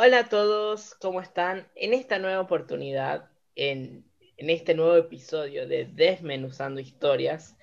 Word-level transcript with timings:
Hola 0.00 0.20
a 0.20 0.28
todos, 0.28 0.94
¿cómo 1.00 1.20
están? 1.20 1.66
En 1.74 1.92
esta 1.92 2.20
nueva 2.20 2.40
oportunidad, 2.40 3.28
en, 3.56 4.04
en 4.36 4.48
este 4.48 4.76
nuevo 4.76 4.94
episodio 4.94 5.66
de 5.66 5.86
Desmenuzando 5.86 6.78
Historias, 6.78 7.56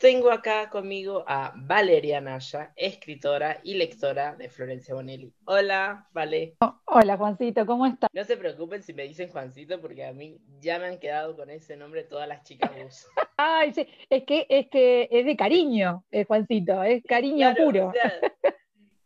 tengo 0.00 0.30
acá 0.30 0.70
conmigo 0.70 1.24
a 1.26 1.52
Valeria 1.56 2.20
Naya, 2.20 2.72
escritora 2.76 3.58
y 3.64 3.74
lectora 3.74 4.36
de 4.36 4.48
Florencia 4.48 4.94
Bonelli. 4.94 5.32
Hola, 5.46 6.06
Vale. 6.12 6.54
Oh, 6.60 6.80
hola, 6.84 7.16
Juancito, 7.16 7.66
¿cómo 7.66 7.86
estás? 7.86 8.08
No 8.12 8.22
se 8.22 8.36
preocupen 8.36 8.84
si 8.84 8.94
me 8.94 9.02
dicen 9.02 9.28
Juancito, 9.28 9.80
porque 9.80 10.06
a 10.06 10.12
mí 10.12 10.38
ya 10.60 10.78
me 10.78 10.86
han 10.86 11.00
quedado 11.00 11.34
con 11.34 11.50
ese 11.50 11.76
nombre 11.76 12.04
todas 12.04 12.28
las 12.28 12.44
chicas 12.44 12.70
Ay, 13.36 13.74
sí, 13.74 13.84
es 14.08 14.22
que, 14.22 14.46
es 14.48 14.68
que 14.68 15.08
es 15.10 15.26
de 15.26 15.36
cariño, 15.36 16.04
eh, 16.12 16.24
Juancito, 16.24 16.84
es 16.84 17.02
cariño 17.02 17.52
puro. 17.56 17.92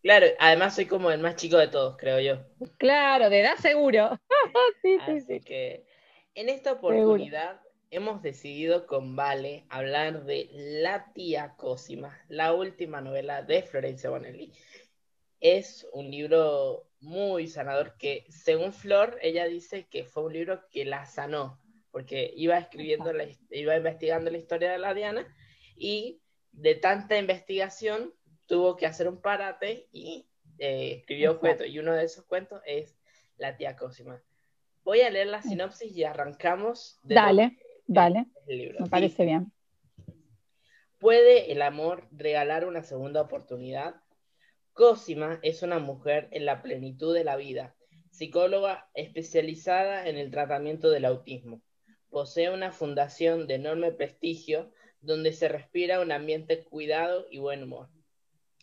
Claro, 0.02 0.26
además 0.40 0.74
soy 0.74 0.86
como 0.86 1.10
el 1.10 1.20
más 1.20 1.36
chico 1.36 1.56
de 1.58 1.68
todos, 1.68 1.96
creo 1.96 2.18
yo. 2.20 2.44
Claro, 2.78 3.30
de 3.30 3.40
edad 3.40 3.56
seguro. 3.56 4.18
sí, 4.82 4.98
sí, 5.06 5.20
sí. 5.20 5.40
que 5.40 5.86
en 6.34 6.48
esta 6.48 6.72
oportunidad 6.72 7.60
hemos 7.90 8.20
decidido 8.20 8.86
con 8.86 9.14
Vale 9.14 9.64
hablar 9.68 10.24
de 10.24 10.48
La 10.52 11.12
tía 11.12 11.54
Cosima, 11.56 12.18
la 12.28 12.52
última 12.52 13.00
novela 13.00 13.42
de 13.42 13.62
Florencia 13.62 14.10
Bonelli. 14.10 14.52
Es 15.40 15.86
un 15.92 16.10
libro 16.10 16.88
muy 17.00 17.46
sanador 17.46 17.96
que, 17.96 18.24
según 18.28 18.72
Flor, 18.72 19.18
ella 19.22 19.44
dice 19.44 19.86
que 19.88 20.04
fue 20.04 20.24
un 20.24 20.32
libro 20.32 20.68
que 20.70 20.84
la 20.84 21.04
sanó, 21.04 21.60
porque 21.90 22.32
iba 22.34 22.58
escribiendo, 22.58 23.12
la, 23.12 23.26
iba 23.50 23.76
investigando 23.76 24.30
la 24.30 24.38
historia 24.38 24.72
de 24.72 24.78
la 24.78 24.94
Diana 24.94 25.26
y 25.76 26.22
de 26.52 26.74
tanta 26.74 27.18
investigación 27.18 28.14
tuvo 28.52 28.76
que 28.76 28.84
hacer 28.84 29.08
un 29.08 29.16
parate 29.16 29.88
y 29.92 30.26
eh, 30.58 30.96
escribió 30.98 31.40
cuentos. 31.40 31.68
Y 31.68 31.78
uno 31.78 31.94
de 31.94 32.04
esos 32.04 32.26
cuentos 32.26 32.60
es 32.66 32.94
La 33.38 33.56
tía 33.56 33.76
Cosima. 33.76 34.22
Voy 34.84 35.00
a 35.00 35.08
leer 35.08 35.28
la 35.28 35.40
sinopsis 35.40 35.90
y 35.96 36.04
arrancamos. 36.04 37.00
dale, 37.02 37.56
dale. 37.86 38.26
Me 38.46 38.90
parece 38.90 39.24
bien. 39.24 39.50
¿Puede 40.98 41.50
el 41.50 41.62
amor 41.62 42.06
regalar 42.12 42.66
una 42.66 42.82
segunda 42.82 43.22
oportunidad? 43.22 43.94
Cosima 44.74 45.40
es 45.42 45.62
una 45.62 45.78
mujer 45.78 46.28
en 46.30 46.44
la 46.44 46.60
plenitud 46.60 47.14
de 47.14 47.24
la 47.24 47.36
vida, 47.36 47.74
psicóloga 48.10 48.90
especializada 48.92 50.06
en 50.06 50.18
el 50.18 50.30
tratamiento 50.30 50.90
del 50.90 51.06
autismo. 51.06 51.62
Posee 52.10 52.50
una 52.50 52.70
fundación 52.70 53.46
de 53.46 53.54
enorme 53.54 53.92
prestigio 53.92 54.70
donde 55.00 55.32
se 55.32 55.48
respira 55.48 56.00
un 56.00 56.12
ambiente 56.12 56.62
cuidado 56.64 57.26
y 57.30 57.38
buen 57.38 57.62
humor. 57.62 57.88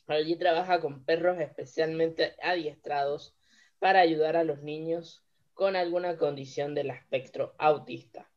Allí 0.09 0.35
trabaja 0.37 0.81
con 0.81 1.05
perros 1.05 1.39
especialmente 1.39 2.33
adiestrados 2.41 3.37
para 3.77 3.99
ayudar 3.99 4.37
a 4.37 4.43
los 4.43 4.63
niños 4.63 5.23
con 5.53 5.75
alguna 5.75 6.17
condición 6.17 6.73
del 6.73 6.89
espectro 6.89 7.53
autista. 7.59 8.27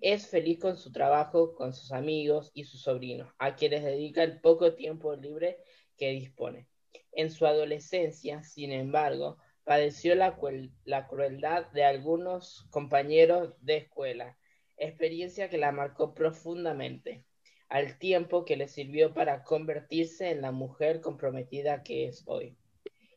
Es 0.00 0.28
feliz 0.28 0.60
con 0.60 0.76
su 0.76 0.92
trabajo, 0.92 1.56
con 1.56 1.74
sus 1.74 1.90
amigos 1.90 2.52
y 2.54 2.62
sus 2.62 2.82
sobrinos, 2.82 3.34
a 3.38 3.56
quienes 3.56 3.82
dedica 3.82 4.22
el 4.22 4.40
poco 4.40 4.74
tiempo 4.74 5.16
libre 5.16 5.58
que 5.96 6.10
dispone. 6.10 6.68
En 7.10 7.32
su 7.32 7.44
adolescencia, 7.44 8.44
sin 8.44 8.70
embargo, 8.70 9.38
padeció 9.64 10.14
la, 10.14 10.38
la 10.84 11.08
crueldad 11.08 11.66
de 11.72 11.82
algunos 11.82 12.68
compañeros 12.70 13.52
de 13.62 13.78
escuela, 13.78 14.38
experiencia 14.76 15.50
que 15.50 15.58
la 15.58 15.72
marcó 15.72 16.14
profundamente 16.14 17.24
al 17.68 17.98
tiempo 17.98 18.44
que 18.44 18.56
le 18.56 18.68
sirvió 18.68 19.12
para 19.12 19.42
convertirse 19.42 20.30
en 20.30 20.42
la 20.42 20.52
mujer 20.52 21.00
comprometida 21.00 21.82
que 21.82 22.06
es 22.06 22.22
hoy. 22.26 22.56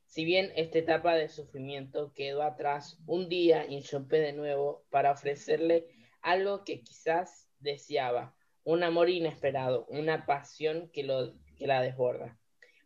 Si 0.06 0.25
bien 0.25 0.52
esta 0.56 0.80
etapa 0.80 1.16
de 1.16 1.30
sufrimiento 1.30 2.14
quedó 2.14 2.41
atrás, 2.41 3.00
un 3.06 3.30
día 3.30 3.66
irrumpe 3.69 4.19
de 4.19 4.34
nuevo 4.34 4.84
para 4.90 5.12
ofrecerle 5.12 5.88
algo 6.22 6.63
que 6.63 6.81
quizás 6.81 7.47
deseaba, 7.59 8.35
un 8.63 8.84
amor 8.84 9.09
inesperado, 9.09 9.85
una 9.88 10.25
pasión 10.25 10.90
que, 10.91 11.03
lo, 11.03 11.34
que 11.57 11.68
la 11.68 11.81
desborda. 11.81 12.40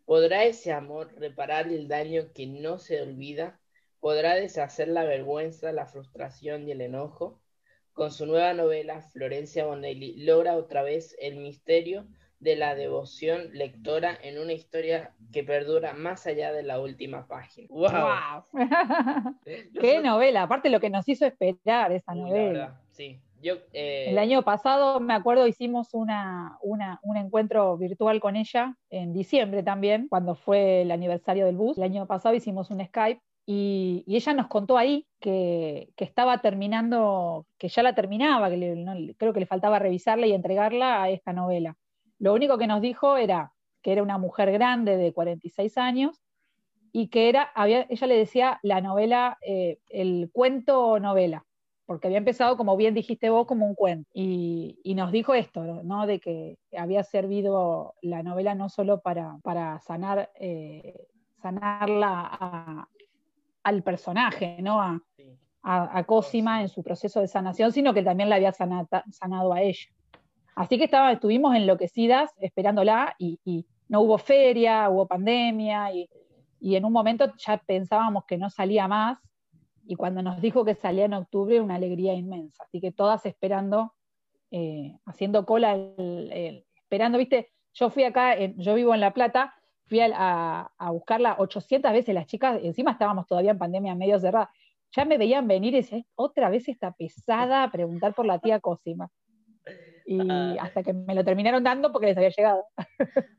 ¿Podrá 0.06 0.44
ese 0.44 0.74
amor 0.74 1.14
reparar 1.18 1.68
el 1.68 1.88
daño 1.88 2.34
que 2.34 2.46
no 2.46 2.78
se 2.78 3.02
olvida? 3.02 3.62
¿Podrá 4.00 4.36
deshacer 4.36 4.90
la 4.90 5.06
vergüenza, 5.06 5.72
la 5.72 5.86
frustración 5.86 6.68
y 6.68 6.72
el 6.72 6.82
enojo? 6.82 7.43
Con 7.94 8.12
su 8.12 8.26
nueva 8.26 8.54
novela, 8.54 9.02
Florencia 9.02 9.66
Bonelli 9.66 10.24
logra 10.26 10.56
otra 10.56 10.82
vez 10.82 11.16
el 11.20 11.38
misterio 11.38 12.06
de 12.40 12.56
la 12.56 12.76
devoción 12.76 13.50
lectora 13.54 14.18
en 14.22 14.40
una 14.40 14.54
historia 14.54 15.14
que 15.32 15.44
perdura 15.44 15.94
más 15.94 16.28
allá 16.28 16.52
de 16.52 16.64
la 16.64 16.80
última 16.80 17.28
página. 17.28 17.68
¡Wow! 17.70 18.44
¡Qué 19.80 20.02
novela! 20.02 20.44
Aparte 20.44 20.70
lo 20.70 20.80
que 20.80 20.90
nos 20.90 21.08
hizo 21.08 21.26
esperar 21.26 21.92
esa 21.92 22.14
novela. 22.14 22.82
sí. 22.92 23.22
Eh, 23.74 24.06
el 24.10 24.18
año 24.18 24.42
pasado, 24.44 25.00
me 25.00 25.14
acuerdo, 25.14 25.48
hicimos 25.48 25.94
una, 25.94 26.58
un 26.62 27.18
encuentro 27.18 27.78
virtual 27.78 28.20
con 28.22 28.36
ella 28.36 28.78
en 28.90 29.14
diciembre 29.14 29.64
también, 29.64 30.08
cuando 30.08 30.36
fue 30.36 30.84
el 30.84 30.92
aniversario 30.92 31.46
del 31.46 31.58
bus. 31.58 31.78
El 31.78 31.84
año 31.84 32.08
pasado 32.08 32.36
hicimos 32.36 32.72
un 32.72 32.86
Skype 32.86 33.22
y, 33.46 34.04
ella 34.08 34.34
nos 34.34 34.48
contó 34.48 34.78
ahí 34.78 35.08
que, 35.20 35.94
estaba 35.98 36.40
terminando, 36.42 37.46
que 37.58 37.68
ya 37.70 37.84
la 37.84 37.96
terminaba, 37.96 38.50
que 38.50 39.16
creo 39.18 39.34
que 39.34 39.40
le 39.42 39.46
faltaba 39.46 39.80
revisarla 39.80 40.28
y 40.28 40.34
entregarla 40.34 41.04
a 41.04 41.10
esta 41.10 41.34
novela. 41.34 41.78
Lo 42.20 42.34
único 42.34 42.58
que 42.58 42.68
nos 42.68 42.82
dijo 42.82 43.18
era 43.18 43.54
que 43.82 43.92
era 43.92 44.04
una 44.04 44.18
mujer 44.18 44.52
grande 44.52 44.96
de 44.96 45.12
46 45.12 45.78
años 45.78 46.22
y 46.94 47.10
que 47.10 47.28
era, 47.28 47.52
ella 47.56 48.08
le 48.08 48.18
decía 48.18 48.60
la 48.64 48.80
novela, 48.80 49.38
eh, 49.42 49.80
el 49.90 50.30
cuento 50.32 51.00
novela, 51.00 51.46
porque 51.86 52.08
había 52.08 52.20
empezado, 52.20 52.56
como 52.56 52.78
bien 52.78 52.94
dijiste 52.94 53.30
vos, 53.30 53.46
como 53.46 53.66
un 53.66 53.76
cuento. 53.76 54.10
Y, 54.14 54.94
nos 54.96 55.12
dijo 55.12 55.34
esto, 55.34 55.64
¿no? 55.84 56.06
De 56.06 56.20
que 56.20 56.60
había 56.78 57.04
servido 57.04 57.96
la 58.02 58.24
novela 58.24 58.56
no 58.56 58.70
solo 58.70 59.02
para, 59.02 59.38
para 59.44 59.80
sanar, 59.82 60.32
eh, 60.36 61.08
sanarla 61.42 62.30
a, 62.32 62.88
al 63.64 63.84
personaje, 63.84 64.58
¿no? 64.62 64.82
A, 64.82 65.02
a, 65.64 66.04
Cosima 66.04 66.62
en 66.62 66.68
su 66.68 66.84
proceso 66.84 67.22
de 67.22 67.28
sanación, 67.28 67.72
sino 67.72 67.94
que 67.94 68.04
también 68.04 68.30
la 68.30 68.36
había 68.36 68.52
sanado 68.52 69.54
a 69.54 69.62
ella. 69.62 69.88
Así 70.56 70.78
que 70.78 70.84
estaba, 70.84 71.12
estuvimos 71.12 71.56
enloquecidas 71.56 72.32
esperándola 72.40 73.16
y, 73.18 73.66
no 73.90 74.02
hubo 74.02 74.18
feria, 74.18 74.90
hubo 74.90 75.08
pandemia 75.08 75.92
y, 75.94 76.10
en 76.62 76.86
un 76.86 76.94
momento 76.94 77.32
ya 77.38 77.58
pensábamos 77.58 78.24
que 78.26 78.38
no 78.38 78.50
salía 78.50 78.88
más 78.88 79.20
y 79.86 79.96
cuando 79.96 80.22
nos 80.22 80.42
dijo 80.42 80.64
que 80.64 80.76
salía 80.76 81.06
en 81.06 81.14
octubre 81.14 81.60
una 81.60 81.76
alegría 81.76 82.14
inmensa. 82.14 82.64
Así 82.64 82.80
que 82.80 82.92
todas 82.92 83.26
esperando, 83.26 83.94
eh, 84.50 84.98
haciendo 85.06 85.46
cola, 85.46 85.78
esperando, 86.76 87.18
viste, 87.18 87.52
yo 87.74 87.90
fui 87.90 88.04
acá, 88.04 88.38
yo 88.56 88.76
vivo 88.76 88.94
en 88.94 89.02
La 89.02 89.14
Plata 89.14 89.54
fui 89.94 90.02
a, 90.02 90.72
buscarla 90.90 91.36
800 91.38 91.92
veces 91.92 92.16
las 92.16 92.26
chicas, 92.26 92.60
encima 92.64 92.92
estábamos 92.92 93.28
todavía 93.28 93.52
en 93.52 93.60
pandemia 93.60 93.94
medio 93.94 94.20
cerrada, 94.20 94.50
ya 94.92 95.06
me 95.06 95.20
veían 95.20 95.48
venir 95.48 95.76
y 95.76 95.78
decían, 95.78 96.04
otra 96.16 96.50
vez 96.50 96.68
está 96.68 96.94
pesada 96.94 97.64
a 97.64 97.72
preguntar 97.72 98.16
por 98.16 98.26
la 98.26 98.40
tía 98.40 98.60
Cosima. 98.60 99.10
Y 100.06 100.20
ah. 100.30 100.56
hasta 100.60 100.82
que 100.82 100.94
me 100.94 101.14
lo 101.14 101.24
terminaron 101.24 101.64
dando 101.64 101.92
porque 101.92 102.08
les 102.08 102.18
había 102.18 102.30
llegado. 102.30 102.66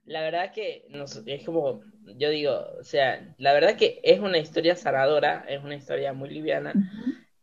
La 0.04 0.22
verdad 0.22 0.52
que 0.52 0.86
es 1.26 1.44
como, 1.44 1.80
yo 2.16 2.30
digo, 2.30 2.52
o 2.78 2.84
sea, 2.84 3.34
la 3.38 3.52
verdad 3.52 3.76
que 3.76 4.00
es 4.04 4.20
una 4.20 4.38
historia 4.38 4.76
sanadora, 4.76 5.44
es 5.48 5.62
una 5.62 5.74
historia 5.74 6.12
muy 6.12 6.30
liviana, 6.30 6.72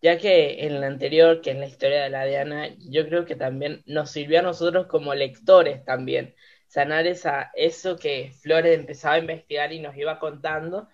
ya 0.01 0.17
que 0.17 0.65
en 0.65 0.79
la 0.79 0.87
anterior, 0.87 1.41
que 1.41 1.51
es 1.51 1.57
la 1.57 1.67
historia 1.67 2.03
de 2.03 2.09
la 2.09 2.23
Diana, 2.23 2.69
yo 2.79 3.05
creo 3.07 3.25
que 3.25 3.35
también 3.35 3.83
nos 3.85 4.09
sirvió 4.09 4.39
a 4.39 4.43
nosotros 4.43 4.87
como 4.87 5.13
lectores 5.13 5.83
también, 5.83 6.33
sanar 6.71 7.05
esa, 7.05 7.51
eso 7.53 7.97
que 7.97 8.31
Flores 8.31 8.79
empezaba 8.79 9.15
a 9.15 9.19
investigar 9.19 9.73
y 9.73 9.81
nos 9.81 9.97
iba 9.97 10.19
contando, 10.19 10.87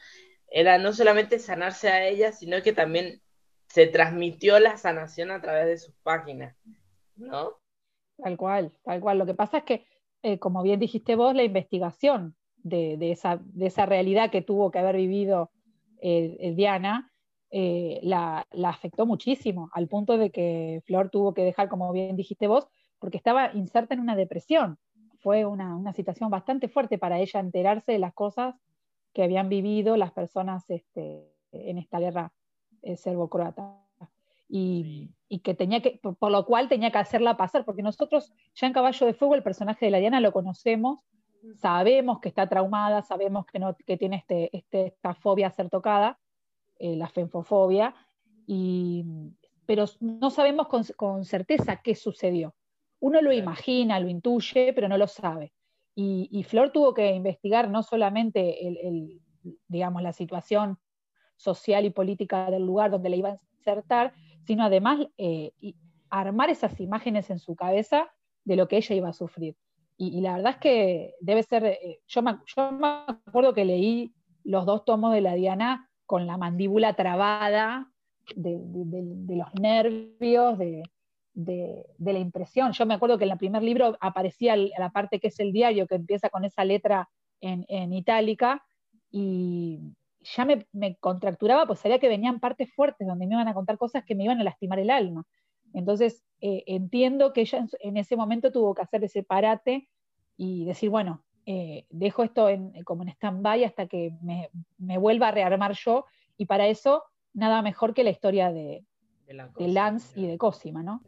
era 0.49 0.79
no 0.79 0.91
solamente 0.91 1.37
sanarse 1.37 1.89
a 1.89 2.07
ella, 2.07 2.31
sino 2.31 2.63
que 2.63 2.73
también 2.73 3.21
se 3.67 3.85
transmitió 3.85 4.59
la 4.59 4.75
sanación 4.77 5.29
a 5.29 5.39
través 5.39 5.67
de 5.67 5.77
sus 5.77 5.93
páginas, 6.01 6.55
¿no? 7.15 7.59
Tal 8.17 8.37
cual, 8.37 8.73
tal 8.83 8.99
cual. 9.01 9.19
Lo 9.19 9.27
que 9.27 9.35
pasa 9.35 9.59
es 9.59 9.63
que, 9.65 9.85
eh, 10.23 10.39
como 10.39 10.63
bien 10.63 10.79
dijiste 10.79 11.15
vos, 11.15 11.35
la 11.35 11.43
investigación 11.43 12.35
de, 12.55 12.97
esa, 13.11 13.39
de 13.43 13.67
esa 13.67 13.85
realidad 13.85 14.31
que 14.31 14.41
tuvo 14.41 14.71
que 14.71 14.79
haber 14.79 14.95
vivido 14.95 15.51
eh, 16.01 16.53
Diana, 16.55 17.11
eh, 17.51 17.99
la, 18.01 18.47
la, 18.49 18.69
afectó 18.69 19.05
muchísimo, 19.05 19.69
al 19.73 19.87
punto 19.87 20.17
de 20.17 20.31
que 20.31 20.81
Flor 20.87 21.11
tuvo 21.11 21.35
que 21.35 21.43
dejar, 21.43 21.69
como 21.69 21.93
bien 21.93 22.15
dijiste 22.15 22.47
vos, 22.47 22.67
porque 22.97 23.17
estaba 23.17 23.51
inserta 23.53 23.93
en 23.93 23.99
una 23.99 24.15
depresión 24.15 24.79
fue 25.19 25.45
una, 25.45 25.93
situación 25.93 26.29
bastante 26.29 26.67
fuerte 26.67 26.97
para 26.97 27.19
ella 27.19 27.39
enterarse 27.39 27.93
de 27.93 27.99
las 27.99 28.13
cosas 28.13 28.55
que 29.13 29.23
habían 29.23 29.49
vivido 29.49 29.97
las 29.97 30.11
personas 30.11 30.69
este, 30.69 31.31
en 31.51 31.77
esta 31.77 31.99
guerra 31.99 32.31
eh, 32.81 32.97
serbo-croata. 32.97 33.83
Y, 34.49 35.11
que 35.43 35.53
tenía 35.53 35.81
que, 35.81 35.99
por, 36.01 36.31
lo 36.31 36.45
cual 36.45 36.69
tenía 36.69 36.89
que 36.89 36.99
hacerla 36.99 37.35
pasar, 37.35 37.65
porque 37.65 37.81
nosotros 37.81 38.33
ya 38.55 38.67
en 38.67 38.73
Caballo 38.73 39.05
de 39.05 39.13
Fuego 39.13 39.35
el 39.35 39.43
personaje 39.43 39.85
de 39.85 39.91
la 39.91 39.97
Diana 39.97 40.21
lo 40.21 40.31
conocemos, 40.31 41.03
sabemos 41.57 42.19
que 42.21 42.29
está 42.29 42.47
traumada, 42.47 43.01
sabemos 43.01 43.45
que, 43.45 43.59
no, 43.59 43.75
que 43.75 43.97
tiene 43.97 44.17
este, 44.17 44.55
este, 44.55 44.87
esta 44.87 45.13
fobia 45.13 45.47
a 45.47 45.51
ser 45.51 45.69
tocada, 45.69 46.17
eh, 46.79 46.95
la 46.95 47.09
fenfofobia, 47.09 47.93
y, 48.45 49.03
pero 49.65 49.85
no 49.99 50.29
sabemos 50.31 50.67
con, 50.67 51.25
certeza 51.25 51.81
qué 51.83 51.93
sucedió. 51.93 52.55
Uno 52.99 53.21
lo 53.21 53.31
imagina, 53.31 53.99
lo 53.99 54.07
intuye, 54.07 54.73
pero 54.73 54.87
no 54.87 54.97
lo 54.97 55.07
sabe. 55.07 55.53
Y, 55.99 56.43
Flor 56.43 56.71
tuvo 56.71 56.93
que 56.93 57.11
investigar 57.13 57.71
no 57.71 57.81
solamente 57.81 58.67
el, 58.67 59.19
digamos, 59.67 60.03
la 60.03 60.13
situación 60.13 60.77
social 61.37 61.85
y 61.85 61.89
política 61.89 62.51
del 62.51 62.65
lugar 62.65 62.91
donde 62.91 63.09
le 63.09 63.17
iba 63.17 63.29
a 63.29 63.37
insertar, 63.57 64.13
sino 64.45 64.63
además 64.63 65.07
eh, 65.17 65.51
armar 66.11 66.51
esas 66.51 66.79
imágenes 66.79 67.31
en 67.31 67.39
su 67.39 67.55
cabeza 67.55 68.11
de 68.45 68.55
lo 68.55 68.67
que 68.67 68.77
ella 68.77 68.95
iba 68.95 69.09
a 69.09 69.13
sufrir. 69.13 69.55
Y, 69.97 70.21
la 70.21 70.35
verdad 70.35 70.51
es 70.51 70.57
que 70.57 71.15
debe 71.19 71.41
ser, 71.41 71.65
eh, 71.65 71.99
yo, 72.05 72.21
me, 72.21 72.37
acuerdo 73.07 73.55
que 73.55 73.65
leí 73.65 74.13
los 74.43 74.67
dos 74.67 74.85
tomos 74.85 75.11
de 75.13 75.21
la 75.21 75.33
Diana 75.33 75.89
con 76.05 76.27
la 76.27 76.37
mandíbula 76.37 76.93
trabada 76.93 77.91
de, 78.35 78.59
los 79.35 79.53
nervios, 79.59 80.57
de, 80.59 80.83
la 81.37 82.19
impresión. 82.19 82.71
Yo 82.71 82.85
me 82.85 82.95
acuerdo 82.95 83.17
que 83.17 83.25
en 83.25 83.31
el 83.31 83.37
primer 83.37 83.63
libro 83.63 83.97
aparecía 83.99 84.55
la 84.55 84.89
parte 84.91 85.19
que 85.19 85.27
es 85.27 85.39
el 85.39 85.51
diario, 85.53 85.87
que 85.87 85.95
empieza 85.95 86.29
con 86.29 86.45
esa 86.45 86.65
letra 86.65 87.09
en, 87.41 87.65
en 87.67 87.93
itálica, 87.93 88.63
y 89.11 89.79
ya 90.21 90.45
me, 90.45 90.65
me, 90.73 90.95
contracturaba, 90.97 91.65
pues 91.65 91.79
sabía 91.79 91.99
que 91.99 92.09
venían 92.09 92.39
partes 92.39 92.73
fuertes 92.73 93.07
donde 93.07 93.27
me 93.27 93.35
iban 93.35 93.47
a 93.47 93.53
contar 93.53 93.77
cosas 93.77 94.03
que 94.03 94.15
me 94.15 94.23
iban 94.23 94.39
a 94.39 94.43
lastimar 94.43 94.79
el 94.79 94.89
alma. 94.89 95.25
Entonces, 95.73 96.23
eh, 96.41 96.63
entiendo 96.67 97.33
que 97.33 97.41
ella 97.41 97.65
en, 97.79 97.97
ese 97.97 98.15
momento 98.15 98.51
tuvo 98.51 98.73
que 98.73 98.81
hacer 98.81 99.03
ese 99.03 99.23
parate 99.23 99.89
y 100.35 100.65
decir, 100.65 100.89
bueno, 100.89 101.23
eh, 101.45 101.85
dejo 101.89 102.23
esto 102.23 102.47
como 102.83 103.03
en 103.03 103.09
stand-by 103.09 103.63
hasta 103.63 103.87
que 103.87 104.11
me, 104.21 104.49
vuelva 104.97 105.29
a 105.29 105.31
rearmar 105.31 105.73
yo, 105.73 106.05
y 106.37 106.45
para 106.45 106.67
eso 106.67 107.03
nada 107.33 107.61
mejor 107.61 107.93
que 107.93 108.03
la 108.03 108.09
historia 108.09 108.51
de, 108.51 108.83
Lance 109.57 110.19
y 110.19 110.27
de 110.27 110.37
Cosima, 110.37 110.83
¿no? 110.83 111.01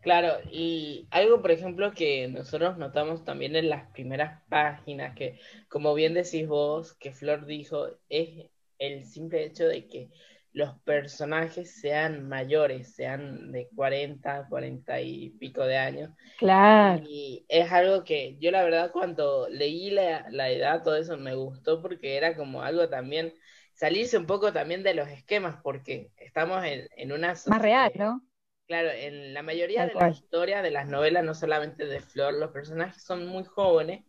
Claro, 0.00 0.38
y 0.50 1.06
algo, 1.10 1.42
por 1.42 1.50
ejemplo, 1.50 1.92
que 1.92 2.28
nosotros 2.28 2.78
notamos 2.78 3.24
también 3.24 3.56
en 3.56 3.68
las 3.68 3.90
primeras 3.90 4.42
páginas, 4.48 5.14
que 5.14 5.40
como 5.68 5.94
bien 5.94 6.14
decís 6.14 6.46
vos, 6.46 6.94
que 6.94 7.12
Flor 7.12 7.46
dijo, 7.46 7.88
es 8.08 8.48
el 8.78 9.04
simple 9.04 9.44
hecho 9.44 9.66
de 9.66 9.88
que 9.88 10.08
los 10.52 10.78
personajes 10.80 11.80
sean 11.80 12.28
mayores, 12.28 12.94
sean 12.94 13.52
de 13.52 13.68
40, 13.74 14.46
40 14.48 15.00
y 15.00 15.30
pico 15.30 15.64
de 15.64 15.76
años. 15.76 16.10
Claro. 16.38 17.04
Y 17.06 17.44
es 17.48 17.70
algo 17.70 18.02
que 18.04 18.36
yo 18.40 18.50
la 18.50 18.62
verdad 18.62 18.90
cuando 18.92 19.48
leí 19.48 19.90
la, 19.90 20.26
la 20.30 20.50
edad, 20.50 20.82
todo 20.82 20.96
eso 20.96 21.16
me 21.16 21.34
gustó 21.34 21.82
porque 21.82 22.16
era 22.16 22.34
como 22.34 22.62
algo 22.62 22.88
también, 22.88 23.34
salirse 23.78 24.18
un 24.18 24.26
poco 24.26 24.52
también 24.52 24.82
de 24.82 24.94
los 24.94 25.08
esquemas, 25.08 25.56
porque 25.62 26.10
estamos 26.16 26.64
en, 26.64 26.88
en 26.96 27.12
una... 27.12 27.34
Más 27.46 27.62
real, 27.62 27.92
¿no? 27.94 28.22
Claro, 28.66 28.90
en 28.90 29.32
la 29.32 29.42
mayoría 29.42 29.86
de 29.86 29.94
las 29.94 30.18
historias, 30.18 30.62
de 30.62 30.70
las 30.70 30.88
novelas, 30.88 31.24
no 31.24 31.34
solamente 31.34 31.86
de 31.86 32.00
Flor, 32.00 32.34
los 32.34 32.50
personajes 32.50 33.02
son 33.02 33.26
muy 33.26 33.44
jóvenes. 33.44 34.04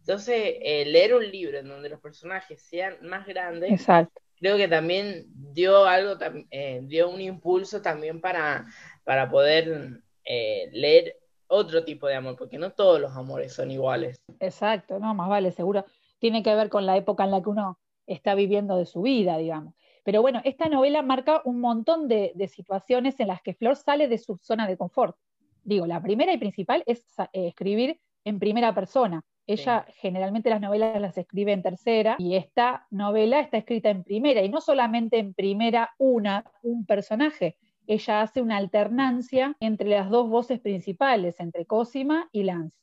Entonces, 0.00 0.56
eh, 0.60 0.84
leer 0.86 1.14
un 1.14 1.30
libro 1.30 1.58
en 1.58 1.68
donde 1.68 1.88
los 1.88 2.00
personajes 2.00 2.60
sean 2.60 2.98
más 3.00 3.26
grandes, 3.26 3.70
Exacto 3.70 4.20
creo 4.42 4.56
que 4.56 4.66
también 4.66 5.26
dio 5.28 5.84
algo, 5.84 6.16
eh, 6.50 6.80
dio 6.82 7.08
un 7.08 7.20
impulso 7.20 7.80
también 7.80 8.20
para, 8.20 8.66
para 9.04 9.30
poder 9.30 10.02
eh, 10.24 10.68
leer 10.72 11.16
otro 11.46 11.84
tipo 11.84 12.08
de 12.08 12.16
amor, 12.16 12.34
porque 12.36 12.58
no 12.58 12.72
todos 12.72 13.00
los 13.00 13.16
amores 13.16 13.52
son 13.52 13.70
iguales. 13.70 14.20
Exacto, 14.40 14.98
no, 14.98 15.14
más 15.14 15.28
vale, 15.28 15.52
seguro. 15.52 15.84
Tiene 16.18 16.42
que 16.42 16.56
ver 16.56 16.70
con 16.70 16.86
la 16.86 16.96
época 16.96 17.22
en 17.22 17.30
la 17.30 17.40
que 17.40 17.50
uno 17.50 17.78
está 18.06 18.34
viviendo 18.34 18.76
de 18.76 18.86
su 18.86 19.02
vida, 19.02 19.36
digamos. 19.38 19.74
Pero 20.04 20.20
bueno, 20.22 20.40
esta 20.44 20.68
novela 20.68 21.02
marca 21.02 21.42
un 21.44 21.60
montón 21.60 22.08
de, 22.08 22.32
situaciones 22.52 23.18
en 23.20 23.28
las 23.28 23.42
que 23.42 23.54
Flor 23.54 23.76
sale 23.76 24.08
de 24.08 24.18
su 24.18 24.36
zona 24.36 24.66
de 24.66 24.76
confort. 24.76 25.16
Digo, 25.64 25.86
la 25.86 26.02
primera 26.02 26.32
y 26.32 26.38
principal 26.38 26.82
es 26.86 27.04
eh, 27.32 27.46
escribir 27.46 28.00
en 28.24 28.38
primera 28.38 28.74
persona. 28.74 29.22
Ella 29.46 29.86
generalmente 29.96 30.50
las 30.50 30.60
novelas 30.60 31.00
las 31.00 31.18
escribe 31.18 31.52
en 31.52 31.62
tercera 31.62 32.16
y 32.18 32.36
esta 32.36 32.86
novela 32.90 33.40
está 33.40 33.58
escrita 33.58 33.90
en 33.90 34.04
primera 34.04 34.42
y 34.42 34.48
no 34.48 34.60
solamente 34.60 35.18
en 35.18 35.34
primera 35.34 35.90
una, 35.98 36.44
un 36.62 36.86
personaje, 36.86 37.56
ella 37.86 38.22
hace 38.22 38.40
una 38.40 38.56
alternancia 38.56 39.56
entre 39.60 39.88
las 39.88 40.10
dos 40.10 40.28
voces 40.28 40.60
principales, 40.60 41.40
entre 41.40 41.66
Cosima 41.66 42.28
y 42.32 42.44
Lance. 42.44 42.76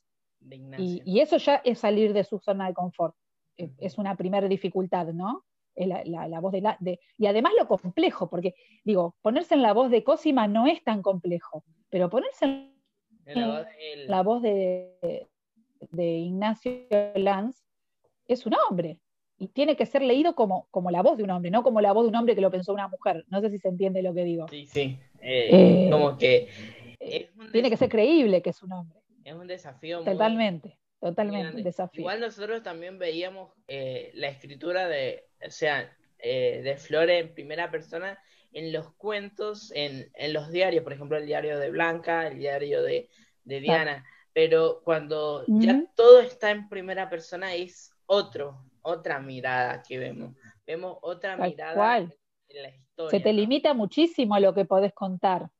Y, 0.78 1.20
eso 1.20 1.36
ya 1.36 1.56
es 1.64 1.78
salir 1.78 2.12
de 2.12 2.24
su 2.24 2.38
zona 2.38 2.66
de 2.66 2.74
confort. 2.74 3.14
Es 3.78 3.98
una 3.98 4.16
primera 4.16 4.48
dificultad, 4.48 5.08
¿no? 5.08 5.44
La, 5.76 6.40
voz 6.40 6.52
de, 6.52 6.60
la, 6.60 6.76
y 7.16 7.26
además 7.26 7.52
lo 7.58 7.66
complejo, 7.66 8.28
porque 8.28 8.54
digo, 8.84 9.16
ponerse 9.22 9.54
en 9.54 9.62
la 9.62 9.72
voz 9.72 9.90
de 9.90 10.04
Cosima 10.04 10.46
no 10.46 10.66
es 10.66 10.82
tan 10.84 11.00
complejo, 11.00 11.64
pero 11.88 12.10
ponerse 12.10 12.44
en 13.26 14.06
la 14.06 14.22
voz 14.22 14.42
de, 14.42 15.26
de 15.92 16.04
Ignacio 16.04 16.72
Lanz 17.14 17.64
es 18.26 18.44
un 18.46 18.54
hombre 18.68 18.98
y 19.40 19.48
tiene 19.48 19.74
que 19.74 19.86
ser 19.86 20.02
leído 20.02 20.34
como, 20.34 20.68
como 20.70 20.90
la 20.90 21.02
voz 21.02 21.16
de 21.16 21.24
un 21.24 21.30
hombre, 21.30 21.50
no 21.50 21.62
como 21.62 21.80
la 21.80 21.92
voz 21.92 22.04
de 22.04 22.10
un 22.10 22.16
hombre 22.16 22.34
que 22.34 22.42
lo 22.42 22.50
pensó 22.50 22.74
una 22.74 22.88
mujer. 22.88 23.24
No 23.28 23.40
sé 23.40 23.48
si 23.48 23.58
se 23.58 23.68
entiende 23.68 24.02
lo 24.02 24.12
que 24.12 24.22
digo. 24.22 24.46
Sí, 24.48 24.66
sí. 24.66 24.98
Eh, 25.22 25.86
eh, 25.86 25.88
como 25.90 26.18
que. 26.18 26.48
tiene 27.50 27.70
que 27.70 27.78
ser 27.78 27.88
creíble 27.88 28.42
que 28.42 28.50
es 28.50 28.62
un 28.62 28.72
hombre. 28.72 29.00
Es 29.24 29.34
un 29.34 29.46
desafío. 29.46 30.04
Totalmente, 30.04 30.76
totalmente. 31.00 31.62
Desafío. 31.62 32.00
Igual 32.00 32.20
nosotros 32.20 32.62
también 32.62 32.98
veíamos 32.98 33.52
eh, 33.68 34.10
la 34.14 34.28
escritura 34.28 34.88
de, 34.88 35.28
o 35.46 35.50
sea, 35.50 35.96
de 36.22 36.76
Flore 36.78 37.18
en 37.18 37.34
primera 37.34 37.70
persona 37.70 38.18
en 38.52 38.72
los 38.72 38.92
cuentos, 38.94 39.72
en, 39.74 40.10
en, 40.14 40.32
los 40.34 40.50
diarios, 40.50 40.84
por 40.84 40.92
ejemplo, 40.92 41.16
el 41.16 41.24
diario 41.24 41.58
de 41.58 41.70
Blanca, 41.70 42.26
el 42.26 42.38
diario 42.38 42.82
de, 42.82 43.08
de 43.44 43.60
Diana 43.60 44.04
pero 44.32 44.80
cuando 44.84 45.44
ya 45.46 45.84
todo 45.94 46.20
está 46.20 46.50
en 46.50 46.68
primera 46.68 47.08
persona 47.10 47.54
es 47.54 47.92
otro, 48.06 48.64
otra 48.82 49.20
mirada 49.20 49.82
que 49.82 49.98
vemos. 49.98 50.34
Vemos 50.66 50.98
otra 51.02 51.36
mirada 51.36 51.98
en 51.98 52.62
la 52.62 52.68
historia. 52.68 53.10
Se 53.10 53.20
te 53.20 53.32
limita 53.32 53.74
muchísimo 53.74 54.34
a 54.34 54.40
lo 54.40 54.54
que 54.54 54.64
podés 54.64 54.92
contar. 54.92 55.50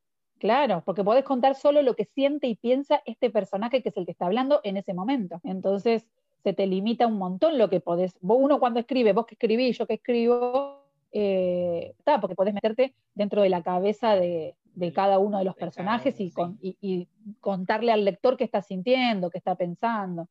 Claro, 0.40 0.82
porque 0.86 1.04
podés 1.04 1.24
contar 1.24 1.54
solo 1.54 1.82
lo 1.82 1.94
que 1.94 2.06
siente 2.06 2.46
y 2.46 2.56
piensa 2.56 3.02
este 3.04 3.28
personaje 3.28 3.82
que 3.82 3.90
es 3.90 3.96
el 3.98 4.06
que 4.06 4.12
está 4.12 4.24
hablando 4.24 4.60
en 4.64 4.78
ese 4.78 4.94
momento. 4.94 5.38
Entonces, 5.44 6.06
se 6.42 6.54
te 6.54 6.66
limita 6.66 7.06
un 7.06 7.18
montón 7.18 7.58
lo 7.58 7.68
que 7.68 7.80
podés. 7.80 8.16
Uno 8.22 8.58
cuando 8.58 8.80
escribe, 8.80 9.12
vos 9.12 9.26
que 9.26 9.34
escribís, 9.34 9.76
yo 9.76 9.86
que 9.86 9.94
escribo, 9.94 10.82
eh, 11.12 11.94
está, 11.98 12.22
porque 12.22 12.34
podés 12.34 12.54
meterte 12.54 12.94
dentro 13.14 13.42
de 13.42 13.50
la 13.50 13.62
cabeza 13.62 14.14
de, 14.14 14.56
de 14.74 14.92
cada 14.94 15.18
uno 15.18 15.38
de 15.38 15.44
los 15.44 15.56
personajes 15.56 16.16
y, 16.18 17.08
contarle 17.40 17.92
al 17.92 18.06
lector 18.06 18.38
qué 18.38 18.44
está 18.44 18.62
sintiendo, 18.62 19.28
qué 19.30 19.36
está 19.36 19.56
pensando. 19.56 20.26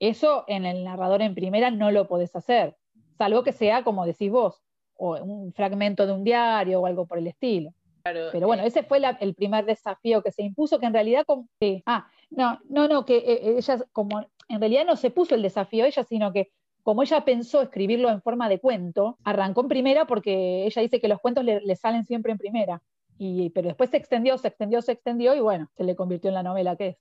Eso 0.00 0.44
en 0.48 0.64
el 0.64 0.82
narrador 0.82 1.22
en 1.22 1.36
primera 1.36 1.70
no 1.70 1.92
lo 1.92 2.08
podés 2.08 2.34
hacer, 2.34 2.76
salvo 3.16 3.44
que 3.44 3.52
sea, 3.52 3.84
como 3.84 4.04
decís 4.04 4.32
vos, 4.32 4.60
o 4.96 5.16
un 5.22 5.52
fragmento 5.52 6.06
de 6.06 6.12
un 6.12 6.24
diario 6.24 6.80
o 6.80 6.86
algo 6.86 7.06
por 7.06 7.18
el 7.18 7.28
estilo. 7.28 7.72
Pero 8.04 8.46
bueno, 8.46 8.62
eh, 8.62 8.66
ese 8.66 8.82
fue 8.82 9.00
el 9.20 9.34
primer 9.34 9.64
desafío 9.64 10.22
que 10.22 10.30
se 10.30 10.42
impuso, 10.42 10.78
que 10.78 10.86
en 10.86 10.92
realidad, 10.92 11.24
como, 11.26 11.48
ah, 11.86 12.08
no, 12.30 12.60
no, 12.68 12.86
no, 12.86 13.04
que 13.04 13.16
eh, 13.16 13.56
ella 13.58 13.78
como, 13.92 14.20
en 14.48 14.60
realidad 14.60 14.84
no 14.84 14.96
se 14.96 15.10
puso 15.10 15.34
el 15.34 15.42
desafío 15.42 15.84
ella, 15.84 16.04
sino 16.04 16.32
que 16.32 16.50
como 16.82 17.02
ella 17.02 17.24
pensó 17.24 17.62
escribirlo 17.62 18.10
en 18.10 18.20
forma 18.20 18.48
de 18.48 18.60
cuento, 18.60 19.18
arrancó 19.24 19.62
en 19.62 19.68
primera 19.68 20.06
porque 20.06 20.66
ella 20.66 20.82
dice 20.82 21.00
que 21.00 21.08
los 21.08 21.20
cuentos 21.20 21.44
le 21.44 21.76
salen 21.76 22.04
siempre 22.04 22.30
en 22.30 22.38
primera 22.38 22.82
pero 23.54 23.68
después 23.68 23.90
se 23.90 23.96
extendió, 23.96 24.36
se 24.38 24.48
extendió, 24.48 24.82
se 24.82 24.92
extendió 24.92 25.34
y 25.34 25.40
bueno, 25.40 25.70
se 25.76 25.84
le 25.84 25.94
convirtió 25.94 26.28
en 26.28 26.34
la 26.34 26.42
novela 26.42 26.76
que 26.76 26.88
es. 26.88 26.96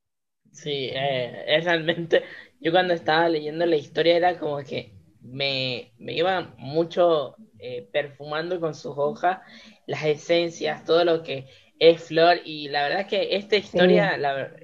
Sí, 0.51 0.89
eh, 0.93 1.45
es 1.47 1.65
realmente, 1.65 2.23
yo 2.59 2.71
cuando 2.71 2.93
estaba 2.93 3.27
leyendo 3.27 3.65
la 3.65 3.75
historia 3.75 4.15
era 4.15 4.37
como 4.37 4.57
que 4.57 4.93
me, 5.23 5.93
me 5.97 6.13
iba 6.13 6.53
mucho 6.57 7.37
eh, 7.57 7.87
perfumando 7.91 8.59
con 8.59 8.75
sus 8.75 8.93
hojas 8.97 9.39
las 9.87 10.03
esencias, 10.03 10.83
todo 10.83 11.05
lo 11.05 11.23
que 11.23 11.47
es 11.79 12.03
Flor. 12.03 12.41
Y 12.43 12.67
la 12.67 12.83
verdad 12.83 13.01
es 13.01 13.07
que 13.07 13.35
esta 13.35 13.55
historia 13.55 14.17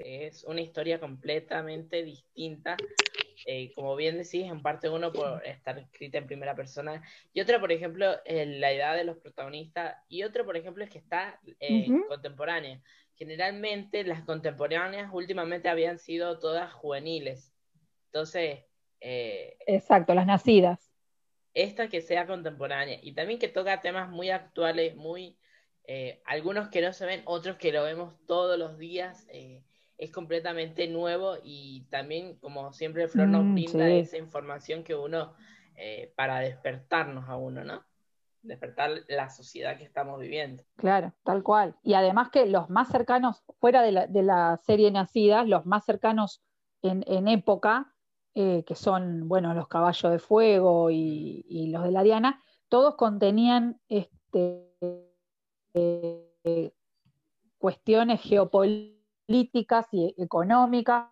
es 0.03 0.43
una 0.43 0.61
historia 0.61 0.99
completamente 0.99 2.03
distinta. 2.03 2.75
Eh, 3.45 3.71
como 3.73 3.95
bien 3.95 4.17
decís, 4.17 4.43
en 4.43 4.61
parte 4.61 4.89
uno 4.89 5.13
por 5.13 5.45
estar 5.47 5.79
escrita 5.79 6.17
en 6.17 6.27
primera 6.27 6.55
persona, 6.55 7.01
y 7.31 7.39
otra, 7.39 7.57
por 7.57 7.71
ejemplo, 7.71 8.17
la 8.25 8.71
edad 8.73 8.97
de 8.97 9.05
los 9.05 9.17
protagonistas, 9.17 9.95
y 10.09 10.23
otro, 10.23 10.45
por 10.45 10.57
ejemplo, 10.57 10.83
es 10.83 10.89
que 10.89 10.97
está 10.97 11.39
eh, 11.61 11.87
contemporánea. 12.09 12.81
Generalmente 13.15 14.03
las 14.03 14.23
contemporáneas 14.23 15.09
últimamente 15.13 15.69
habían 15.69 15.99
sido 15.99 16.37
todas 16.37 16.73
juveniles. 16.73 17.53
Entonces... 18.07 18.68
Eh, 19.01 19.57
Exacto, 19.65 20.13
las 20.13 20.27
nacidas. 20.27 20.91
Esta 21.53 21.89
que 21.89 22.01
sea 22.01 22.27
contemporánea 22.27 22.99
y 23.01 23.13
también 23.13 23.39
que 23.39 23.47
toca 23.47 23.81
temas 23.81 24.09
muy 24.09 24.29
actuales, 24.29 24.95
muy... 24.95 25.37
algunos 26.25 26.69
que 26.69 26.81
no 26.81 26.93
se 26.93 27.05
ven, 27.05 27.21
otros 27.25 27.57
que 27.57 27.71
lo 27.71 27.83
vemos 27.83 28.13
todos 28.27 28.59
los 28.59 28.77
días 28.77 29.27
es 29.99 30.11
completamente 30.11 30.87
nuevo 30.87 31.35
y 31.43 31.81
también, 31.89 32.37
como 32.37 32.71
siempre, 32.71 33.07
Flor 33.09 33.27
nos 33.27 33.43
mm, 33.43 33.53
brinda 33.53 33.89
esa 33.89 34.17
información 34.17 34.83
que 34.83 34.95
uno, 34.95 35.33
eh, 35.75 36.13
para 36.15 36.39
despertarnos 36.39 37.27
a 37.29 37.35
uno, 37.35 37.63
¿no? 37.63 37.83
despertar 38.41 38.91
la 39.09 39.29
sociedad 39.29 39.77
que 39.77 39.83
estamos 39.83 40.17
viviendo. 40.17 40.63
Claro, 40.77 41.13
tal 41.23 41.43
cual. 41.43 41.75
Y 41.83 41.95
además 41.95 42.29
que 42.29 42.45
los 42.45 42.69
más 42.69 42.87
cercanos, 42.87 43.43
fuera 43.59 43.81
de 43.81 43.91
la, 43.91 44.07
de 44.07 44.23
la 44.23 44.55
serie 44.55 44.89
Nacidas, 44.91 45.45
los 45.45 45.65
más 45.65 45.83
cercanos 45.83 46.41
en, 46.81 47.03
en 47.07 47.27
época, 47.27 47.93
eh, 48.35 48.63
que 48.65 48.75
son, 48.75 49.27
bueno, 49.27 49.55
los 49.55 49.67
caballos 49.67 50.11
de 50.11 50.19
fuego 50.19 50.91
y, 50.91 51.67
los 51.71 51.83
de 51.83 51.91
la 51.91 52.03
Diana, 52.03 52.43
todos 52.67 52.95
contenían 52.95 53.81
este, 53.89 54.71
eh, 55.73 56.71
cuestiones 57.57 58.21
geopolíticas 58.21 59.87
y 59.91 60.13
económicas 60.17 61.07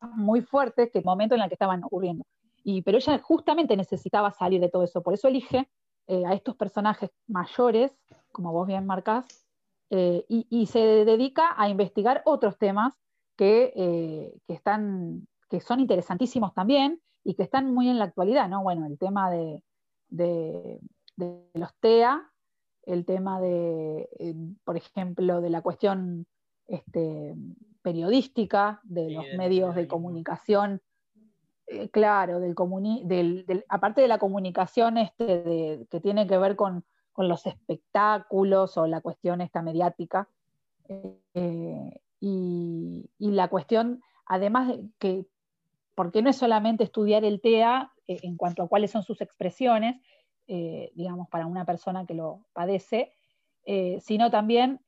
muy 0.00 0.42
fuertes 0.42 0.90
que 0.92 0.98
el 0.98 1.04
momento 1.04 1.34
en 1.34 1.40
el 1.40 1.48
que 1.48 1.54
estaban 1.54 1.82
ocurriendo. 1.82 2.24
Y, 2.62 2.82
pero 2.82 2.98
ella 2.98 3.18
justamente 3.20 3.74
necesitaba 3.74 4.30
salir 4.30 4.60
de 4.60 4.68
todo 4.68 4.84
eso, 4.84 5.02
por 5.02 5.14
eso 5.14 5.28
elige 5.28 5.68
eh, 6.06 6.26
a 6.26 6.34
estos 6.34 6.56
personajes 6.56 7.10
mayores, 7.26 7.98
como 8.32 8.52
vos 8.52 8.66
bien 8.66 8.86
marcás, 8.86 9.26
y, 9.90 10.46
y, 10.50 10.66
se 10.66 10.80
dedica 11.04 11.54
a 11.56 11.68
investigar 11.68 12.22
otros 12.24 12.58
temas 12.58 12.94
que, 13.36 14.32
que, 14.44 14.52
están, 14.52 15.28
que 15.48 15.60
son 15.60 15.80
interesantísimos 15.80 16.54
también 16.54 17.00
y 17.22 17.34
que 17.34 17.42
están 17.42 17.72
muy 17.72 17.88
en 17.88 17.98
la 17.98 18.04
actualidad, 18.04 18.48
¿no? 18.48 18.62
Bueno, 18.62 18.86
el 18.86 18.98
tema 18.98 19.30
de, 19.30 19.62
de, 20.08 20.80
de 21.16 21.50
los 21.54 21.74
TEA, 21.80 22.30
el 22.82 23.04
tema 23.04 23.40
de, 23.40 24.08
eh, 24.18 24.34
por 24.64 24.76
ejemplo, 24.76 25.40
de 25.40 25.50
la 25.50 25.62
cuestión 25.62 26.26
este, 26.66 27.34
periodística, 27.82 28.80
de 28.84 29.08
sí, 29.08 29.14
los 29.14 29.24
de 29.24 29.38
medios 29.38 29.74
de 29.74 29.88
comunicación 29.88 30.80
eh, 31.66 31.88
claro, 31.88 32.40
del, 32.40 32.54
del, 33.04 33.46
del, 33.46 33.64
aparte 33.68 34.02
de 34.02 34.08
la 34.08 34.18
comunicación 34.18 34.98
este 34.98 35.24
de, 35.24 35.86
que 35.90 36.00
tiene 36.00 36.26
que 36.26 36.36
ver 36.36 36.56
con, 36.56 36.84
con, 37.12 37.26
los 37.26 37.46
espectáculos 37.46 38.76
o 38.76 38.86
la 38.86 39.00
cuestión 39.00 39.40
esta 39.40 39.62
mediática, 39.62 40.28
eh, 41.32 42.00
y, 42.20 43.10
y, 43.18 43.30
la 43.30 43.48
cuestión, 43.48 44.02
además 44.26 44.68
de 44.68 44.84
que, 44.98 45.26
porque 45.94 46.22
no 46.22 46.30
es 46.30 46.36
solamente 46.36 46.84
estudiar 46.84 47.24
el 47.24 47.40
TEA 47.40 47.92
eh, 48.06 48.18
en 48.22 48.36
cuanto 48.36 48.62
a 48.62 48.68
cuáles 48.68 48.90
son 48.90 49.02
sus 49.02 49.20
expresiones, 49.20 50.00
eh, 50.46 50.92
digamos, 50.94 51.28
para 51.28 51.46
una 51.46 51.64
persona 51.64 52.04
que 52.06 52.14
lo 52.14 52.46
padece, 52.52 53.14
eh, 53.64 53.98
sino 54.00 54.30
también 54.30 54.80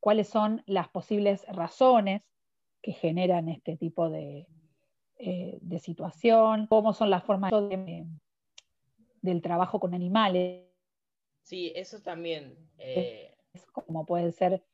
cuáles 0.00 0.28
son 0.28 0.62
las 0.66 0.88
posibles 0.88 1.46
razones 1.48 2.22
que 2.82 2.92
generan 2.92 3.48
este 3.48 3.76
tipo 3.76 4.10
de, 4.10 4.48
de 5.16 5.78
situación, 5.78 6.66
cómo 6.66 6.92
son 6.92 7.10
las 7.10 7.22
formas 7.22 7.52
de, 7.52 8.04
del 9.22 9.42
trabajo 9.42 9.78
con 9.78 9.94
animales. 9.94 10.64
Sí, 11.42 11.72
eso 11.76 12.02
también. 12.02 12.56
Es 12.78 13.64
como 13.70 14.04
puede 14.04 14.32
ser. 14.32 14.64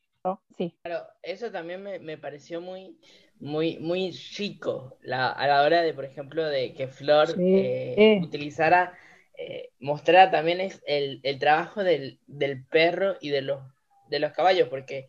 Sí. 0.56 0.74
Claro, 0.82 1.06
eso 1.22 1.50
también 1.50 1.82
me, 1.82 1.98
me 1.98 2.18
pareció 2.18 2.60
muy, 2.60 2.98
muy, 3.42 3.78
muy 3.78 4.12
chico 4.12 4.96
la, 5.02 5.28
a 5.28 5.46
la 5.46 5.62
hora 5.62 5.82
de, 5.82 5.94
por 5.94 6.04
ejemplo, 6.04 6.44
de 6.44 6.74
que 6.74 6.86
Flor 6.88 7.28
sí. 7.28 7.34
eh, 7.38 8.20
utilizara, 8.22 8.96
eh, 9.36 9.70
mostrara 9.80 10.30
también 10.30 10.60
es 10.60 10.82
el, 10.86 11.20
el 11.24 11.38
trabajo 11.38 11.82
del, 11.82 12.20
del, 12.26 12.64
perro 12.64 13.16
y 13.20 13.30
de 13.30 13.42
los, 13.42 13.60
de 14.08 14.20
los 14.20 14.32
caballos, 14.32 14.68
porque 14.68 15.08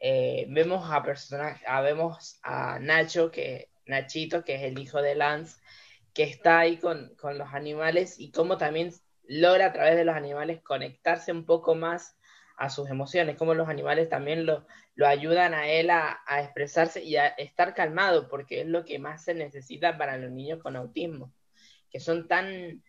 eh, 0.00 0.46
vemos 0.48 0.90
a 0.90 1.02
personajes, 1.02 1.66
vemos 1.82 2.38
a 2.42 2.78
Nacho 2.78 3.30
que 3.30 3.68
Nachito, 3.86 4.44
que 4.44 4.54
es 4.54 4.62
el 4.62 4.78
hijo 4.78 5.02
de 5.02 5.14
Lance, 5.14 5.60
que 6.14 6.22
está 6.22 6.60
ahí 6.60 6.78
con, 6.78 7.14
con, 7.16 7.36
los 7.36 7.52
animales 7.52 8.18
y 8.18 8.30
cómo 8.30 8.56
también 8.56 8.92
logra 9.26 9.66
a 9.66 9.72
través 9.72 9.96
de 9.96 10.04
los 10.04 10.14
animales 10.14 10.62
conectarse 10.62 11.32
un 11.32 11.44
poco 11.44 11.74
más 11.74 12.16
a 12.56 12.70
sus 12.70 12.88
emociones, 12.88 13.36
cómo 13.36 13.54
los 13.54 13.68
animales 13.68 14.08
también 14.08 14.46
lo, 14.46 14.66
lo 14.94 15.06
ayudan 15.06 15.54
a 15.54 15.68
él 15.68 15.90
a, 15.90 16.20
a, 16.26 16.42
expresarse 16.42 17.02
y 17.02 17.16
a 17.16 17.28
estar 17.28 17.74
calmado, 17.74 18.28
porque 18.28 18.60
es 18.60 18.66
lo 18.66 18.84
que 18.84 18.98
más 18.98 19.24
se 19.24 19.34
necesita 19.34 19.98
para 19.98 20.16
los 20.16 20.30
niños 20.30 20.62
con 20.62 20.76
autismo, 20.76 21.32
que 21.90 22.00
son 22.00 22.28
tan, 22.28 22.82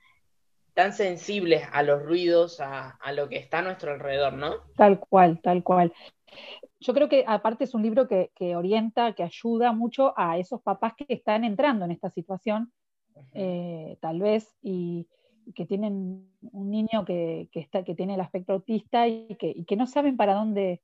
tan 0.74 0.94
sensibles 0.94 1.64
a 1.72 1.84
los 1.84 2.04
ruidos, 2.04 2.60
a, 2.60 2.92
a 2.92 3.12
lo 3.12 3.28
que 3.30 3.38
está 3.38 3.60
a 3.60 3.64
nuestro 3.64 3.94
alrededor, 3.94 4.34
¿no? 4.34 4.56
Tal 4.76 5.00
cual, 5.00 5.42
tal 5.42 5.64
cual 5.64 5.94
yo 6.80 6.94
creo 6.94 7.10
que 7.10 7.24
aparte 7.28 7.64
es 7.64 7.74
un 7.74 7.82
libro 7.82 8.08
que, 8.08 8.32
que, 8.36 8.56
orienta, 8.56 9.14
que 9.14 9.24
ayuda 9.24 9.72
mucho 9.72 10.14
a 10.18 10.38
esos 10.38 10.62
papás 10.62 10.94
que 10.96 11.06
están 11.10 11.44
entrando 11.44 11.86
en 11.86 11.92
esta 11.92 12.10
situación, 12.10 12.72
eh, 13.34 13.98
tal 14.02 14.20
vez, 14.20 14.56
y 14.62 15.08
que 15.54 15.66
tienen 15.66 16.28
un 16.52 16.72
niño 16.72 17.06
que, 17.06 17.50
que, 17.52 17.60
está, 17.60 17.84
que 17.84 17.96
tiene 17.96 18.16
el 18.16 18.22
aspecto 18.22 18.54
autista 18.54 19.08
y 19.08 19.36
que, 19.36 19.54
y 19.56 19.66
que 19.66 19.76
no 19.76 19.88
saben 19.88 20.18
para 20.18 20.34
dónde, 20.34 20.82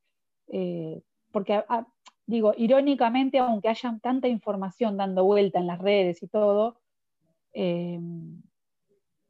eh, 0.48 1.02
porque 1.32 1.54
a, 1.54 1.66
a, 1.68 1.88
digo, 2.26 2.54
irónicamente, 2.58 3.40
aunque 3.40 3.70
haya 3.70 3.98
tanta 4.02 4.28
información 4.28 4.98
dando 4.98 5.24
vuelta 5.24 5.60
en 5.60 5.68
las 5.68 5.80
redes 5.80 6.22
y 6.24 6.28
todo, 6.28 6.80
eh, 7.54 8.00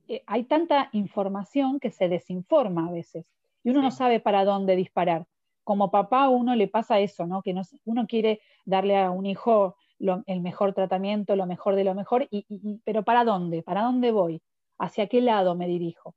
eh 0.08 0.24
hay 0.28 0.44
tanta 0.44 0.90
información 0.92 1.80
que 1.80 1.92
se 1.92 2.10
desinforma 2.10 2.88
a 2.88 2.92
veces 2.92 3.32
y 3.64 3.70
uno 3.70 3.80
sí. 3.80 3.86
no 3.86 3.92
sabe 3.92 4.20
para 4.20 4.44
dónde 4.44 4.76
disparar 4.76 5.26
como 5.64 5.92
papá 5.92 6.24
a 6.24 6.30
uno 6.30 6.56
le 6.56 6.68
pasa 6.68 7.00
eso, 7.00 7.26
¿no? 7.28 7.42
Que 7.42 7.54
no, 7.54 7.62
uno 7.86 8.08
quiere 8.08 8.42
darle 8.66 8.98
a 8.98 9.12
un 9.12 9.26
hijo 9.26 9.76
lo, 10.00 10.24
el 10.26 10.42
mejor 10.42 10.74
tratamiento, 10.74 11.36
lo 11.36 11.46
mejor 11.46 11.76
de 11.76 11.84
lo 11.84 11.94
mejor, 11.94 12.28
y, 12.32 12.46
y, 12.50 12.80
pero 12.84 13.04
¿para 13.04 13.24
dónde? 13.24 13.62
¿Para 13.62 13.84
dónde 13.84 14.12
voy? 14.12 14.42
¿Hacia 14.82 15.08
qué 15.08 15.22
lado 15.22 15.56
me 15.56 15.68
dirijo? 15.68 16.16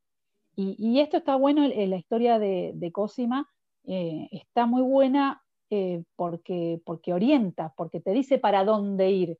Y, 0.56 1.00
esto 1.00 1.16
está 1.16 1.34
bueno, 1.34 1.64
en 1.64 1.90
la 1.90 1.96
historia 1.96 2.38
de, 2.38 2.72
de 2.76 2.92
Cosima 2.92 3.50
eh, 3.84 4.28
está 4.30 4.66
muy 4.66 4.82
buena 4.82 5.42
eh, 5.68 6.04
porque, 6.14 6.80
porque 6.84 7.12
orienta, 7.12 7.74
porque 7.76 8.00
te 8.00 8.12
dice 8.12 8.38
para 8.38 8.64
dónde 8.64 9.10
ir, 9.10 9.38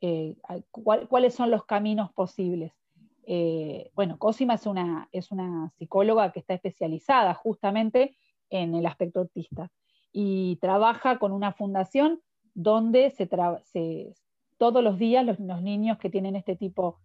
eh, 0.00 0.36
cuál, 0.72 1.06
cuáles 1.08 1.34
son 1.34 1.52
los 1.52 1.64
caminos 1.64 2.12
posibles. 2.12 2.72
Eh, 3.24 3.92
bueno, 3.94 4.18
Cosima 4.18 4.54
es 4.54 4.66
una, 4.66 5.08
es 5.12 5.30
una 5.30 5.72
psicóloga 5.78 6.32
que 6.32 6.40
está 6.40 6.54
especializada 6.54 7.32
justamente 7.34 8.16
en 8.48 8.74
el 8.74 8.86
aspecto 8.86 9.20
autista. 9.20 9.70
Y 10.12 10.56
trabaja 10.56 11.20
con 11.20 11.30
una 11.30 11.52
fundación 11.52 12.20
donde 12.54 13.10
se, 13.10 13.28
se 13.62 14.12
todos 14.58 14.82
los 14.82 14.98
días 14.98 15.24
los, 15.24 15.38
los, 15.38 15.62
niños 15.62 15.98
que 15.98 16.10
tienen 16.10 16.34
este 16.34 16.56
tipo 16.56 16.98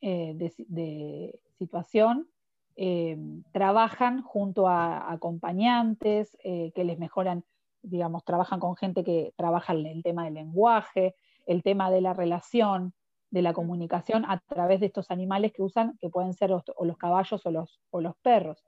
eh, 0.00 0.32
de, 0.36 0.52
de, 0.68 1.40
situación 1.58 2.28
eh, 2.76 3.18
trabajan 3.52 4.22
junto 4.22 4.68
a, 4.68 5.10
acompañantes 5.12 6.36
eh, 6.44 6.70
que 6.74 6.84
les 6.84 6.98
mejoran, 6.98 7.44
digamos, 7.82 8.24
trabajan 8.24 8.60
con 8.60 8.76
gente 8.76 9.02
que 9.02 9.32
trabaja 9.36 9.72
el 9.72 10.02
tema 10.04 10.24
del 10.24 10.34
lenguaje, 10.34 11.16
el 11.46 11.62
tema 11.62 11.90
de 11.90 12.00
la 12.00 12.14
relación, 12.14 12.94
de 13.30 13.42
la 13.42 13.52
comunicación 13.52 14.24
a 14.26 14.38
través 14.38 14.80
de 14.80 14.86
estos 14.86 15.10
animales 15.10 15.52
que 15.52 15.62
usan, 15.62 15.98
que 16.00 16.10
pueden 16.10 16.32
ser 16.32 16.50
los, 16.50 16.62
o 16.76 16.84
los 16.84 16.96
caballos 16.96 17.44
o 17.44 17.50
los, 17.50 17.80
o 17.90 18.00
los 18.00 18.16
perros. 18.18 18.64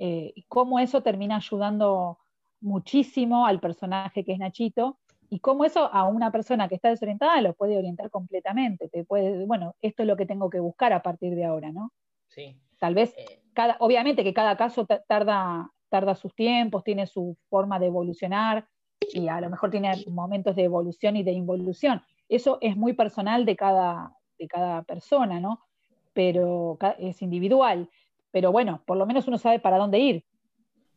Y 0.00 0.44
cómo 0.46 0.78
eso 0.78 1.02
termina 1.02 1.36
ayudando 1.36 2.18
muchísimo 2.60 3.46
al 3.46 3.58
personaje 3.58 4.22
que 4.22 4.32
es 4.32 4.38
Nachito 4.38 4.98
y 5.30 5.40
cómo 5.40 5.64
eso 5.64 5.92
a 5.92 6.06
una 6.06 6.30
persona 6.32 6.68
que 6.68 6.74
está 6.74 6.88
desorientada 6.88 7.40
lo 7.40 7.54
puede 7.54 7.76
orientar 7.76 8.10
completamente, 8.10 8.88
te 8.88 9.04
puede, 9.04 9.44
bueno, 9.46 9.74
esto 9.82 10.02
es 10.02 10.06
lo 10.06 10.16
que 10.16 10.26
tengo 10.26 10.50
que 10.50 10.60
buscar 10.60 10.92
a 10.92 11.02
partir 11.02 11.34
de 11.34 11.44
ahora, 11.44 11.72
¿no? 11.72 11.92
Sí. 12.28 12.56
Tal 12.78 12.94
vez, 12.94 13.14
eh. 13.16 13.40
cada, 13.54 13.76
obviamente 13.80 14.24
que 14.24 14.34
cada 14.34 14.56
caso 14.56 14.86
tarda, 14.86 15.70
tarda 15.88 16.14
sus 16.14 16.34
tiempos, 16.34 16.84
tiene 16.84 17.06
su 17.06 17.36
forma 17.48 17.78
de 17.78 17.86
evolucionar 17.86 18.66
y 19.12 19.28
a 19.28 19.40
lo 19.40 19.50
mejor 19.50 19.70
tiene 19.70 20.04
momentos 20.08 20.56
de 20.56 20.64
evolución 20.64 21.16
y 21.16 21.22
de 21.22 21.32
involución. 21.32 22.02
Eso 22.28 22.58
es 22.60 22.76
muy 22.76 22.92
personal 22.92 23.44
de 23.44 23.56
cada, 23.56 24.12
de 24.38 24.48
cada 24.48 24.82
persona, 24.82 25.40
¿no? 25.40 25.64
Pero 26.12 26.78
es 26.98 27.22
individual 27.22 27.88
pero 28.30 28.52
bueno, 28.52 28.82
por 28.86 28.96
lo 28.96 29.06
menos 29.06 29.26
uno 29.28 29.38
sabe 29.38 29.58
para 29.58 29.78
dónde 29.78 29.98
ir. 29.98 30.24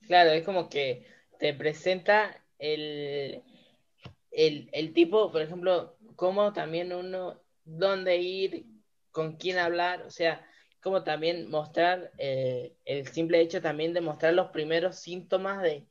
Claro, 0.08 0.32
es 0.32 0.44
como 0.44 0.70
que 0.70 1.06
te 1.40 1.54
presenta 1.54 2.36
el, 2.60 3.42
el, 4.32 4.70
el 4.74 4.94
tipo, 4.94 5.32
por 5.32 5.42
ejemplo, 5.42 5.98
cómo 6.16 6.54
también 6.54 6.94
uno, 6.94 7.42
dónde 7.64 8.18
ir, 8.18 8.66
con 9.12 9.36
quién 9.38 9.58
hablar, 9.58 10.04
o 10.04 10.10
sea, 10.10 10.46
como 10.82 11.04
también 11.04 11.50
mostrar 11.50 12.12
eh, 12.18 12.74
el 12.86 13.08
simple 13.08 13.40
hecho 13.40 13.62
también 13.62 13.94
de 13.94 14.02
mostrar 14.02 14.34
los 14.34 14.50
primeros 14.50 14.98
síntomas 14.98 15.62
de, 15.62 15.86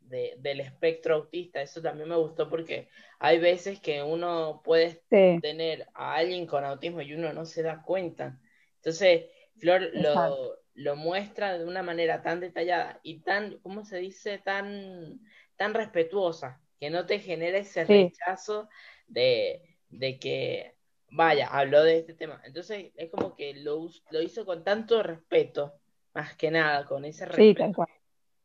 de, 0.00 0.34
del 0.38 0.60
espectro 0.60 1.14
autista. 1.14 1.62
Eso 1.62 1.80
también 1.80 2.08
me 2.08 2.16
gustó 2.16 2.48
porque 2.48 2.88
hay 3.18 3.38
veces 3.38 3.80
que 3.80 4.02
uno 4.02 4.60
puede 4.64 5.02
sí. 5.10 5.38
tener 5.40 5.86
a 5.94 6.14
alguien 6.16 6.46
con 6.46 6.64
autismo 6.64 7.00
y 7.00 7.14
uno 7.14 7.32
no 7.32 7.44
se 7.46 7.62
da 7.62 7.82
cuenta. 7.82 8.38
Entonces, 8.76 9.26
Flor 9.56 9.88
lo, 9.94 10.58
lo 10.74 10.96
muestra 10.96 11.56
de 11.56 11.64
una 11.64 11.82
manera 11.82 12.22
tan 12.22 12.40
detallada 12.40 13.00
y 13.02 13.20
tan, 13.20 13.58
¿cómo 13.60 13.84
se 13.84 13.98
dice? 13.98 14.38
Tan, 14.38 15.20
tan 15.56 15.72
respetuosa, 15.72 16.60
que 16.78 16.90
no 16.90 17.06
te 17.06 17.18
genera 17.18 17.58
ese 17.58 17.86
sí. 17.86 17.92
rechazo 17.92 18.68
de, 19.06 19.76
de, 19.88 20.18
que, 20.18 20.74
vaya, 21.10 21.48
habló 21.48 21.82
de 21.82 21.98
este 21.98 22.14
tema. 22.14 22.40
Entonces 22.44 22.92
es 22.96 23.10
como 23.10 23.34
que 23.34 23.54
lo, 23.54 23.88
lo 24.10 24.22
hizo 24.22 24.44
con 24.44 24.64
tanto 24.64 25.02
respeto 25.02 25.74
más 26.14 26.34
que 26.36 26.50
nada, 26.50 26.86
con 26.86 27.04
ese 27.04 27.26
respeto 27.26 27.86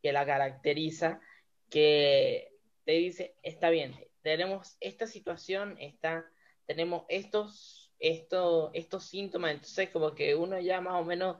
que 0.01 0.11
la 0.11 0.25
caracteriza, 0.25 1.21
que 1.69 2.51
te 2.85 2.93
dice, 2.93 3.35
está 3.43 3.69
bien, 3.69 3.95
tenemos 4.21 4.77
esta 4.79 5.07
situación, 5.07 5.77
está, 5.79 6.25
tenemos 6.65 7.05
estos, 7.07 7.93
estos, 7.99 8.71
estos 8.73 9.05
síntomas, 9.05 9.51
entonces 9.51 9.89
como 9.89 10.13
que 10.13 10.35
uno 10.35 10.59
ya 10.59 10.81
más 10.81 10.95
o 10.95 11.05
menos 11.05 11.37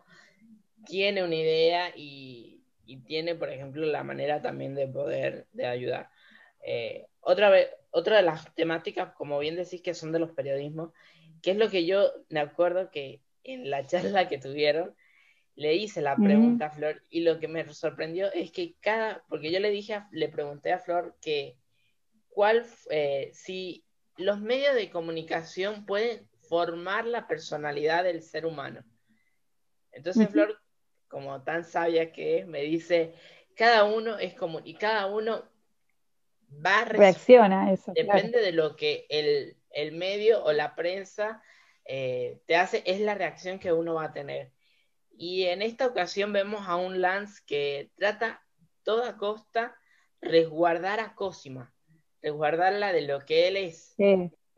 tiene 0.85 1.23
una 1.23 1.35
idea 1.35 1.91
y, 1.95 2.63
tiene, 3.07 3.35
por 3.35 3.49
ejemplo, 3.49 3.85
la 3.85 4.03
manera 4.03 4.41
también 4.41 4.75
de 4.75 4.85
poder 4.85 5.47
de 5.53 5.65
ayudar. 5.65 6.09
Eh, 6.63 7.07
otra 7.19 7.49
vez, 7.49 7.69
otra 7.91 8.17
de 8.17 8.23
las 8.23 8.53
temáticas, 8.55 9.13
como 9.13 9.39
bien 9.39 9.55
decís, 9.55 9.81
que 9.81 9.93
son 9.93 10.11
de 10.11 10.19
los 10.19 10.31
periodismos, 10.31 10.91
que 11.41 11.51
es 11.51 11.57
lo 11.57 11.69
que 11.69 11.85
yo 11.85 12.11
me 12.29 12.39
acuerdo 12.39 12.89
que 12.91 13.21
en 13.43 13.69
la 13.69 13.85
charla 13.87 14.27
que 14.27 14.37
tuvieron, 14.37 14.95
le 15.55 15.75
hice 15.75 16.01
la 16.01 16.15
pregunta 16.15 16.67
a 16.67 16.71
Flor 16.71 17.03
y 17.09 17.21
lo 17.21 17.39
que 17.39 17.47
me 17.47 17.67
sorprendió 17.73 18.31
es 18.31 18.51
que 18.51 18.75
cada, 18.79 19.23
porque 19.27 19.51
yo 19.51 19.59
le 19.59 19.69
dije, 19.69 20.01
le 20.11 20.29
pregunté 20.29 20.71
a 20.71 20.79
Flor 20.79 21.17
que 21.21 21.57
cuál, 22.29 22.65
eh, 22.89 23.29
si 23.33 23.83
los 24.17 24.39
medios 24.39 24.73
de 24.75 24.89
comunicación 24.89 25.85
pueden 25.85 26.27
formar 26.47 27.05
la 27.05 27.27
personalidad 27.27 28.05
del 28.05 28.21
ser 28.23 28.45
humano. 28.45 28.83
Entonces 29.91 30.29
Flor, 30.29 30.57
como 31.09 31.43
tan 31.43 31.65
sabia 31.65 32.13
que 32.13 32.39
es, 32.39 32.47
me 32.47 32.61
dice, 32.61 33.13
cada 33.55 33.83
uno 33.83 34.17
es 34.17 34.33
como, 34.33 34.61
y 34.63 34.75
cada 34.75 35.07
uno 35.07 35.43
va 36.65 36.79
a 36.79 36.85
reacciona 36.85 37.67
a 37.67 37.73
eso. 37.73 37.93
Depende 37.93 38.41
de 38.41 38.51
lo 38.51 38.75
que 38.75 39.05
el, 39.09 39.57
el, 39.71 39.93
medio 39.93 40.43
o 40.43 40.51
la 40.51 40.75
prensa 40.75 41.41
eh, 41.85 42.41
te 42.45 42.55
hace, 42.55 42.83
es 42.85 42.99
la 42.99 43.15
reacción 43.15 43.59
que 43.59 43.73
uno 43.73 43.95
va 43.95 44.05
a 44.05 44.13
tener. 44.13 44.51
Y 45.17 45.43
en 45.43 45.61
esta 45.61 45.87
ocasión 45.87 46.33
vemos 46.33 46.67
a 46.67 46.75
un 46.75 47.01
Lance 47.01 47.41
que 47.45 47.91
trata 47.95 48.41
toda 48.83 49.17
costa 49.17 49.75
resguardar 50.21 50.99
a 50.99 51.15
Cosima, 51.15 51.73
resguardarla 52.21 52.93
de 52.93 53.01
lo 53.01 53.19
que 53.25 53.47
él 53.47 53.57
es. 53.57 53.95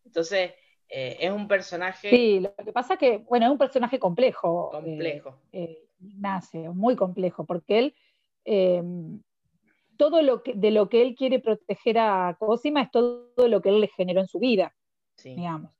Entonces, 0.05 0.51
eh, 0.89 1.17
es 1.19 1.31
un 1.31 1.47
personaje. 1.47 2.09
Sí, 2.09 2.39
lo 2.39 2.53
que 2.55 2.71
pasa 2.71 2.97
que, 2.97 3.17
bueno, 3.17 3.47
es 3.47 3.51
un 3.51 3.57
personaje 3.57 3.99
complejo. 3.99 4.69
Complejo. 4.71 5.41
Eh, 5.51 5.63
eh, 5.63 5.89
Ignacio, 5.99 6.73
muy 6.73 6.95
complejo, 6.95 7.45
porque 7.45 7.79
él. 7.79 7.95
Todo 9.97 10.21
lo 10.21 10.43
que, 10.43 10.53
de 10.53 10.71
lo 10.71 10.89
que 10.89 11.01
él 11.01 11.15
quiere 11.15 11.39
proteger 11.39 11.99
a 11.99 12.35
Cosima 12.39 12.81
es 12.81 12.91
todo 12.91 13.31
lo 13.47 13.61
que 13.61 13.69
él 13.69 13.81
le 13.81 13.87
generó 13.87 14.21
en 14.21 14.27
su 14.27 14.39
vida, 14.39 14.73
digamos 15.23 15.71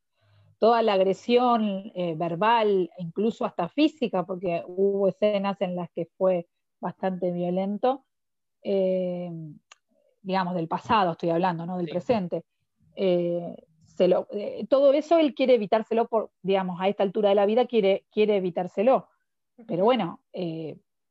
toda 0.64 0.82
la 0.82 0.94
agresión 0.94 1.92
eh, 1.94 2.16
verbal, 2.16 2.90
incluso 2.98 3.44
hasta 3.44 3.68
física, 3.68 4.26
porque 4.26 4.64
hubo 4.66 5.10
escenas 5.10 5.60
en 5.60 5.76
las 5.76 5.90
que 5.92 6.06
fue 6.18 6.48
bastante 6.80 7.34
violento, 7.34 8.06
eh, 8.62 9.30
digamos, 10.22 10.56
del 10.56 10.70
pasado 10.70 11.12
estoy 11.12 11.32
hablando, 11.32 11.66
no 11.66 11.76
del 11.76 11.90
presente. 11.90 12.46
Eh, 12.96 13.58
todo 14.70 14.94
eso 14.94 15.20
él 15.20 15.36
quiere 15.36 15.56
evitárselo, 15.56 16.08
por, 16.08 16.32
digamos, 16.42 16.80
a 16.80 16.88
esta 16.88 17.04
altura 17.04 17.28
de 17.28 17.36
la 17.36 17.46
vida 17.46 17.66
quiere, 17.66 18.06
quiere 18.10 18.38
evitárselo. 18.38 19.10
Pero 19.68 19.84
bueno, 19.84 20.22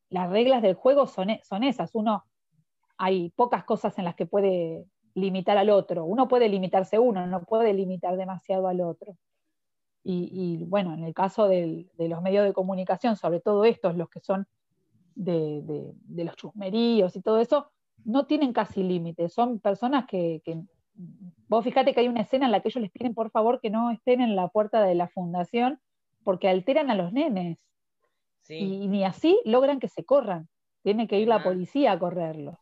las 0.09 0.31
reglas 0.31 0.63
del 0.63 0.77
juego 0.77 1.07
son, 1.07 1.29
son 1.43 1.63
esas. 1.63 1.95
Uno, 1.95 2.25
hay 3.03 3.31
pocas 3.31 3.65
cosas 3.65 3.99
en 3.99 4.05
las 4.05 4.15
que 4.15 4.27
puede 4.27 4.87
limitar 5.15 5.59
al 5.59 5.71
otro. 5.71 6.05
Uno 6.05 6.29
puede 6.29 6.49
limitarse 6.49 7.01
uno, 7.01 7.27
no 7.27 7.43
puede 7.43 7.75
limitar 7.75 8.17
demasiado 8.17 8.69
al 8.69 8.81
otro. 8.81 9.17
Y, 10.05 10.65
bueno, 10.69 10.95
en 10.95 11.03
el 11.03 11.13
caso 11.13 11.49
de 11.49 11.89
los 11.99 12.23
medios 12.23 12.45
de 12.45 12.53
comunicación, 12.53 13.17
sobre 13.17 13.41
todo 13.41 13.65
estos, 13.65 13.97
los 13.97 14.09
que 14.09 14.21
son 14.21 14.47
de, 15.17 15.93
los 16.11 16.37
chusmeríos 16.37 17.17
y 17.17 17.23
todo 17.23 17.41
eso, 17.41 17.73
no 18.05 18.27
tienen 18.27 18.53
casi 18.53 18.85
límites. 18.85 19.33
Son 19.33 19.59
personas 19.59 20.07
que, 20.07 20.41
Vos 21.49 21.65
fíjate 21.65 21.95
que 21.95 22.01
hay 22.01 22.09
una 22.09 22.21
escena 22.21 22.47
en 22.47 22.53
la 22.53 22.61
que 22.61 22.69
ellos 22.69 22.83
les 22.83 22.93
piden 22.93 23.15
por 23.15 23.31
favor 23.31 23.61
que 23.61 23.71
no 23.71 23.91
estén 23.91 24.21
en 24.21 24.37
la 24.37 24.49
puerta 24.49 24.83
de 24.85 24.95
la 24.95 25.09
fundación 25.09 25.81
porque 26.23 26.49
alteran 26.49 26.91
a 26.91 26.95
los 26.95 27.13
nenes. 27.13 27.59
Y, 28.49 28.87
ni 28.87 29.03
así 29.03 29.41
logran 29.45 29.81
que 29.81 29.89
se 29.89 30.05
corran. 30.05 30.49
Tiene 30.83 31.09
que 31.09 31.19
ir 31.19 31.27
la 31.27 31.43
policía 31.43 31.93
a 31.93 31.99
correrlos. 31.99 32.57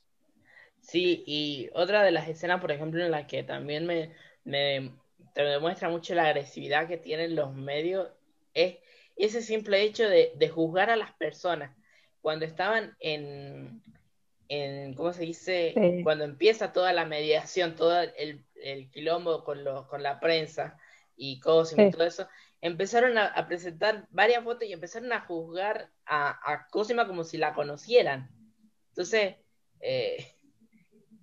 Sí, 0.81 1.23
y 1.27 1.71
otra 1.75 2.03
de 2.03 2.11
las 2.11 2.29
escenas, 2.29 2.61
por 2.61 2.73
ejemplo, 2.73 3.05
en 3.05 3.11
la 3.11 3.27
que 3.27 3.43
también 3.43 3.87
me, 3.87 4.12
me 4.45 4.93
te 5.35 5.43
demuestra 5.43 5.88
mucho 5.88 6.14
la 6.14 6.25
agresividad 6.25 6.88
que 6.88 6.97
tienen 6.97 7.37
los 7.37 7.55
medios, 7.55 8.09
es 8.55 8.79
ese 9.16 9.43
simple 9.43 9.83
hecho 9.83 10.09
de, 10.09 10.49
juzgar 10.49 10.90
a 10.90 10.97
las 10.97 11.12
personas. 11.12 11.77
Cuando 12.21 12.45
estaban 12.45 12.97
en, 13.01 13.83
en 14.49 14.95
¿cómo 14.95 15.12
se 15.12 15.23
dice? 15.23 16.03
Cuando 16.03 16.25
empieza 16.25 16.73
toda 16.73 16.93
la 16.93 17.05
mediación, 17.05 17.77
todo 17.77 18.01
el, 18.01 18.45
quilombo 18.90 19.45
con, 19.45 19.64
con 19.88 20.03
la 20.03 20.21
prensa 20.21 20.77
y 21.16 21.38
cosas 21.40 21.79
y 21.79 21.90
todo 21.90 22.05
eso, 22.05 22.29
empezaron 22.61 23.16
a, 23.19 23.47
presentar 23.47 24.07
varias 24.11 24.43
fotos 24.45 24.69
y 24.69 24.73
empezaron 24.73 25.12
a 25.12 25.21
juzgar 25.21 25.90
a, 26.05 26.53
a 26.53 26.66
Cosima 26.69 27.07
como 27.07 27.25
si 27.25 27.38
la 27.38 27.55
conocieran. 27.55 28.31
Entonces, 28.88 29.37
eh, 29.81 30.35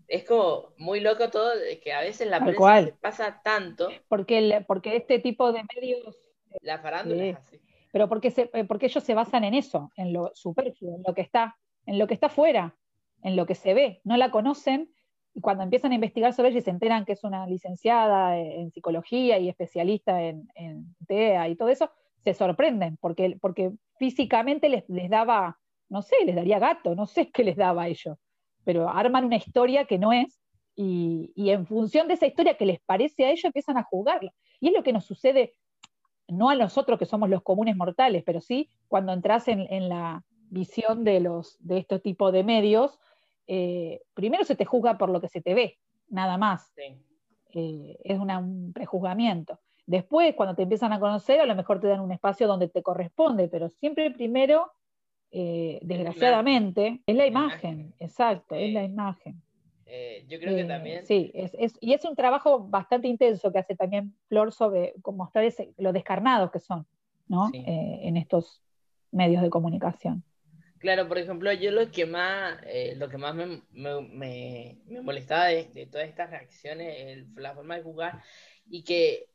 es 0.07 0.23
como 0.23 0.69
muy 0.77 1.01
loco 1.01 1.29
todo, 1.29 1.51
que 1.83 1.93
a 1.93 2.01
veces 2.01 2.27
la 2.27 2.39
prensa 2.39 2.97
pasa 3.01 3.41
tanto. 3.43 3.89
Porque, 4.07 4.63
porque 4.67 4.95
este 4.95 5.19
tipo 5.19 5.51
de 5.51 5.63
medios... 5.75 6.17
La 6.61 6.79
farándula 6.79 7.25
es 7.25 7.37
así. 7.37 7.59
Pero 7.91 8.07
porque, 8.07 8.31
se, 8.31 8.49
eh, 8.53 8.63
porque 8.63 8.85
ellos 8.87 9.03
se 9.03 9.13
basan 9.13 9.43
en 9.43 9.53
eso, 9.53 9.91
en 9.97 10.13
lo 10.13 10.31
superfluo, 10.33 10.95
en 10.95 11.03
lo 11.05 11.13
que 11.13 11.21
está, 11.21 11.57
en 11.85 11.99
lo 11.99 12.07
que 12.07 12.13
está 12.13 12.29
fuera, 12.29 12.75
en 13.21 13.35
lo 13.35 13.45
que 13.45 13.55
se 13.55 13.73
ve. 13.73 14.01
No 14.03 14.17
la 14.17 14.31
conocen 14.31 14.91
y 15.33 15.41
cuando 15.41 15.63
empiezan 15.63 15.91
a 15.91 15.95
investigar 15.95 16.33
sobre 16.33 16.49
ella 16.49 16.59
y 16.59 16.63
se 16.63 16.71
enteran 16.71 17.05
que 17.05 17.13
es 17.13 17.23
una 17.23 17.45
licenciada 17.45 18.37
en 18.37 18.71
psicología 18.71 19.37
y 19.39 19.49
especialista 19.49 20.21
en, 20.21 20.49
en 20.55 20.95
TEA 21.07 21.47
y 21.49 21.55
todo 21.55 21.69
eso, 21.69 21.91
se 22.23 22.33
sorprenden 22.33 22.97
porque, 22.97 23.37
porque 23.39 23.71
físicamente 23.97 24.69
les, 24.69 24.87
les 24.89 25.09
daba, 25.09 25.59
no 25.89 26.01
sé, 26.01 26.15
les 26.25 26.35
daría 26.35 26.59
gato, 26.59 26.95
no 26.95 27.05
sé 27.05 27.29
qué 27.29 27.43
les 27.43 27.55
daba 27.55 27.83
a 27.83 27.87
ellos 27.87 28.17
pero 28.67 28.89
arman 28.89 29.23
una 29.23 29.37
historia 29.37 29.85
que 29.85 29.97
no 29.97 30.11
es, 30.11 30.41
y, 30.75 31.31
en 31.37 31.65
función 31.65 32.09
de 32.09 32.15
esa 32.15 32.27
historia 32.27 32.57
que 32.57 32.65
les 32.65 32.81
parece 32.81 33.23
a 33.23 33.29
ellos 33.29 33.45
empiezan 33.45 33.77
a 33.77 33.83
jugarla. 33.83 34.33
Y 34.59 34.67
es 34.67 34.73
lo 34.73 34.83
que 34.83 34.91
nos 34.91 35.05
sucede, 35.05 35.53
no 36.27 36.49
a 36.49 36.55
nosotros 36.55 36.99
que 36.99 37.05
somos 37.05 37.29
los 37.29 37.43
comunes 37.43 37.77
mortales, 37.77 38.23
pero 38.25 38.41
sí 38.41 38.69
cuando 38.89 39.13
entras 39.13 39.47
en, 39.47 39.87
la 39.87 40.25
visión 40.49 41.05
de, 41.05 41.21
los, 41.21 41.55
de 41.59 41.77
este 41.77 41.97
tipo 41.99 42.33
de 42.33 42.43
medios, 42.43 42.99
eh, 43.47 44.01
primero 44.13 44.43
se 44.43 44.57
te 44.57 44.65
juzga 44.65 44.97
por 44.97 45.11
lo 45.11 45.21
que 45.21 45.29
se 45.29 45.41
te 45.41 45.53
ve, 45.53 45.79
nada 46.09 46.37
más. 46.37 46.73
Eh, 47.53 47.97
es 48.03 48.19
un 48.19 48.73
prejuzgamiento. 48.73 49.61
Después, 49.85 50.35
cuando 50.35 50.55
te 50.55 50.63
empiezan 50.63 50.91
a 50.91 50.99
conocer, 50.99 51.39
a 51.39 51.45
lo 51.45 51.55
mejor 51.55 51.79
te 51.79 51.87
dan 51.87 52.01
un 52.01 52.11
espacio 52.11 52.47
donde 52.47 52.67
te 52.67 52.83
corresponde, 52.83 53.47
pero 53.47 53.69
siempre 53.69 54.11
primero 54.11 54.73
eh, 55.31 55.79
desgraciadamente, 55.81 57.01
es 57.05 57.15
la 57.15 57.27
imagen, 57.27 57.93
exacto, 57.99 58.55
es 58.55 58.73
la 58.73 58.83
imagen. 58.83 59.41
Eh, 59.85 60.25
yo 60.27 60.39
creo 60.39 60.55
que 60.55 60.61
eh, 60.61 60.65
también. 60.65 61.05
Sí, 61.05 61.31
es, 61.33 61.73
y 61.81 61.93
es 61.93 62.03
un 62.05 62.15
trabajo 62.15 62.59
bastante 62.59 63.07
intenso 63.07 63.51
que 63.51 63.59
hace 63.59 63.75
también 63.75 64.15
Flor 64.27 64.51
sobre 64.51 64.93
mostrar 65.05 65.43
ese, 65.43 65.73
lo 65.77 65.93
descarnados 65.93 66.51
que 66.51 66.59
son, 66.59 66.85
¿no? 67.27 67.49
en 67.53 68.17
estos 68.17 68.61
medios 69.11 69.41
de 69.41 69.49
comunicación. 69.49 70.23
Claro, 70.79 71.07
por 71.07 71.17
ejemplo, 71.17 71.51
yo 71.53 71.71
lo 71.71 71.89
que 71.91 72.05
más, 72.05 72.59
lo 72.95 73.09
que 73.09 73.17
más 73.17 73.35
me, 73.35 74.77
molestaba 75.01 75.45
de, 75.47 75.87
todas 75.91 76.07
estas 76.07 76.29
reacciones, 76.29 77.25
la 77.35 77.53
forma 77.53 77.75
de 77.75 77.83
jugar, 77.83 78.21
y 78.69 78.83
que 78.83 79.29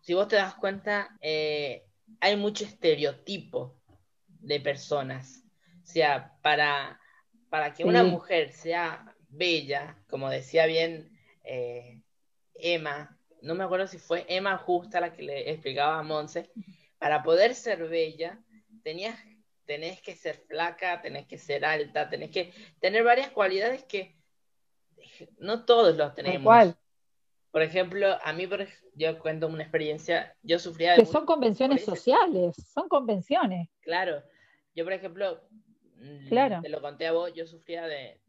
si 0.00 0.14
vos 0.14 0.28
te 0.28 0.36
das 0.36 0.54
cuenta, 0.54 1.16
hay 1.22 2.36
mucho 2.36 2.64
estereotipo 2.64 3.77
de 4.48 4.60
personas. 4.60 5.44
O 5.82 5.86
sea, 5.86 6.32
para, 6.42 6.98
para 7.50 7.74
que 7.74 7.84
una 7.84 8.02
mujer 8.02 8.52
sea 8.52 9.14
bella, 9.28 9.96
como 10.08 10.30
decía 10.30 10.66
bien 10.66 11.10
eh, 11.44 12.02
Emma, 12.54 13.16
no 13.42 13.54
me 13.54 13.64
acuerdo 13.64 13.86
si 13.86 13.98
fue 13.98 14.24
Emma 14.28 14.56
justa 14.56 15.00
la 15.00 15.12
que 15.12 15.22
le 15.22 15.50
explicaba 15.50 15.98
a 15.98 16.02
Monse, 16.02 16.50
para 16.98 17.22
poder 17.22 17.54
ser 17.54 17.88
bella, 17.88 18.42
tenías, 18.82 19.16
tenés 19.66 20.00
que 20.00 20.16
ser 20.16 20.36
flaca, 20.48 21.00
tenés 21.02 21.26
que 21.26 21.38
ser 21.38 21.64
alta, 21.64 22.08
tenés 22.08 22.30
que 22.30 22.52
tener 22.80 23.04
varias 23.04 23.30
cualidades 23.30 23.84
que 23.84 24.16
no 25.38 25.64
todos 25.64 25.96
los 25.96 26.14
tenemos. 26.14 26.74
Por 27.50 27.62
ejemplo, 27.62 28.18
a 28.22 28.32
mí, 28.32 28.46
por, 28.46 28.66
yo 28.94 29.18
cuento 29.18 29.46
una 29.46 29.62
experiencia, 29.62 30.36
yo 30.42 30.58
sufría 30.58 30.92
de... 30.92 30.98
Que 30.98 31.06
son 31.06 31.24
convenciones 31.24 31.84
sociales, 31.84 32.56
son 32.74 32.88
convenciones. 32.88 33.68
Claro, 33.80 34.22
yo 34.78 34.84
por 34.84 34.92
ejemplo, 34.92 35.42
mm, 35.96 36.62
te 36.62 36.68
lo 36.68 36.80
conté 36.80 37.08
a 37.08 37.12
vos, 37.12 37.32
yo 37.34 37.46
sufría 37.48 37.84
de, 37.88 38.20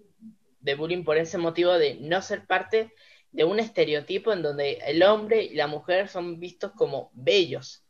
bullying 0.76 1.04
por 1.04 1.16
ese 1.18 1.38
motivo 1.38 1.78
de 1.78 1.96
no 2.02 2.24
ser 2.24 2.48
parte 2.48 2.92
de 3.32 3.44
un 3.44 3.60
estereotipo 3.60 4.34
en 4.34 4.42
donde 4.42 4.80
el 4.88 5.04
hombre 5.04 5.44
y 5.44 5.54
la 5.54 5.68
mujer 5.68 6.08
son 6.08 6.40
vistos 6.40 6.72
como 6.72 7.12
bellos. 7.14 7.84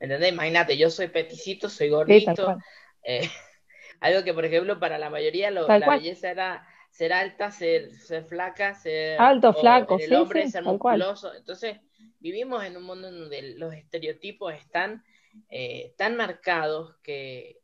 ¿Entendés? 0.00 0.32
Imagínate, 0.32 0.78
yo 0.78 0.88
soy 0.88 1.08
peticito, 1.08 1.68
soy 1.68 1.90
gordito. 1.90 2.56
Eh, 3.02 3.28
Algo 4.00 4.24
que, 4.24 4.32
por 4.32 4.46
ejemplo, 4.46 4.80
para 4.80 4.96
la 4.96 5.10
mayoría 5.10 5.50
lo, 5.50 5.68
la 5.68 5.90
belleza 5.90 6.30
era 6.30 6.66
ser 6.90 7.12
alta, 7.12 7.50
ser, 7.50 7.92
ser 7.92 8.24
flaca, 8.24 8.74
ser 8.74 9.20
alto, 9.20 9.52
flaco, 9.52 9.98
el 9.98 10.14
hombre 10.14 10.48
ser 10.48 10.62
musculoso. 10.62 11.34
Entonces, 11.34 11.76
vivimos 12.18 12.64
en 12.64 12.78
un 12.78 12.84
mundo 12.84 13.12
donde 13.12 13.56
los 13.58 13.74
estereotipos 13.74 14.54
están 14.54 15.04
eh, 15.50 15.92
tan 15.98 16.16
marcados 16.16 16.96
que 17.02 17.60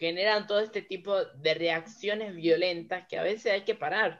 generan 0.00 0.46
todo 0.46 0.60
este 0.60 0.80
tipo 0.80 1.14
de 1.14 1.52
reacciones 1.52 2.34
violentas 2.34 3.06
que 3.06 3.18
a 3.18 3.22
veces 3.22 3.52
hay 3.52 3.60
que 3.64 3.74
parar, 3.74 4.18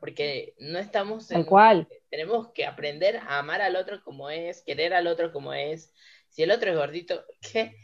porque 0.00 0.54
no 0.58 0.80
estamos 0.80 1.30
en... 1.30 1.44
cual. 1.44 1.86
Tenemos 2.10 2.50
que 2.50 2.66
aprender 2.66 3.18
a 3.18 3.38
amar 3.38 3.62
al 3.62 3.76
otro 3.76 4.02
como 4.02 4.28
es, 4.28 4.62
querer 4.62 4.92
al 4.92 5.06
otro 5.06 5.32
como 5.32 5.54
es. 5.54 5.94
Si 6.30 6.42
el 6.42 6.50
otro 6.50 6.72
es 6.72 6.76
gordito, 6.76 7.24
que 7.52 7.76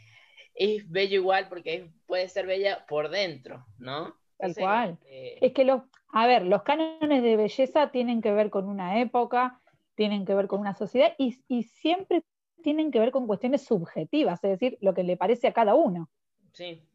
es 0.53 0.91
bello 0.91 1.15
igual 1.15 1.47
porque 1.47 1.89
puede 2.05 2.27
ser 2.27 2.45
bella 2.47 2.85
por 2.85 3.09
dentro, 3.09 3.65
¿no? 3.77 4.13
Tal 4.37 4.53
cual. 4.53 4.97
Eh, 5.05 5.37
es 5.39 5.53
que 5.53 5.63
los, 5.63 5.83
a 6.11 6.27
ver, 6.27 6.43
los 6.43 6.63
cánones 6.63 7.23
de 7.23 7.37
belleza 7.37 7.91
tienen 7.91 8.21
que 8.21 8.33
ver 8.33 8.49
con 8.49 8.67
una 8.67 8.99
época, 8.99 9.61
tienen 9.95 10.25
que 10.25 10.35
ver 10.35 10.47
con 10.47 10.59
una 10.59 10.73
sociedad 10.73 11.13
y, 11.17 11.41
y 11.47 11.63
siempre 11.63 12.23
tienen 12.61 12.91
que 12.91 12.99
ver 12.99 13.11
con 13.11 13.25
cuestiones 13.25 13.63
subjetivas, 13.63 14.43
es 14.43 14.51
decir, 14.51 14.77
lo 14.81 14.93
que 14.93 15.03
le 15.03 15.15
parece 15.15 15.47
a 15.47 15.53
cada 15.53 15.75
uno. 15.75 16.09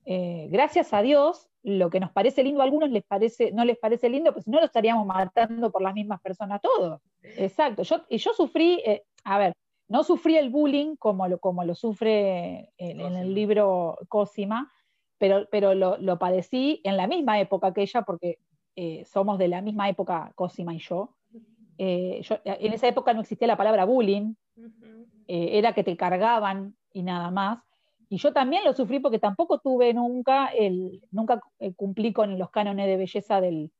Eh, 0.05 0.49
gracias 0.51 0.93
a 0.93 1.03
Dios, 1.03 1.49
lo 1.63 1.91
que 1.91 2.01
nos 2.01 2.11
parece 2.13 2.45
lindo 2.45 2.61
a 2.61 2.65
algunos 2.65 2.91
les 2.91 3.05
parece, 3.05 3.53
no 3.53 3.65
les 3.65 3.79
parece 3.79 4.09
lindo, 4.09 4.33
pues 4.33 4.45
si 4.45 4.51
no 4.51 4.61
lo 4.61 4.67
estaríamos 4.67 5.07
matando 5.07 5.71
por 5.71 5.83
las 5.83 5.95
mismas 5.95 6.21
personas 6.21 6.61
todos. 6.61 7.01
Exacto. 7.23 7.83
Yo, 7.83 8.05
y 8.09 8.19
yo 8.19 8.33
sufrí, 8.33 8.83
eh, 8.85 9.05
a 9.25 9.39
ver, 9.39 9.53
no 9.89 10.05
sufrí 10.05 10.37
el 10.37 10.51
bullying 10.51 10.97
como 10.97 11.29
lo, 11.29 11.39
como 11.39 11.65
lo 11.65 11.75
sufre 11.75 12.71
en, 12.77 13.01
el 13.01 13.35
libro 13.35 13.99
Cosima, 14.09 14.73
pero, 15.19 15.49
pero 15.51 15.75
lo, 15.75 16.19
padecí 16.19 16.81
en 16.85 16.97
la 16.97 17.07
misma 17.07 17.41
época 17.41 17.73
que 17.73 17.83
ella, 17.83 18.03
porque 18.03 18.39
eh, 18.75 19.05
somos 19.05 19.39
de 19.39 19.49
la 19.49 19.63
misma 19.63 19.89
época 19.89 20.33
Cosima 20.35 20.75
y 20.75 20.79
yo. 20.79 21.17
yo. 21.79 22.37
En 22.45 22.73
esa 22.73 22.89
época 22.89 23.15
no 23.15 23.21
existía 23.21 23.49
la 23.49 23.57
palabra 23.57 23.85
bullying, 23.85 24.35
era 25.29 25.73
que 25.73 25.83
te 25.85 25.97
cargaban 25.97 26.77
y 26.93 27.03
nada 27.03 27.31
más. 27.31 27.66
Y 28.09 28.19
yo 28.19 28.33
también 28.33 28.65
lo 28.65 28.73
sufrí 28.73 29.01
porque 29.01 29.19
tampoco 29.19 29.59
tuve 29.59 29.93
nunca, 29.93 30.47
el, 30.47 31.03
nunca 31.11 31.41
eh, 31.59 31.75
cumplí 31.75 32.13
con 32.13 32.39
los 32.39 32.51
cánones 32.51 32.87
de 32.87 32.97
belleza 32.97 33.41
del, 33.41 33.71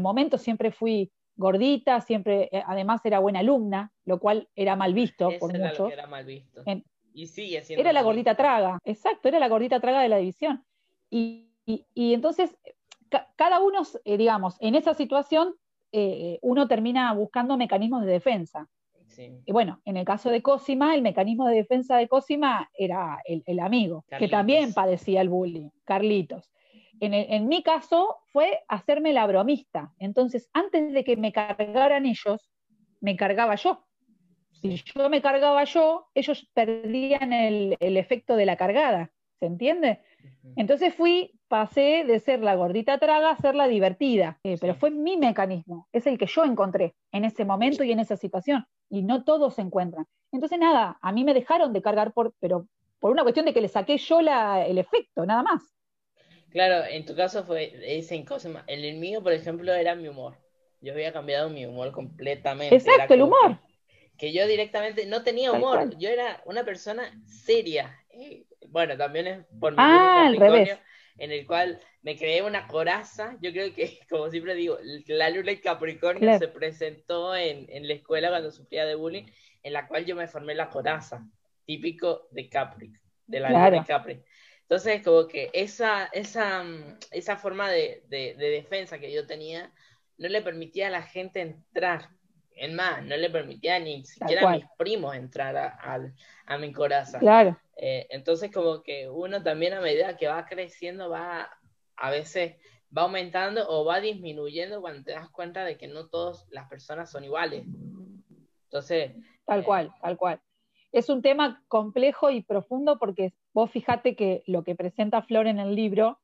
momento, 0.00 0.38
siempre 0.38 0.72
fui 0.72 1.12
gordita, 1.36 2.00
siempre, 2.00 2.48
eh, 2.50 2.62
además 2.66 3.00
era 3.04 3.20
buena 3.20 3.38
alumna, 3.38 3.92
lo 4.04 4.18
cual 4.18 4.48
era 4.56 4.74
mal 4.74 4.94
visto 4.94 5.30
por 5.38 5.54
era 5.54 5.68
muchos. 5.68 5.92
era 5.92 6.08
mal 6.08 6.24
visto. 6.24 6.62
y 7.12 7.26
sigue 7.26 7.62
siendo 7.62 7.80
Era 7.80 7.92
la 7.92 8.02
gordita 8.02 8.34
traga, 8.34 8.80
exacto, 8.84 9.28
era 9.28 9.38
la 9.38 9.48
gordita 9.48 9.78
traga 9.78 10.00
de 10.02 10.08
la 10.08 10.16
división. 10.16 10.64
Y, 11.10 11.44
entonces, 11.94 12.56
cada 13.36 13.60
uno, 13.60 13.82
eh, 14.04 14.16
digamos, 14.16 14.56
en 14.60 14.74
esa 14.74 14.94
situación, 14.94 15.54
uno 16.42 16.68
termina 16.68 17.12
buscando 17.14 17.56
mecanismos 17.56 18.04
de 18.04 18.12
defensa. 18.12 18.68
Y 19.18 19.52
bueno, 19.52 19.80
en 19.84 19.96
el 19.96 20.04
caso 20.04 20.30
de 20.30 20.42
Cosima, 20.42 20.94
el 20.94 21.02
mecanismo 21.02 21.48
de 21.48 21.56
defensa 21.56 21.96
de 21.96 22.08
Cosima 22.08 22.70
era 22.76 23.20
el, 23.24 23.58
amigo, 23.58 24.04
que 24.18 24.28
también 24.28 24.72
padecía 24.72 25.20
el 25.20 25.28
bullying, 25.28 25.70
Carlitos. 25.84 26.50
En, 27.00 27.48
mi 27.48 27.62
caso 27.62 28.16
fue 28.32 28.60
hacerme 28.68 29.12
la 29.12 29.26
bromista. 29.26 29.92
Entonces, 29.98 30.48
antes 30.52 30.92
de 30.92 31.04
que 31.04 31.16
me 31.16 31.32
cargaran 31.32 32.06
ellos, 32.06 32.48
me 33.00 33.16
cargaba 33.16 33.54
yo. 33.56 33.84
Si 34.52 34.82
yo 34.94 35.08
me 35.08 35.22
cargaba 35.22 35.64
yo, 35.64 36.06
ellos 36.14 36.48
perdían 36.54 37.32
el, 37.32 37.76
efecto 37.80 38.36
de 38.36 38.46
la 38.46 38.56
cargada. 38.56 39.10
¿Se 39.38 39.46
entiende? 39.46 40.00
Entonces 40.56 40.92
fui, 40.94 41.38
pasé 41.46 42.04
de 42.04 42.18
ser 42.18 42.40
la 42.40 42.56
gordita 42.56 42.98
traga 42.98 43.30
a 43.30 43.36
ser 43.36 43.54
la 43.54 43.68
divertida, 43.68 44.40
eh, 44.42 44.56
pero 44.60 44.74
fue 44.74 44.90
mi 44.90 45.16
mecanismo, 45.16 45.86
es 45.92 46.08
el 46.08 46.18
que 46.18 46.26
yo 46.26 46.44
encontré 46.44 46.96
en 47.12 47.24
ese 47.24 47.44
momento 47.44 47.84
y 47.84 47.92
en 47.92 48.00
esa 48.00 48.16
situación 48.16 48.66
y 48.90 49.02
no 49.02 49.24
todos 49.24 49.54
se 49.54 49.62
encuentran. 49.62 50.06
Entonces, 50.32 50.58
nada, 50.58 50.98
a 51.00 51.12
mí 51.12 51.24
me 51.24 51.34
dejaron 51.34 51.72
de 51.72 51.82
cargar, 51.82 52.12
por, 52.12 52.34
pero 52.40 52.66
por 53.00 53.12
una 53.12 53.22
cuestión 53.22 53.46
de 53.46 53.54
que 53.54 53.60
le 53.60 53.68
saqué 53.68 53.98
yo 53.98 54.20
la, 54.20 54.66
el 54.66 54.78
efecto, 54.78 55.24
nada 55.24 55.42
más. 55.42 55.62
Claro, 56.50 56.84
en 56.86 57.04
tu 57.04 57.14
caso 57.14 57.44
fue 57.44 57.98
ese 57.98 58.24
cosa 58.24 58.64
En 58.66 58.84
el 58.84 58.96
mío, 58.96 59.22
por 59.22 59.32
ejemplo, 59.32 59.72
era 59.74 59.94
mi 59.94 60.08
humor. 60.08 60.36
Yo 60.80 60.92
había 60.92 61.12
cambiado 61.12 61.50
mi 61.50 61.66
humor 61.66 61.92
completamente. 61.92 62.74
Exacto, 62.74 63.14
el 63.14 63.22
humor. 63.22 63.58
Que, 64.16 64.32
yo 64.32 64.46
directamente 64.46 65.06
no 65.06 65.22
tenía 65.22 65.52
humor. 65.52 65.96
Yo 65.98 66.08
era 66.08 66.42
una 66.46 66.64
persona 66.64 67.12
seria. 67.26 67.96
bueno, 68.68 68.96
también 68.96 69.26
es 69.26 69.46
por 69.60 69.72
mi 69.72 69.78
ah, 69.80 70.26
al 70.26 70.36
revés. 70.36 70.78
En 71.18 71.32
el 71.32 71.46
cual 71.46 71.80
me 72.02 72.16
creé 72.16 72.42
una 72.42 72.66
coraza. 72.66 73.36
Yo 73.40 73.52
creo 73.52 73.74
que, 73.74 74.00
como 74.10 74.30
siempre 74.30 74.54
digo, 74.54 74.78
la 75.06 75.30
luna 75.30 75.52
y 75.52 75.58
Capricornio 75.58 76.38
se 76.38 76.48
presentó 76.48 77.36
en, 77.36 77.66
la 77.86 77.94
escuela 77.94 78.28
cuando 78.28 78.50
sufría 78.50 78.86
de 78.86 78.94
bullying, 78.94 79.26
en 79.62 79.72
la 79.72 79.86
cual 79.86 80.04
yo 80.06 80.16
me 80.16 80.28
formé 80.28 80.54
la 80.54 80.70
coraza, 80.70 81.26
típico 81.66 82.28
de 82.30 82.48
Capri, 82.48 82.92
de 83.26 83.40
la 83.40 83.50
luna 83.50 83.78
y 83.78 83.84
Capri. 83.84 84.22
Entonces, 84.62 85.02
como 85.02 85.26
que 85.26 85.50
esa, 85.54 86.06
esa, 86.12 86.62
esa 87.10 87.36
forma 87.38 87.70
de, 87.70 88.02
defensa 88.08 88.98
que 88.98 89.10
yo 89.10 89.26
tenía 89.26 89.72
no 90.18 90.28
le 90.28 90.42
permitía 90.42 90.88
a 90.88 90.90
la 90.90 91.02
gente 91.02 91.40
entrar. 91.40 92.10
En 92.54 92.74
más, 92.74 93.02
no 93.02 93.16
le 93.16 93.30
permitía 93.30 93.78
ni 93.78 94.04
siquiera 94.04 94.46
a 94.46 94.56
mis 94.56 94.64
primos 94.76 95.14
entrar 95.14 95.56
a, 95.56 96.58
mi 96.58 96.72
coraza. 96.72 97.18
Claro. 97.18 97.56
Eh, 97.80 98.08
entonces, 98.10 98.50
como 98.52 98.82
que 98.82 99.08
uno 99.08 99.42
también 99.42 99.72
a 99.72 99.80
medida 99.80 100.16
que 100.16 100.26
va 100.26 100.44
creciendo 100.46 101.08
va 101.08 101.48
a 101.96 102.10
veces 102.10 102.56
va 102.96 103.02
aumentando 103.02 103.68
o 103.68 103.84
va 103.84 104.00
disminuyendo 104.00 104.80
cuando 104.80 105.04
te 105.04 105.12
das 105.12 105.30
cuenta 105.30 105.64
de 105.64 105.78
que 105.78 105.86
no 105.86 106.08
todas 106.08 106.46
las 106.50 106.68
personas 106.68 107.10
son 107.10 107.24
iguales. 107.24 107.64
Entonces. 108.64 109.12
Tal 109.44 109.60
eh, 109.60 109.64
cual, 109.64 109.94
tal 110.00 110.16
cual. 110.16 110.40
Es 110.90 111.08
un 111.08 111.22
tema 111.22 111.62
complejo 111.68 112.30
y 112.30 112.42
profundo 112.42 112.98
porque 112.98 113.32
vos 113.52 113.70
fijate 113.70 114.16
que 114.16 114.42
lo 114.46 114.64
que 114.64 114.74
presenta 114.74 115.22
Flor 115.22 115.46
en 115.46 115.60
el 115.60 115.74
libro 115.74 116.18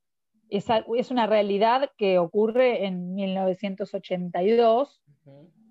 es, 0.49 0.67
es 0.97 1.11
una 1.11 1.27
realidad 1.27 1.91
que 1.97 2.19
ocurre 2.19 2.87
en 2.87 3.15
1982, 3.15 5.03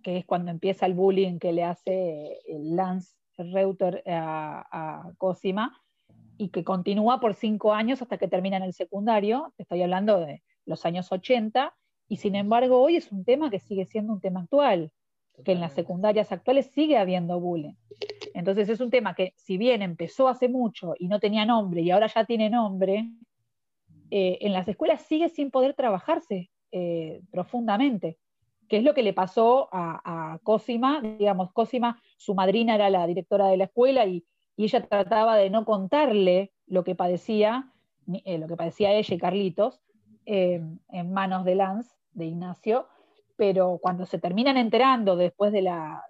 que 0.03 0.17
es 0.17 0.25
cuando 0.25 0.51
empieza 0.51 0.85
el 0.85 0.93
bullying 0.93 1.39
que 1.39 1.51
le 1.51 1.63
hace 1.63 2.39
Lance 2.47 3.15
Reuter 3.37 4.03
a, 4.07 5.05
a 5.07 5.13
Cosima, 5.17 5.81
y 6.37 6.49
que 6.49 6.63
continúa 6.63 7.19
por 7.19 7.35
cinco 7.35 7.73
años 7.73 8.01
hasta 8.01 8.17
que 8.17 8.27
termina 8.27 8.57
en 8.57 8.63
el 8.63 8.73
secundario, 8.73 9.53
estoy 9.57 9.81
hablando 9.81 10.19
de 10.19 10.43
los 10.65 10.85
años 10.85 11.11
80, 11.11 11.73
y 12.07 12.17
sin 12.17 12.35
embargo 12.35 12.81
hoy 12.81 12.97
es 12.97 13.11
un 13.11 13.23
tema 13.23 13.49
que 13.49 13.59
sigue 13.59 13.85
siendo 13.85 14.13
un 14.13 14.21
tema 14.21 14.41
actual, 14.41 14.91
que 15.43 15.53
en 15.53 15.59
las 15.59 15.73
secundarias 15.73 16.31
actuales 16.31 16.67
sigue 16.67 16.97
habiendo 16.97 17.39
bullying. 17.39 17.73
Entonces 18.33 18.69
es 18.69 18.79
un 18.79 18.89
tema 18.89 19.15
que 19.15 19.33
si 19.35 19.57
bien 19.57 19.81
empezó 19.81 20.27
hace 20.27 20.47
mucho 20.47 20.95
y 20.97 21.07
no 21.07 21.19
tenía 21.19 21.45
nombre 21.45 21.81
y 21.81 21.91
ahora 21.91 22.07
ya 22.07 22.25
tiene 22.25 22.49
nombre, 22.49 23.09
eh, 24.11 24.37
en 24.41 24.53
las 24.53 24.67
escuelas 24.67 25.01
sigue 25.03 25.29
sin 25.29 25.49
poder 25.49 25.73
trabajarse 25.73 26.51
eh, 26.71 27.21
profundamente, 27.31 28.17
que 28.69 28.77
es 28.77 28.83
lo 28.83 28.93
que 28.93 29.03
le 29.03 29.13
pasó 29.13 29.69
a, 29.71 30.33
a 30.33 30.39
Cosima, 30.39 31.01
digamos, 31.01 31.51
Cosima, 31.51 32.01
su 32.17 32.33
madrina 32.35 32.75
era 32.75 32.89
la 32.89 33.05
directora 33.07 33.47
de 33.47 33.57
la 33.57 33.65
escuela 33.65 34.05
y 34.05 34.25
ella 34.57 34.85
trataba 34.87 35.35
de 35.35 35.49
no 35.49 35.65
contarle 35.65 36.51
lo 36.67 36.83
que 36.83 36.95
padecía, 36.95 37.71
eh, 38.25 38.37
lo 38.37 38.47
que 38.47 38.55
padecía 38.55 38.93
ella 38.93 39.15
y 39.15 39.17
Carlitos, 39.17 39.81
eh, 40.25 40.61
en 40.89 41.13
manos 41.13 41.43
de 41.45 41.55
Lance, 41.55 41.95
de 42.11 42.25
Ignacio, 42.25 42.87
pero 43.35 43.79
cuando 43.81 44.05
se 44.05 44.19
terminan 44.19 44.57
enterando 44.57 45.15
después 45.15 45.51
de 45.51 45.63
la, 45.63 46.03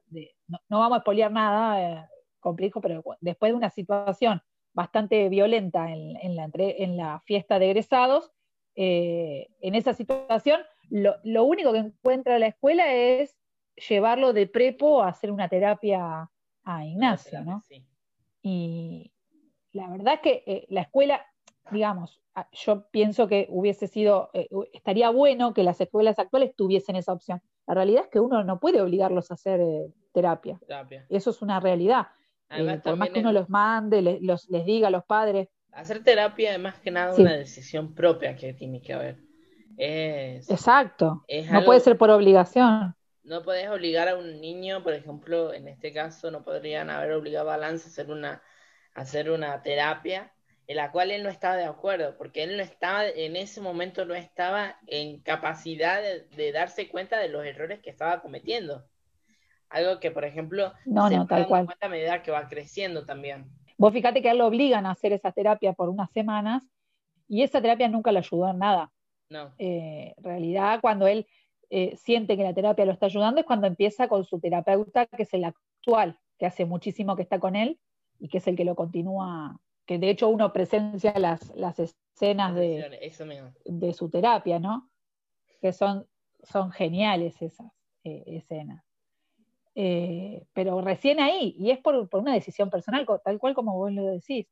no, 0.70 0.80
vamos 0.80 0.94
a 0.94 0.98
expoliar 0.98 1.32
nada 1.32 1.82
eh, 1.82 2.06
complejo, 2.40 2.82
pero 2.82 3.04
después 3.22 3.52
de 3.52 3.58
una 3.58 3.70
situación 3.70 4.42
bastante 4.74 5.30
violenta 5.30 5.92
en, 5.92 6.36
la, 6.36 6.50
en 6.56 6.98
la, 6.98 7.20
fiesta 7.22 7.60
de 7.60 7.68
egresados, 7.68 8.32
en 8.76 9.76
esa 9.76 9.94
situación 9.94 10.60
lo, 10.94 11.44
único 11.44 11.74
que 11.74 11.80
encuentra 11.80 12.38
la 12.38 12.48
escuela 12.48 12.94
es 12.94 13.36
llevarlo 13.90 14.32
de 14.32 14.46
prepo 14.46 15.02
a 15.02 15.10
hacer 15.10 15.32
una 15.32 15.50
terapia 15.50 16.30
a 16.64 16.86
Ignacio, 16.86 17.44
¿no? 17.44 17.64
Y 18.44 19.12
la 19.72 19.90
verdad 19.90 20.16
es 20.16 20.20
que 20.20 20.44
eh, 20.46 20.68
la 20.70 20.82
escuela, 20.82 21.26
digamos, 21.72 22.22
yo 22.52 22.88
pienso 22.92 23.28
que 23.28 23.48
hubiese 23.50 23.88
sido, 23.88 24.30
eh, 24.34 24.48
estaría 24.72 25.10
bueno 25.10 25.54
que 25.54 25.64
las 25.64 25.82
escuelas 25.82 26.20
actuales 26.20 26.56
tuviesen 26.56 26.96
esa 26.96 27.14
opción. 27.14 27.42
La 27.66 27.74
realidad 27.74 28.04
es 28.04 28.10
que 28.10 28.20
uno 28.20 28.44
no 28.44 28.60
puede 28.60 28.82
obligarlos 28.82 29.32
a 29.32 29.34
hacer 29.34 29.62
eh, 29.62 29.92
terapia. 30.14 30.60
Eso 31.10 31.32
es 31.32 31.42
una 31.42 31.60
realidad. 31.60 32.08
por 32.84 32.98
más 32.98 33.10
que 33.10 33.20
uno 33.20 33.32
los 33.32 33.50
mande, 33.50 34.02
les, 34.04 34.22
les 34.22 34.66
diga 34.66 34.90
a 34.90 34.92
los 34.92 35.06
padres. 35.06 35.50
Hacer 35.72 36.04
terapia 36.04 36.54
es 36.54 36.60
más 36.60 36.80
que 36.80 36.92
nada 36.92 37.16
una 37.16 37.34
decisión 37.34 37.96
propia 37.96 38.36
que 38.36 38.54
tiene 38.54 38.80
que 38.80 38.94
haber. 38.94 39.33
Exacto. 39.78 41.26
no 41.52 41.66
puede 41.66 41.80
ser 41.80 41.98
por 41.98 42.10
obligación 42.10 42.96
no 43.24 43.42
podés 43.42 43.70
obligar 43.70 44.10
a 44.10 44.18
un 44.18 44.42
niño, 44.42 44.84
por 44.84 44.94
ejemplo, 44.94 45.54
en 45.54 45.68
este 45.68 45.94
caso, 45.94 46.30
no 46.30 46.44
podrían 46.44 46.90
haber 46.90 47.14
obligado 47.14 47.52
a 47.52 47.58
Lance 47.58 47.88
a 47.88 47.92
hacer 47.92 48.12
una, 48.12 48.42
hacer 48.94 49.32
una 49.32 49.62
terapia 49.62 50.34
en 50.68 50.78
la 50.78 50.92
cual 50.92 51.12
él 51.12 51.24
no 51.24 51.30
estaba 51.30 51.56
de 51.56 51.66
acuerdo, 51.66 52.18
porque 52.18 52.44
él 52.44 52.56
no 52.56 52.64
estaba, 52.64 53.06
en 53.06 53.36
ese 53.36 53.60
momento 53.60 54.06
no 54.06 54.14
estaba 54.14 54.78
en 54.88 55.22
capacidad 55.22 56.02
de, 56.02 56.52
darse 56.52 56.90
cuenta 56.90 57.18
de 57.18 57.30
los 57.30 57.46
errores 57.46 57.80
que 57.82 57.90
estaba 57.90 58.22
cometiendo. 58.22 58.86
Algo 59.70 60.00
que, 60.00 60.12
por 60.12 60.24
ejemplo, 60.24 60.72
no, 60.86 61.10
se 61.10 61.18
no, 61.18 61.26
tal 61.26 61.48
cual. 61.48 61.66
cuenta 61.66 61.88
a 61.88 61.90
medida 61.90 62.22
que 62.22 62.32
va 62.32 62.48
creciendo 62.48 63.06
también. 63.06 63.50
Vos 63.78 63.92
fíjate 63.92 64.22
que 64.22 64.30
a 64.30 64.32
él 64.34 64.38
lo 64.38 64.48
obligan 64.48 64.86
a 64.86 64.92
hacer 64.92 65.12
esa 65.12 65.32
terapia 65.32 65.74
por 65.74 65.90
unas 65.90 66.12
semanas 66.12 66.64
y 67.28 67.42
esa 67.42 67.62
terapia 67.62 67.90
nunca 67.90 68.12
le 68.12 68.20
ayudó 68.20 68.50
en 68.50 68.60
nada. 68.60 68.92
No. 69.34 69.54
Eh, 69.58 70.14
en 70.16 70.24
realidad, 70.24 70.80
cuando 70.82 71.08
él 71.08 71.28
eh, 71.70 71.98
siente 71.98 72.38
que 72.38 72.44
la 72.44 72.54
terapia 72.54 72.86
lo 72.86 72.92
está 72.92 73.08
ayudando 73.08 73.42
es 73.42 73.48
cuando 73.48 73.68
empieza 73.68 74.08
con 74.08 74.24
su 74.24 74.40
terapeuta, 74.40 75.06
que 75.08 75.24
es 75.24 75.34
el 75.34 75.44
actual, 75.44 76.18
que 76.38 76.46
hace 76.46 76.66
muchísimo 76.66 77.16
que 77.16 77.24
está 77.24 77.40
con 77.40 77.56
él 77.56 77.80
y 78.20 78.30
que 78.30 78.38
es 78.38 78.48
el 78.48 78.56
que 78.56 78.66
lo 78.66 78.76
continúa 78.76 79.60
que 79.86 80.00
de 80.00 80.10
hecho 80.10 80.30
uno 80.30 80.54
presencia 80.54 81.14
las, 81.18 81.54
las 81.56 81.78
escenas 81.80 82.56
de, 82.56 83.12
de 83.66 83.94
su 83.94 84.10
terapia, 84.10 84.60
¿no? 84.60 84.90
Que 85.62 85.74
son, 85.74 86.08
son 86.44 86.72
geniales 86.72 87.42
esas 87.42 87.72
eh, 88.04 88.24
escenas. 88.28 88.84
Eh, 89.76 90.46
pero 90.54 90.82
recién 90.82 91.20
ahí, 91.20 91.56
y 91.58 91.72
es 91.72 91.80
por, 91.80 92.08
una 92.14 92.34
decisión 92.34 92.70
personal, 92.70 93.06
tal 93.24 93.40
cual 93.40 93.54
como 93.54 93.76
vos 93.76 93.92
lo 93.92 94.06
decís. 94.06 94.48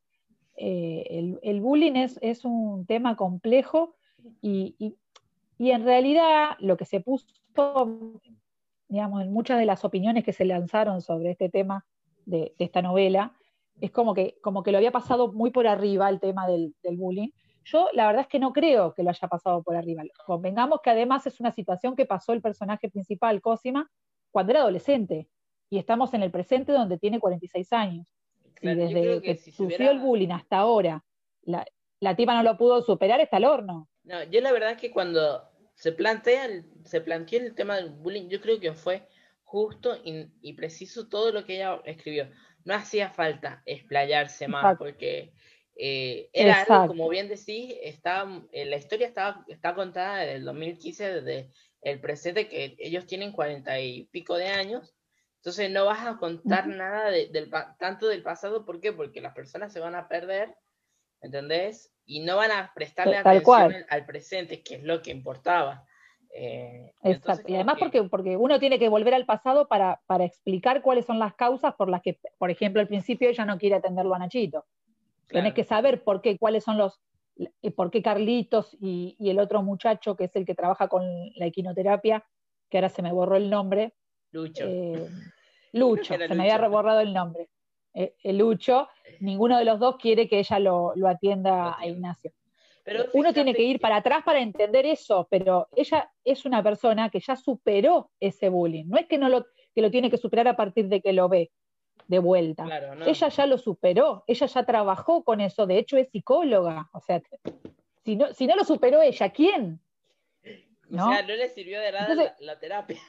Eh, 0.57 1.37
el, 1.41 1.61
bullying 1.61 1.95
es, 1.95 2.19
es, 2.21 2.43
un 2.43 2.85
tema 2.85 3.15
complejo 3.15 3.95
y, 4.41 4.75
y, 5.57 5.71
en 5.71 5.83
realidad 5.83 6.57
lo 6.59 6.75
que 6.77 6.85
se 6.85 7.01
puso, 7.01 7.27
digamos, 8.87 9.21
en 9.21 9.31
muchas 9.31 9.59
de 9.59 9.65
las 9.65 9.85
opiniones 9.85 10.23
que 10.23 10.33
se 10.33 10.45
lanzaron 10.45 11.01
sobre 11.01 11.31
este 11.31 11.49
tema 11.49 11.85
de, 12.25 12.53
de 12.57 12.65
esta 12.65 12.81
novela, 12.81 13.35
es 13.81 13.91
como 13.91 14.13
que, 14.13 14.37
como 14.41 14.63
que 14.63 14.71
lo 14.71 14.77
había 14.77 14.91
pasado 14.91 15.31
muy 15.33 15.51
por 15.51 15.67
arriba 15.67 16.07
el 16.09 16.19
tema 16.19 16.47
del, 16.47 16.73
bullying. 16.83 17.29
Yo 17.63 17.87
la 17.93 18.07
verdad 18.07 18.21
es 18.21 18.27
que 18.27 18.39
no 18.39 18.53
creo 18.53 18.93
que 18.93 19.03
lo 19.03 19.09
haya 19.09 19.27
pasado 19.27 19.63
por 19.63 19.75
arriba. 19.75 20.03
Convengamos 20.25 20.81
que 20.81 20.91
además 20.91 21.25
es 21.27 21.39
una 21.39 21.51
situación 21.51 21.95
que 21.95 22.05
pasó 22.05 22.33
el 22.33 22.41
personaje 22.41 22.89
principal, 22.89 23.41
Cosima, 23.41 23.89
cuando 24.31 24.51
era 24.51 24.61
adolescente. 24.61 25.27
Y 25.69 25.77
estamos 25.77 26.13
en 26.13 26.23
el 26.23 26.31
presente 26.31 26.71
donde 26.71 26.97
tiene 26.97 27.19
46 27.19 27.73
años. 27.73 28.07
y 28.61 28.67
desde 28.67 29.21
que, 29.21 29.35
sufrió 29.37 29.91
el 29.91 29.99
bullying 29.99 30.31
hasta 30.31 30.57
ahora, 30.57 31.03
la, 31.43 31.65
la 31.99 32.15
tipa 32.15 32.35
no 32.35 32.43
lo 32.43 32.57
pudo 32.57 32.81
superar, 32.81 33.19
está 33.19 33.37
al 33.37 33.45
horno. 33.45 33.87
No, 34.03 34.23
yo 34.23 34.41
la 34.41 34.51
verdad 34.51 34.71
es 34.71 34.77
que 34.77 34.91
cuando 34.91 35.49
se 35.75 35.91
plantea 35.91 36.63
se 36.85 37.01
planteó 37.01 37.39
el 37.39 37.55
tema 37.55 37.75
del 37.75 37.89
bullying, 37.89 38.29
yo 38.29 38.41
creo 38.41 38.59
que 38.59 38.73
fue 38.73 39.07
justo 39.43 39.97
y 40.03 40.53
preciso 40.53 41.09
todo 41.09 41.31
lo 41.31 41.45
que 41.45 41.55
ella 41.55 41.81
escribió. 41.85 42.29
No 42.63 42.73
hacía 42.73 43.09
falta 43.09 43.61
explayarse 43.65 44.47
más 44.47 44.77
porque 44.77 45.33
eh, 45.75 46.29
era 46.33 46.61
algo, 46.61 46.87
como 46.87 47.09
bien 47.09 47.27
decís, 47.27 47.75
está, 47.81 48.27
eh, 48.51 48.65
la 48.65 48.77
historia 48.77 49.07
estaba, 49.07 49.43
está 49.47 49.73
contada 49.73 50.19
desde 50.19 50.35
el 50.35 50.45
2015, 50.45 51.21
desde 51.21 51.51
el 51.81 51.99
presente, 51.99 52.47
que 52.47 52.75
ellos 52.77 53.05
tienen 53.07 53.31
cuarenta 53.31 53.79
y 53.79 54.05
pico 54.05 54.37
de 54.37 54.47
años, 54.47 54.93
entonces 55.37 55.71
no 55.71 55.85
vas 55.85 56.05
a 56.05 56.17
contar 56.17 56.67
nada 56.67 57.09
del, 57.09 57.49
tanto 57.79 58.07
del 58.07 58.21
pasado, 58.21 58.63
¿por 58.63 58.79
qué? 58.79 58.93
Porque 58.93 59.21
las 59.21 59.33
personas 59.33 59.73
se 59.73 59.79
van 59.79 59.95
a 59.95 60.07
perder, 60.07 60.55
¿entendés? 61.19 61.91
Y 62.05 62.21
no 62.21 62.37
van 62.37 62.51
a 62.51 62.71
prestarle 62.73 63.17
atención 63.17 63.85
al 63.89 64.05
presente, 64.05 64.61
que 64.63 64.75
es 64.75 64.83
lo 64.83 65.01
que 65.01 65.11
importaba. 65.11 65.85
Eh, 66.33 66.93
Exacto. 67.03 67.51
Y 67.51 67.55
además 67.55 67.75
porque, 67.79 68.03
porque 68.03 68.37
uno 68.37 68.59
tiene 68.59 68.79
que 68.79 68.89
volver 68.89 69.13
al 69.13 69.25
pasado 69.25 69.67
para, 69.67 70.01
para, 70.07 70.25
explicar 70.25 70.81
cuáles 70.81 71.05
son 71.05 71.19
las 71.19 71.35
causas 71.35 71.75
por 71.75 71.89
las 71.89 72.01
que, 72.01 72.19
por 72.37 72.49
ejemplo, 72.49 72.81
al 72.81 72.87
principio 72.87 73.29
ella 73.29 73.45
no 73.45 73.57
quiere 73.57 73.75
atenderlo 73.75 74.15
a 74.15 74.19
Nachito. 74.19 74.65
Tienes 75.27 75.53
que 75.53 75.63
saber 75.63 76.03
por 76.03 76.21
qué, 76.21 76.37
cuáles 76.37 76.63
son 76.63 76.77
los, 76.77 76.99
por 77.75 77.91
qué 77.91 78.01
Carlitos 78.01 78.77
y, 78.79 79.15
el 79.19 79.39
otro 79.39 79.61
muchacho, 79.61 80.15
que 80.15 80.25
es 80.25 80.35
el 80.35 80.45
que 80.45 80.55
trabaja 80.55 80.87
con 80.87 81.03
la 81.35 81.45
equinoterapia, 81.45 82.25
que 82.69 82.77
ahora 82.77 82.89
se 82.89 83.01
me 83.01 83.11
borró 83.11 83.37
el 83.37 83.49
nombre. 83.49 83.93
Lucho. 84.31 84.65
Eh, 84.67 85.07
Lucho, 85.73 86.17
se 86.17 86.35
me 86.35 86.51
había 86.51 86.67
borrado 86.67 86.99
el 86.99 87.13
nombre. 87.13 87.49
El 87.93 88.37
Lucho, 88.37 88.87
ninguno 89.19 89.57
de 89.57 89.65
los 89.65 89.79
dos 89.79 89.97
quiere 89.97 90.27
que 90.27 90.39
ella 90.39 90.59
lo, 90.59 90.93
lo 90.95 91.07
atienda 91.07 91.75
a 91.77 91.87
Ignacio. 91.87 92.31
Uno 93.13 93.33
tiene 93.33 93.53
que 93.53 93.63
ir 93.63 93.79
para 93.79 93.97
atrás 93.97 94.23
para 94.23 94.39
entender 94.39 94.85
eso, 94.85 95.27
pero 95.29 95.67
ella 95.75 96.11
es 96.23 96.45
una 96.45 96.63
persona 96.63 97.09
que 97.09 97.19
ya 97.19 97.35
superó 97.35 98.09
ese 98.19 98.49
bullying. 98.49 98.85
No 98.87 98.97
es 98.97 99.05
que, 99.07 99.17
no 99.17 99.29
lo, 99.29 99.45
que 99.75 99.81
lo 99.81 99.91
tiene 99.91 100.09
que 100.09 100.17
superar 100.17 100.47
a 100.47 100.55
partir 100.55 100.87
de 100.87 101.01
que 101.01 101.13
lo 101.13 101.29
ve 101.29 101.51
de 102.07 102.19
vuelta. 102.19 102.65
Ella 103.05 103.27
ya 103.29 103.45
lo 103.45 103.57
superó, 103.57 104.23
ella 104.27 104.47
ya 104.47 104.65
trabajó 104.65 105.23
con 105.23 105.41
eso, 105.41 105.67
de 105.67 105.77
hecho 105.77 105.97
es 105.97 106.09
psicóloga. 106.09 106.89
O 106.93 106.99
sea, 106.99 107.21
si 108.03 108.15
no, 108.15 108.33
si 108.33 108.47
no 108.47 108.55
lo 108.55 108.65
superó 108.65 109.01
ella, 109.01 109.29
¿quién? 109.29 109.79
¿No? 110.89 111.07
O 111.07 111.11
sea, 111.11 111.21
no 111.21 111.35
le 111.35 111.47
sirvió 111.49 111.79
de 111.79 111.91
nada 111.91 112.35
la, 112.39 112.59
terapia. 112.59 112.99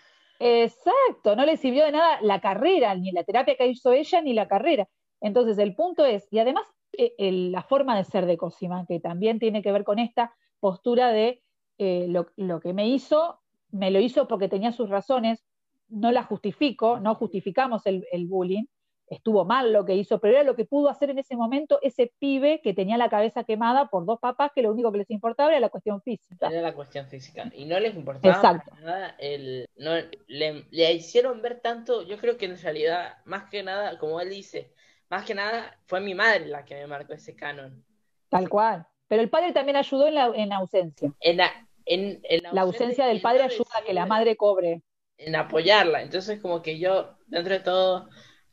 Exacto, 0.44 1.36
no 1.36 1.46
le 1.46 1.56
sirvió 1.56 1.84
de 1.84 1.92
nada 1.92 2.20
la 2.20 2.40
carrera, 2.40 2.96
ni 2.96 3.12
la 3.12 3.22
terapia 3.22 3.54
que 3.56 3.68
hizo 3.68 3.92
ella, 3.92 4.20
ni 4.20 4.32
la 4.32 4.48
carrera. 4.48 4.88
Entonces 5.20 5.56
el 5.58 5.76
punto 5.76 6.04
es, 6.04 6.26
y 6.32 6.40
además 6.40 6.66
eh, 6.98 7.14
la 7.52 7.62
forma 7.62 7.96
de 7.96 8.02
ser 8.02 8.26
de 8.26 8.36
Cosima, 8.36 8.84
que 8.88 8.98
también 8.98 9.38
tiene 9.38 9.62
que 9.62 9.70
ver 9.70 9.84
con 9.84 10.00
esta 10.00 10.34
postura 10.58 11.12
de 11.12 11.44
eh, 11.78 12.08
lo, 12.08 12.60
que 12.60 12.72
me 12.72 12.88
hizo, 12.88 13.40
me 13.70 13.92
lo 13.92 14.00
hizo 14.00 14.26
porque 14.26 14.48
tenía 14.48 14.72
sus 14.72 14.90
razones, 14.90 15.44
no 15.88 16.10
la 16.10 16.24
justifico, 16.24 16.98
no 16.98 17.14
justificamos 17.14 17.86
el, 17.86 18.04
bullying, 18.26 18.64
estuvo 19.12 19.44
mal 19.44 19.72
lo 19.72 19.84
que 19.84 19.94
hizo, 19.94 20.18
pero 20.18 20.34
era 20.34 20.42
lo 20.42 20.56
que 20.56 20.64
pudo 20.64 20.88
hacer 20.88 21.10
en 21.10 21.18
ese 21.18 21.36
momento 21.36 21.78
ese 21.82 22.12
pibe 22.18 22.60
que 22.62 22.74
tenía 22.74 22.96
la 22.96 23.10
cabeza 23.10 23.44
quemada 23.44 23.88
por 23.88 24.06
dos 24.06 24.18
papás 24.18 24.50
que 24.54 24.62
lo 24.62 24.72
único 24.72 24.90
que 24.90 24.98
les 24.98 25.10
importaba 25.10 25.50
era 25.50 25.60
la 25.60 25.68
cuestión 25.68 26.00
física. 26.02 26.48
Era 26.48 26.62
la 26.62 26.74
cuestión 26.74 27.06
física. 27.08 27.50
Y 27.54 27.66
no 27.66 27.78
les 27.78 27.94
importaba 27.94 28.64
nada. 28.80 29.14
El, 29.18 29.68
no, 29.76 29.92
le, 30.26 30.66
le, 30.70 30.92
hicieron 30.92 31.42
ver 31.42 31.60
tanto, 31.60 32.02
yo 32.02 32.16
creo 32.18 32.36
que 32.38 32.46
en 32.46 32.60
realidad, 32.60 33.18
más 33.24 33.50
que 33.50 33.62
nada, 33.62 33.98
como 33.98 34.20
él 34.20 34.30
dice, 34.30 34.72
más 35.10 35.24
que 35.24 35.34
nada 35.34 35.78
fue 35.86 36.00
mi 36.00 36.14
madre 36.14 36.46
la 36.46 36.64
que 36.64 36.74
me 36.74 36.86
marcó 36.86 37.12
ese 37.12 37.36
canon. 37.36 37.84
Tal 38.30 38.48
cual. 38.48 38.86
Pero 39.08 39.20
el 39.20 39.28
padre 39.28 39.52
también 39.52 39.76
ayudó 39.76 40.08
en 40.08 40.14
la, 40.14 40.32
en 40.34 40.52
ausencia. 40.54 41.12
En 41.20 41.36
la, 41.36 41.68
en, 41.84 42.22
la, 42.50 42.62
ausencia, 42.62 43.04
del 43.04 43.20
padre 43.20 43.42
ayuda 43.42 43.70
a 43.78 43.84
que 43.84 43.92
la 43.92 44.06
madre 44.06 44.36
cobre. 44.36 44.82
En 45.18 45.36
apoyarla. 45.36 46.00
Entonces, 46.00 46.40
como 46.40 46.62
que 46.62 46.78
yo, 46.78 47.18
dentro 47.26 47.52
de 47.52 47.60
todo 47.60 48.08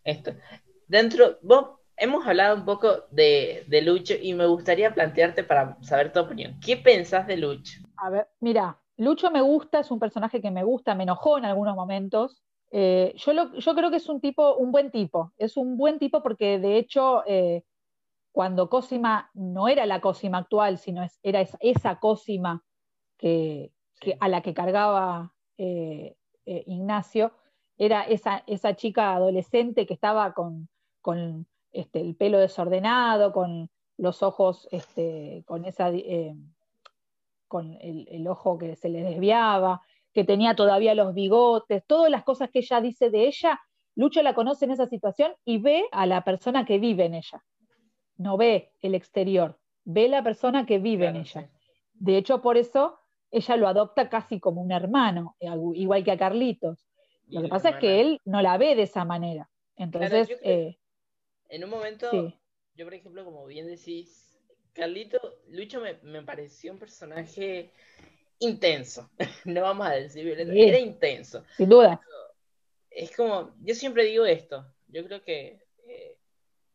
esto, 0.10 0.32
dentro, 0.88 1.38
vos 1.42 1.80
hemos 1.98 2.26
hablado 2.26 2.56
un 2.56 2.66
poco 2.66 3.06
de, 3.12 3.66
de 3.68 3.82
Lucho 3.82 4.14
y 4.20 4.34
me 4.34 4.48
gustaría 4.48 4.94
plantearte 4.94 5.44
para 5.44 5.78
saber 5.82 6.12
tu 6.12 6.20
opinión. 6.20 6.60
¿Qué 6.64 6.78
pensás 6.78 7.28
de 7.28 7.38
Lucho? 7.38 7.82
A 7.98 8.10
ver, 8.10 8.28
mira, 8.40 8.80
Lucho 8.98 9.32
me 9.32 9.42
gusta, 9.42 9.80
es 9.80 9.92
un 9.92 10.00
personaje 10.00 10.42
que 10.42 10.52
me 10.52 10.64
gusta, 10.64 10.96
me 10.96 11.04
enojó 11.04 11.38
en 11.38 11.46
algunos 11.46 11.76
momentos, 11.76 12.44
eh, 12.72 13.14
yo, 13.16 13.54
yo 13.54 13.76
creo 13.76 13.90
que 13.90 13.98
es 13.98 14.08
un 14.10 14.22
tipo, 14.22 14.56
un 14.56 14.72
buen 14.72 14.92
tipo, 14.92 15.34
es 15.38 15.58
un 15.58 15.78
buen 15.78 15.98
tipo 15.98 16.22
porque 16.22 16.60
de 16.60 16.78
hecho 16.78 17.24
eh, 17.26 17.64
cuando 18.32 18.70
Cosima 18.70 19.32
no 19.34 19.68
era 19.68 19.86
la 19.86 20.02
Cosima 20.02 20.40
actual, 20.40 20.78
sino 20.78 21.06
era 21.24 21.42
esa, 21.42 22.00
Cosima 22.00 22.64
que, 23.18 23.74
a 24.20 24.28
la 24.28 24.42
que 24.42 24.54
cargaba 24.54 25.34
eh, 25.58 26.16
Ignacio, 26.46 27.32
era 27.80 28.04
esa, 28.04 28.44
esa, 28.46 28.76
chica 28.76 29.16
adolescente 29.16 29.88
que 29.88 29.96
estaba 29.96 30.34
con, 30.34 30.70
con 31.02 31.48
este, 31.72 32.02
el 32.02 32.16
pelo 32.16 32.38
desordenado, 32.38 33.34
con 33.34 33.72
los 33.98 34.22
ojos, 34.22 34.68
este, 34.72 35.44
con 35.48 35.66
esa 35.66 35.92
con 37.48 37.74
el, 37.82 38.08
el, 38.12 38.28
ojo 38.28 38.60
que 38.60 38.76
se 38.76 38.90
le 38.90 39.02
desviaba, 39.02 39.82
que 40.14 40.24
tenía 40.24 40.56
todavía 40.56 40.94
los 40.94 41.16
bigotes, 41.16 41.84
todas 41.88 42.12
las 42.12 42.24
cosas 42.24 42.52
que 42.52 42.60
ella 42.60 42.80
dice 42.80 43.10
de 43.10 43.28
ella, 43.28 43.60
Lucho 43.96 44.22
la 44.22 44.34
conoce 44.34 44.66
en 44.66 44.72
esa 44.72 44.86
situación 44.86 45.34
y 45.44 45.58
ve 45.58 45.86
a 45.92 46.06
la 46.06 46.24
persona 46.24 46.66
que 46.66 46.80
vive 46.80 47.06
en 47.06 47.16
ella. 47.16 47.44
No 48.16 48.38
ve 48.38 48.72
el 48.82 48.96
exterior, 48.96 49.60
ve 49.84 50.08
la 50.08 50.24
persona 50.24 50.66
que 50.66 50.80
vive 50.80 51.08
en 51.08 51.18
ella. 51.18 51.50
De 51.94 52.18
hecho, 52.18 52.42
por 52.42 52.58
eso 52.58 52.98
ella 53.32 53.58
lo 53.58 53.68
adopta 53.68 54.10
casi 54.10 54.40
como 54.40 54.62
un 54.62 54.72
hermano, 54.72 55.36
igual 55.74 56.04
que 56.04 56.12
a 56.12 56.18
Carlitos. 56.18 56.89
Lo 57.30 57.42
que 57.42 57.48
pasa 57.48 57.70
es 57.70 57.76
que 57.78 58.02
él 58.02 58.22
no 58.26 58.42
la 58.42 58.58
ve 58.58 58.76
de 58.76 58.84
esa 58.84 59.06
manera. 59.06 59.50
Entonces, 59.76 60.30
eh, 60.44 60.78
en 61.48 61.64
un 61.64 61.70
momento, 61.70 62.34
yo 62.76 62.86
por 62.86 62.94
ejemplo, 62.94 63.24
como 63.24 63.46
bien 63.46 63.68
decís, 63.68 64.38
Carlito, 64.74 65.20
Lucho 65.50 65.82
me, 65.82 65.96
me 66.04 66.22
pareció 66.24 66.72
un 66.72 66.80
personaje 66.80 67.72
intenso. 68.40 69.10
no 69.46 69.62
vamos 69.62 69.88
a 69.88 69.92
decir 69.92 70.28
era 70.28 70.80
intenso. 70.80 71.44
Sin 71.56 71.70
duda. 71.70 72.02
Es 72.90 73.16
como, 73.16 73.56
yo 73.62 73.76
siempre 73.76 74.04
digo 74.06 74.26
esto, 74.26 74.66
yo 74.88 75.06
creo 75.06 75.24
que 75.24 75.66
eh, 75.88 76.18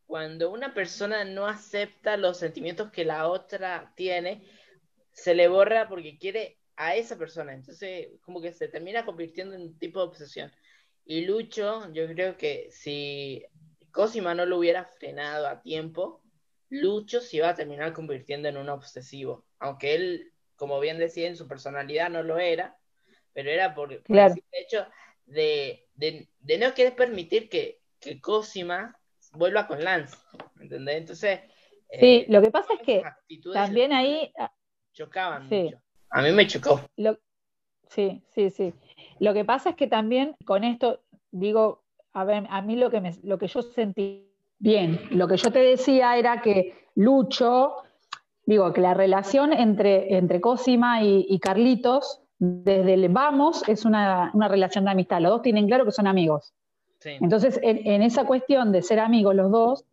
cuando 0.07 0.49
una 0.49 0.73
persona 0.73 1.25
no 1.25 1.45
acepta 1.45 2.17
los 2.17 2.37
sentimientos 2.37 2.91
que 2.91 3.05
la 3.05 3.27
otra 3.27 3.93
tiene, 3.95 4.43
se 5.11 5.35
le 5.35 5.47
borra 5.47 5.87
porque 5.87 6.17
quiere 6.17 6.57
a 6.77 6.95
esa 6.95 7.17
persona. 7.17 7.53
Entonces, 7.53 8.09
como 8.21 8.41
que 8.41 8.51
se 8.51 8.67
termina 8.67 9.05
convirtiendo 9.05 9.55
en 9.55 9.61
un 9.61 9.79
tipo 9.79 9.99
de 9.99 10.07
obsesión. 10.07 10.51
Y 11.05 11.25
Lucho, 11.25 11.91
yo 11.93 12.07
creo 12.07 12.35
que 12.37 12.69
si 12.71 13.45
Cosima 13.91 14.33
no 14.33 14.45
lo 14.45 14.57
hubiera 14.57 14.85
frenado 14.85 15.47
a 15.47 15.61
tiempo, 15.61 16.21
Lucho 16.69 17.21
se 17.21 17.37
iba 17.37 17.49
a 17.49 17.55
terminar 17.55 17.93
convirtiendo 17.93 18.49
en 18.49 18.57
un 18.57 18.69
obsesivo, 18.69 19.45
aunque 19.59 19.95
él, 19.95 20.33
como 20.55 20.79
bien 20.79 20.97
decía, 20.97 21.27
en 21.27 21.37
su 21.37 21.47
personalidad 21.47 22.09
no 22.09 22.23
lo 22.23 22.39
era, 22.39 22.77
pero 23.33 23.51
era 23.51 23.75
por, 23.75 23.93
el 23.93 24.43
hecho 24.51 24.87
de, 25.25 25.87
no 26.59 26.73
querer 26.73 26.95
permitir 26.95 27.49
que, 27.49 27.81
que 27.99 28.19
Cosima 28.19 28.99
vuelva 29.33 29.67
con 29.67 29.83
Lance, 29.83 30.17
¿entendés? 30.59 30.97
Entonces... 30.97 31.41
Sí, 31.91 32.15
eh, 32.21 32.25
lo 32.29 32.41
que 32.41 32.49
pasa 32.49 32.73
es 32.73 32.81
que 32.81 33.03
también 33.53 33.93
ahí... 33.93 34.33
Ah, 34.37 34.51
chocaban 34.91 35.47
mucho. 35.47 35.84
A 36.15 36.21
mí 36.21 36.31
me 36.31 36.47
chocó. 36.47 36.79
sí, 37.89 38.21
sí, 38.33 38.49
sí. 38.49 38.73
Lo 39.19 39.33
que 39.33 39.43
pasa 39.43 39.71
es 39.71 39.75
que 39.75 39.87
también 39.87 40.33
con 40.45 40.63
esto, 40.63 41.01
digo, 41.31 41.83
a 42.13 42.23
ver, 42.23 42.45
a 42.49 42.61
mí 42.61 42.77
lo 42.77 42.89
que, 42.89 43.01
me, 43.01 43.13
lo 43.23 43.37
que 43.37 43.47
yo 43.47 43.61
sentí 43.61 44.31
bien, 44.57 45.01
lo 45.11 45.27
que 45.27 45.35
yo 45.35 45.51
te 45.51 45.59
decía 45.59 46.17
era 46.17 46.41
que 46.41 46.87
Lucho, 46.95 47.73
digo, 48.45 48.71
que 48.71 48.79
la 48.79 48.93
relación 48.93 49.51
entre, 49.51 50.15
entre 50.15 50.39
Cosima 50.39 51.03
y, 51.03 51.37
Carlitos, 51.39 52.21
desde 52.39 52.93
el 52.93 53.09
vamos, 53.09 53.67
es 53.67 53.83
una, 53.83 54.31
relación 54.47 54.85
de 54.85 54.91
amistad. 54.91 55.19
Los 55.19 55.31
dos 55.31 55.41
tienen 55.41 55.67
claro 55.67 55.83
que 55.83 55.91
son 55.91 56.07
amigos. 56.07 56.53
Entonces, 57.03 57.59
en, 57.61 58.01
esa 58.01 58.25
cuestión 58.25 58.71
de 58.71 58.81
ser 58.81 59.01
amigos 59.01 59.35
los 59.35 59.51
dos, 59.51 59.83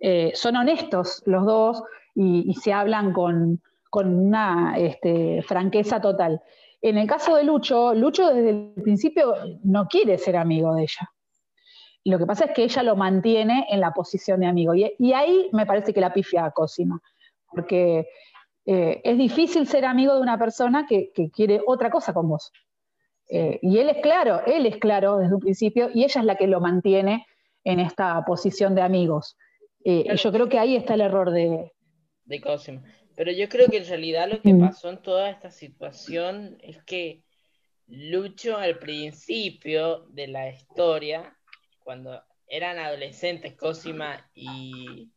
eh, 0.00 0.32
son 0.34 0.56
honestos 0.56 1.22
los 1.26 1.46
dos 1.46 1.84
y, 2.16 2.54
se 2.54 2.72
hablan 2.72 3.12
con, 3.12 3.60
una 3.90 4.74
este, 4.78 5.42
franqueza 5.42 6.00
total. 6.00 6.40
En 6.82 6.96
el 6.96 7.06
caso 7.06 7.36
de 7.36 7.44
Lucho, 7.44 7.94
Lucho 7.94 8.32
desde 8.32 8.50
el 8.50 8.72
principio 8.82 9.34
no 9.62 9.86
quiere 9.86 10.16
ser 10.16 10.36
amigo 10.36 10.74
de 10.74 10.82
ella. 10.82 11.10
Lo 12.04 12.18
que 12.18 12.26
pasa 12.26 12.46
es 12.46 12.50
que 12.52 12.64
ella 12.64 12.82
lo 12.82 12.96
mantiene 12.96 13.66
en 13.70 13.80
la 13.80 13.92
posición 13.92 14.40
de 14.40 14.46
amigo. 14.46 14.74
Y, 14.74 15.12
ahí 15.12 15.50
me 15.52 15.66
parece 15.66 15.92
que 15.92 16.00
la 16.00 16.12
pifia 16.12 16.46
a 16.46 16.50
Cosima, 16.50 17.00
porque 17.48 18.08
eh, 18.64 19.00
es 19.04 19.18
difícil 19.18 19.66
ser 19.66 19.84
amigo 19.84 20.14
de 20.14 20.22
una 20.22 20.38
persona 20.38 20.86
que, 20.86 21.12
quiere 21.32 21.60
otra 21.66 21.90
cosa 21.90 22.14
con 22.14 22.28
vos. 22.28 22.52
Eh, 23.28 23.58
y 23.62 23.78
él 23.78 23.90
es 23.90 23.98
claro, 23.98 24.40
él 24.46 24.66
es 24.66 24.78
claro 24.78 25.18
desde 25.18 25.34
un 25.34 25.40
principio, 25.40 25.90
y 25.92 26.04
ella 26.04 26.20
es 26.20 26.26
la 26.26 26.36
que 26.36 26.46
lo 26.46 26.60
mantiene 26.60 27.26
en 27.64 27.80
esta 27.80 28.24
posición 28.24 28.74
de 28.74 28.82
amigos. 28.82 29.36
Eh, 29.84 30.06
y 30.10 30.16
yo 30.16 30.32
creo 30.32 30.48
que 30.48 30.58
ahí 30.58 30.76
está 30.76 30.94
el 30.94 31.02
error 31.02 31.30
de... 31.30 31.72
De 32.24 32.40
Cosima. 32.40 32.82
Pero 33.20 33.32
yo 33.32 33.50
creo 33.50 33.68
que 33.68 33.76
en 33.76 33.86
realidad 33.86 34.30
lo 34.30 34.40
que 34.40 34.54
pasó 34.54 34.88
en 34.88 35.02
toda 35.02 35.28
esta 35.28 35.50
situación 35.50 36.56
es 36.62 36.82
que 36.84 37.22
Lucho 37.86 38.56
al 38.56 38.78
principio 38.78 40.06
de 40.08 40.26
la 40.26 40.48
historia, 40.48 41.36
cuando 41.80 42.24
eran 42.46 42.78
adolescentes 42.78 43.54
Cosima 43.56 44.26
y, 44.32 45.10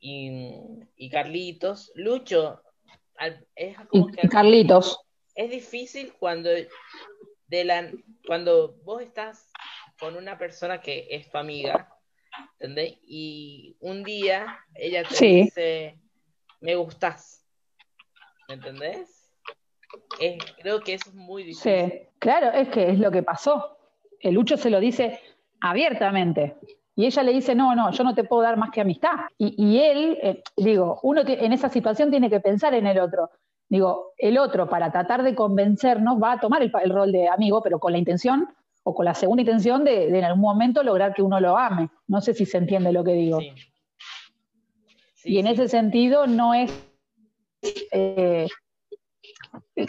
y, 0.00 1.08
Carlitos, 1.08 1.92
Lucho 1.94 2.60
es 3.54 3.76
como 3.86 4.08
que 4.08 4.28
Carlitos. 4.28 4.98
Es 5.36 5.52
difícil 5.52 6.12
cuando 6.18 6.50
de 6.50 7.64
la 7.64 7.92
cuando 8.26 8.74
vos 8.82 9.02
estás 9.02 9.52
con 10.00 10.16
una 10.16 10.36
persona 10.36 10.80
que 10.80 11.06
es 11.08 11.30
tu 11.30 11.38
amiga, 11.38 11.96
¿entendés? 12.54 12.98
Y 13.06 13.76
un 13.78 14.02
día 14.02 14.58
ella 14.74 15.04
te 15.04 15.24
dice 15.24 16.00
me 16.60 16.74
gustas. 16.74 17.44
¿Me 18.48 18.54
entendés? 18.54 19.14
creo 20.60 20.80
que 20.80 20.94
eso 20.94 21.10
es 21.10 21.14
muy 21.14 21.44
difícil. 21.44 21.90
Sí, 21.90 22.08
claro, 22.18 22.50
es 22.50 22.68
que 22.68 22.90
es 22.90 22.98
lo 22.98 23.10
que 23.10 23.22
pasó. 23.22 23.78
El 24.20 24.34
Lucho 24.34 24.56
se 24.56 24.70
lo 24.70 24.80
dice 24.80 25.20
abiertamente. 25.60 26.56
Y 26.94 27.06
ella 27.06 27.22
le 27.22 27.32
dice, 27.32 27.54
no, 27.54 27.74
no, 27.76 27.90
yo 27.92 28.04
no 28.04 28.14
te 28.14 28.24
puedo 28.24 28.42
dar 28.42 28.56
más 28.56 28.70
que 28.70 28.80
amistad. 28.80 29.12
Y, 29.38 29.78
él, 29.78 30.18
eh, 30.20 30.42
digo, 30.56 30.98
uno 31.02 31.22
en 31.24 31.52
esa 31.52 31.68
situación 31.68 32.10
tiene 32.10 32.28
que 32.28 32.40
pensar 32.40 32.74
en 32.74 32.86
el 32.86 32.98
otro. 32.98 33.30
Digo, 33.68 34.14
el 34.18 34.36
otro, 34.36 34.68
para 34.68 34.90
tratar 34.90 35.22
de 35.22 35.34
convencernos, 35.34 36.20
va 36.20 36.32
a 36.32 36.40
tomar 36.40 36.62
el, 36.62 36.72
rol 36.90 37.12
de 37.12 37.28
amigo, 37.28 37.62
pero 37.62 37.78
con 37.78 37.92
la 37.92 37.98
intención 37.98 38.48
o 38.82 38.94
con 38.94 39.04
la 39.04 39.14
segunda 39.14 39.42
intención 39.42 39.84
de, 39.84 40.08
en 40.08 40.24
algún 40.24 40.40
momento 40.40 40.82
lograr 40.82 41.14
que 41.14 41.22
uno 41.22 41.38
lo 41.38 41.56
ame. 41.56 41.88
No 42.08 42.20
sé 42.20 42.34
si 42.34 42.44
se 42.46 42.58
entiende 42.58 42.92
lo 42.92 43.04
que 43.04 43.12
digo 43.12 43.38
y 45.24 45.38
en 45.38 45.46
ese 45.46 45.68
sentido 45.68 46.26
no 46.26 46.54
es... 46.54 46.72
Eh, 47.92 48.48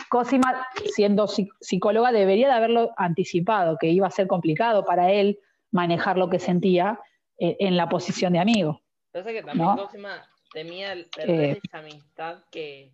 Cosima, 0.10 0.68
siendo 0.94 1.28
psicóloga, 1.28 2.12
debería 2.12 2.48
de 2.48 2.54
haberlo 2.54 2.92
anticipado, 2.98 3.78
que 3.80 3.88
iba 3.88 4.08
a 4.08 4.12
ser 4.12 4.28
complicado 4.28 4.86
para 4.86 5.12
él 5.12 5.40
manejar 5.72 6.18
lo 6.18 6.30
que 6.30 6.40
sentía 6.40 7.00
eh, 7.38 7.58
en 7.60 7.76
la 7.78 7.90
posición 7.90 8.34
de 8.34 8.40
amigo. 8.40 8.82
Entonces 9.12 9.42
que 9.42 9.44
también 9.44 9.76
Cosima 9.76 10.24
temía 10.54 10.94
perder 11.16 11.42
eh, 11.42 11.60
esa 11.64 11.80
amistad 11.80 12.38
que, 12.52 12.92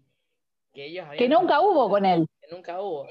que 0.74 0.86
ellos 0.86 1.06
habían... 1.06 1.17
Que 1.17 1.30
nunca 1.30 1.62
hubo 1.62 1.89
con 1.89 2.06
él. 2.06 2.28
Que 2.41 2.56
nunca 2.56 2.82
hubo. 2.82 3.08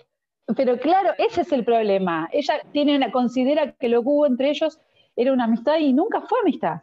Pero 0.56 0.78
claro, 0.78 1.12
ese 1.18 1.42
es 1.42 1.52
el 1.52 1.64
problema. 1.64 2.28
Ella 2.32 2.60
tiene 2.72 2.96
una, 2.96 3.10
considera 3.10 3.72
que 3.72 3.88
lo 3.88 4.02
que 4.02 4.08
hubo 4.08 4.26
entre 4.26 4.50
ellos 4.50 4.78
era 5.16 5.32
una 5.32 5.44
amistad 5.44 5.78
y 5.78 5.92
nunca 5.92 6.22
fue 6.22 6.38
amistad. 6.40 6.82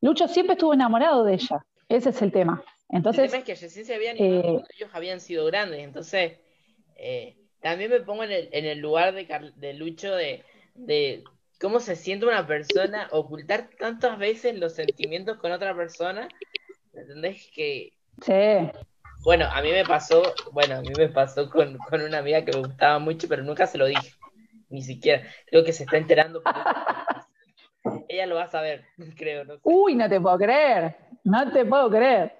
Lucho 0.00 0.28
siempre 0.28 0.54
estuvo 0.54 0.74
enamorado 0.74 1.24
de 1.24 1.34
ella. 1.34 1.64
Ese 1.92 2.08
es 2.08 2.22
el 2.22 2.32
tema. 2.32 2.64
Entonces, 2.88 3.24
el 3.24 3.30
tema 3.30 3.38
es 3.40 3.44
que 3.44 3.56
Jesús 3.56 3.86
se 3.86 3.94
habían 3.94 4.16
eh, 4.18 4.62
ellos 4.76 4.90
habían 4.92 5.20
sido 5.20 5.44
grandes. 5.44 5.80
Entonces, 5.80 6.38
eh, 6.96 7.36
también 7.60 7.90
me 7.90 8.00
pongo 8.00 8.24
en 8.24 8.32
el, 8.32 8.48
en 8.52 8.64
el 8.64 8.78
lugar 8.78 9.12
de, 9.14 9.52
de 9.56 9.74
Lucho 9.74 10.14
de, 10.14 10.42
de 10.74 11.22
cómo 11.60 11.80
se 11.80 11.96
siente 11.96 12.26
una 12.26 12.46
persona 12.46 13.08
ocultar 13.10 13.68
tantas 13.78 14.18
veces 14.18 14.58
los 14.58 14.74
sentimientos 14.74 15.36
con 15.36 15.52
otra 15.52 15.76
persona. 15.76 16.28
¿Entendés? 16.94 17.50
Que. 17.54 17.92
Sí. 18.22 18.32
Bueno, 19.22 19.46
a 19.52 19.60
mí 19.60 19.70
me 19.70 19.84
pasó, 19.84 20.34
bueno, 20.50 20.76
a 20.76 20.80
mí 20.80 20.92
me 20.96 21.08
pasó 21.08 21.48
con, 21.50 21.76
con 21.76 22.00
una 22.00 22.18
amiga 22.18 22.44
que 22.44 22.52
me 22.52 22.66
gustaba 22.66 22.98
mucho, 22.98 23.28
pero 23.28 23.42
nunca 23.42 23.66
se 23.66 23.78
lo 23.78 23.84
dije. 23.84 24.12
Ni 24.70 24.82
siquiera. 24.82 25.22
Creo 25.46 25.62
que 25.62 25.74
se 25.74 25.84
está 25.84 25.98
enterando. 25.98 26.42
Ella 28.12 28.26
lo 28.26 28.34
va 28.34 28.42
a 28.44 28.50
saber, 28.50 28.84
creo. 29.16 29.44
No 29.46 29.58
Uy, 29.62 29.94
no 29.94 30.06
te 30.06 30.20
puedo 30.20 30.36
creer. 30.36 30.96
No 31.24 31.50
te 31.50 31.64
puedo 31.64 31.88
creer. 31.88 32.34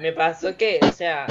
Me 0.00 0.12
pasó, 0.12 0.54
que, 0.54 0.80
o 0.82 0.92
sea, 0.92 1.26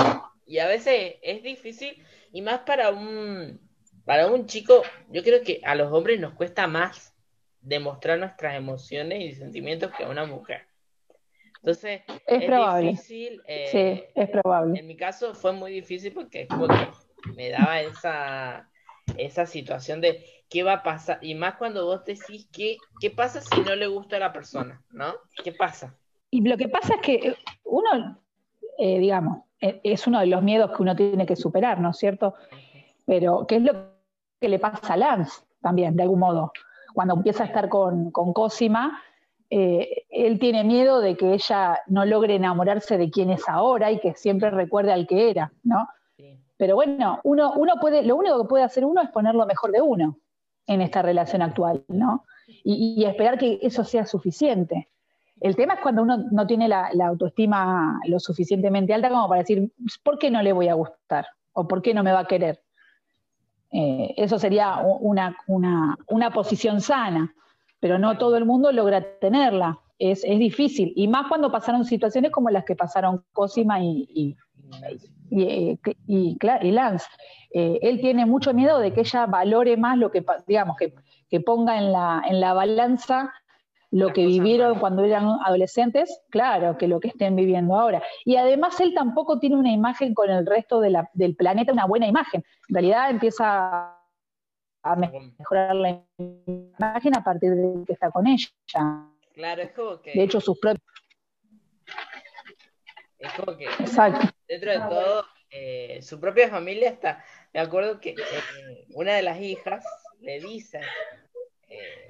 y 0.48 0.58
a 0.58 0.68
veces 0.68 1.16
es 1.22 1.44
difícil, 1.44 2.04
y 2.32 2.42
más 2.42 2.62
para 2.62 2.90
un, 2.90 3.62
para 4.04 4.28
un 4.28 4.48
chico, 4.48 4.82
yo 5.10 5.22
creo 5.22 5.44
que 5.44 5.62
a 5.64 5.76
los 5.76 5.94
hombres 5.94 6.20
nos 6.20 6.34
cuesta 6.34 6.66
más 6.66 7.16
demostrar 7.62 8.18
nuestras 8.18 8.56
emociones 8.56 9.22
y 9.22 9.32
sentimientos 9.34 9.92
que 9.96 10.04
a 10.04 10.10
una 10.10 10.26
mujer. 10.26 10.62
Entonces, 11.58 12.02
es, 12.26 12.46
probable. 12.46 12.90
difícil. 12.92 13.42
Eh, 13.46 13.68
sí, 13.72 14.04
es 14.16 14.30
probable. 14.30 14.80
En 14.80 14.88
mi 14.88 14.98
caso 14.98 15.36
fue 15.36 15.54
muy 15.54 15.72
difícil 15.72 16.14
porque 16.14 16.48
como 16.48 16.68
que 16.68 16.88
me 17.36 17.50
daba 17.50 17.80
esa, 17.80 18.72
esa 19.18 19.46
situación 19.46 20.02
de 20.02 20.26
qué 20.50 20.64
va 20.64 20.74
a 20.74 20.84
pasar, 20.84 21.20
y 21.22 21.36
más 21.36 21.56
cuando 21.56 21.86
vos 21.86 22.06
decís 22.06 22.48
que, 22.52 22.78
qué 23.00 23.10
pasa 23.10 23.42
si 23.42 23.62
no 23.62 23.76
le 23.76 23.88
gusta 23.88 24.16
a 24.18 24.20
la 24.20 24.34
persona, 24.34 24.82
¿no? 24.92 25.14
¿Qué 25.44 25.52
pasa? 25.52 25.96
Y 26.30 26.42
lo 26.42 26.58
que 26.58 26.70
pasa 26.70 26.96
es 26.96 27.02
que 27.02 27.16
eh, 27.16 27.38
uno, 27.64 28.20
eh, 28.78 29.00
digamos, 29.00 29.44
eh, 29.62 29.80
es 29.84 30.08
uno 30.08 30.20
de 30.20 30.28
los 30.28 30.44
miedos 30.44 30.72
que 30.76 30.82
uno 30.82 30.96
tiene 30.96 31.26
que 31.26 31.36
superar, 31.36 31.80
¿no 31.80 31.92
es 31.92 31.98
cierto? 31.98 32.36
Pero, 33.06 33.46
¿qué 33.48 33.58
es 33.58 33.62
lo 33.64 33.74
que 34.40 34.50
le 34.50 34.60
pasa 34.60 34.94
a 34.94 34.98
Lance 34.98 35.42
también, 35.62 35.96
de 35.96 36.04
algún 36.04 36.20
modo? 36.20 36.52
Cuando 36.94 37.16
empieza 37.16 37.44
a 37.44 37.48
estar 37.48 37.70
con, 37.70 38.12
con 38.12 38.34
Cosima, 38.34 39.02
él 39.50 40.40
tiene 40.40 40.66
miedo 40.66 41.00
de 41.00 41.16
que 41.16 41.34
ella 41.34 41.80
no 41.88 42.04
logre 42.04 42.36
enamorarse 42.36 42.98
de 42.98 43.10
quién 43.10 43.30
es 43.30 43.48
ahora 43.48 43.92
y 43.92 44.00
que 44.00 44.14
siempre 44.14 44.50
recuerde 44.50 44.92
al 44.92 45.08
que 45.08 45.30
era, 45.30 45.54
¿no? 45.64 45.88
Pero 46.58 46.76
bueno, 46.76 47.22
uno, 47.24 47.54
uno 47.54 47.76
puede, 47.80 48.04
lo 48.04 48.18
único 48.18 48.42
que 48.42 48.50
puede 48.50 48.66
hacer 48.66 48.84
uno 48.84 49.02
es 49.02 49.10
poner 49.10 49.36
lo 49.36 49.46
mejor 49.46 49.72
de 49.72 49.82
uno 49.82 50.18
en 50.68 50.82
esta 50.82 51.02
relación 51.02 51.42
actual, 51.42 51.84
¿no? 51.88 52.26
Y, 52.64 53.04
esperar 53.06 53.38
que 53.38 53.60
eso 53.62 53.84
sea 53.84 54.06
suficiente. 54.06 54.90
El 55.40 55.56
tema 55.56 55.76
es 55.76 55.80
cuando 55.82 56.02
uno 56.02 56.18
no 56.32 56.46
tiene 56.48 56.68
la, 56.68 56.92
autoestima 57.06 58.00
lo 58.06 58.20
suficientemente 58.20 58.94
alta 58.94 59.10
como 59.10 59.28
para 59.28 59.42
decir, 59.42 59.72
¿por 60.04 60.20
qué 60.20 60.30
no 60.30 60.42
le 60.42 60.52
voy 60.54 60.68
a 60.68 60.74
gustar? 60.74 61.26
¿O 61.54 61.68
por 61.68 61.82
qué 61.82 61.94
no 61.94 62.04
me 62.04 62.12
va 62.12 62.20
a 62.20 62.28
querer? 62.28 62.62
Eh, 63.72 64.14
eso 64.18 64.40
sería 64.40 64.80
una, 65.00 65.36
posición 66.34 66.82
sana, 66.82 67.34
pero 67.80 68.00
no 68.00 68.18
todo 68.18 68.38
el 68.38 68.46
mundo 68.46 68.72
logra 68.72 69.02
tenerla. 69.20 69.80
Es, 70.00 70.22
difícil, 70.22 70.94
y 70.96 71.08
más 71.08 71.28
cuando 71.28 71.52
pasaron 71.52 71.84
situaciones 71.84 72.32
como 72.32 72.52
las 72.52 72.66
que 72.66 72.76
pasaron 72.76 73.24
Cosima 73.34 73.82
y, 73.82 74.08
y, 74.14 74.38
y, 75.30 75.80
y 76.08 76.38
Lance. 76.72 77.08
Eh, 77.52 77.80
él 77.82 78.00
tiene 78.02 78.26
mucho 78.26 78.54
miedo 78.54 78.80
de 78.80 78.94
que 78.94 79.02
ella 79.02 79.26
valore 79.26 79.78
más 79.78 79.98
lo 79.98 80.12
que, 80.12 80.24
digamos, 80.48 80.78
que, 80.78 81.40
ponga 81.42 81.78
en 81.78 81.92
la, 81.92 82.24
en 82.28 82.40
la 82.40 82.54
balanza 82.54 83.34
lo 83.90 84.12
que 84.12 84.26
vivieron 84.26 84.80
cuando 84.80 85.04
eran 85.04 85.26
adolescentes, 85.46 86.22
claro, 86.30 86.78
que 86.78 86.88
lo 86.88 87.00
que 87.00 87.08
estén 87.08 87.36
viviendo 87.36 87.76
ahora. 87.76 88.04
Y 88.26 88.36
además 88.36 88.80
él 88.82 88.94
tampoco 88.94 89.40
tiene 89.40 89.56
una 89.56 89.72
imagen 89.72 90.14
con 90.14 90.30
el 90.30 90.46
resto 90.46 90.82
del 90.82 91.36
planeta, 91.36 91.72
una 91.72 91.86
buena 91.86 92.08
imagen. 92.08 92.44
En 92.68 92.76
realidad 92.76 93.10
empieza 93.10 93.98
a 94.84 94.96
mejorar 94.96 95.76
la 95.76 96.04
imagen 96.18 97.18
a 97.18 97.24
partir 97.24 97.52
de 97.52 97.86
que 97.86 97.94
está 97.94 98.12
con 98.12 98.28
ella. 98.28 98.48
Claro, 99.34 99.62
es 99.62 99.72
como 99.72 100.02
que... 100.02 100.12
De 100.12 100.24
hecho, 100.24 100.42
sus 100.42 100.60
propios 100.60 100.84
Es 103.20 103.34
como 103.34 103.58
que 103.58 103.66
Exacto. 103.66 104.28
Dentro 104.60 104.72
de 104.72 104.80
todo, 104.90 105.26
eh, 105.50 106.00
su 106.02 106.20
propia 106.20 106.50
familia 106.50 106.90
está. 106.90 107.24
Me 107.54 107.60
acuerdo 107.60 108.00
que 108.00 108.12
eh, 108.12 108.86
una 108.94 109.14
de 109.14 109.22
las 109.22 109.40
hijas 109.40 109.86
le 110.20 110.40
dice, 110.40 110.82
eh, 111.70 112.10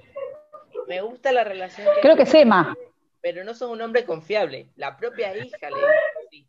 me 0.86 1.00
gusta 1.00 1.32
la 1.32 1.44
relación 1.44 1.86
que 1.94 2.00
Creo 2.00 2.16
que 2.16 2.22
es 2.22 2.34
Emma. 2.34 2.74
pero 3.20 3.44
no 3.44 3.54
sos 3.54 3.70
un 3.70 3.82
hombre 3.82 4.04
confiable. 4.04 4.68
La 4.76 4.96
propia 4.96 5.36
hija 5.36 5.70
le 5.70 5.76
dice 5.76 6.26
así. 6.26 6.48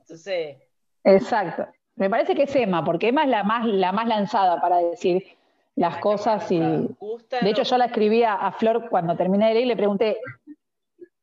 Entonces, 0.00 0.56
Exacto. 1.04 1.66
Me 1.96 2.08
parece 2.08 2.34
que 2.34 2.44
es 2.44 2.54
Emma, 2.54 2.84
porque 2.84 3.08
Emma 3.08 3.24
es 3.24 3.28
la 3.30 3.42
más, 3.42 3.66
la 3.66 3.92
más 3.92 4.06
lanzada 4.06 4.60
para 4.60 4.78
decir 4.78 5.36
las 5.74 5.94
la 5.94 6.00
cosas 6.00 6.50
y, 6.50 6.58
De 6.58 7.50
hecho, 7.50 7.62
yo 7.62 7.78
la 7.78 7.86
escribí 7.86 8.22
a, 8.22 8.34
a 8.34 8.52
Flor 8.52 8.88
cuando 8.88 9.16
terminé 9.16 9.48
de 9.48 9.54
leer 9.54 9.64
y 9.64 9.68
le 9.68 9.76
pregunté, 9.76 10.18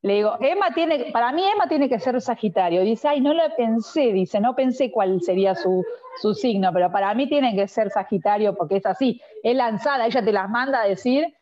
le 0.05 0.13
digo, 0.13 0.37
Emma 0.39 0.71
tiene, 0.71 1.05
para 1.11 1.31
mí 1.31 1.43
Emma 1.43 1.67
tiene 1.67 1.89
que 1.89 1.99
ser 1.99 2.21
Sagitario. 2.21 2.81
Dice, 2.81 3.07
ay, 3.07 3.21
no 3.21 3.33
lo 3.33 3.41
pensé, 3.57 4.13
dice, 4.13 4.39
no 4.39 4.55
pensé 4.55 4.91
cuál 4.91 5.19
sería 5.21 5.55
su, 5.55 5.83
su 6.21 6.35
signo, 6.35 6.71
pero 6.71 6.91
para 6.91 7.11
mí 7.15 7.27
tiene 7.27 7.55
que 7.55 7.67
ser 7.67 7.89
Sagitario 7.89 8.55
porque 8.55 8.75
es 8.77 8.85
así, 8.85 9.19
es 9.41 9.55
lanzada, 9.55 10.05
ella 10.05 10.23
te 10.23 10.31
las 10.31 10.47
manda 10.47 10.81
a 10.83 10.87
decir, 10.87 11.33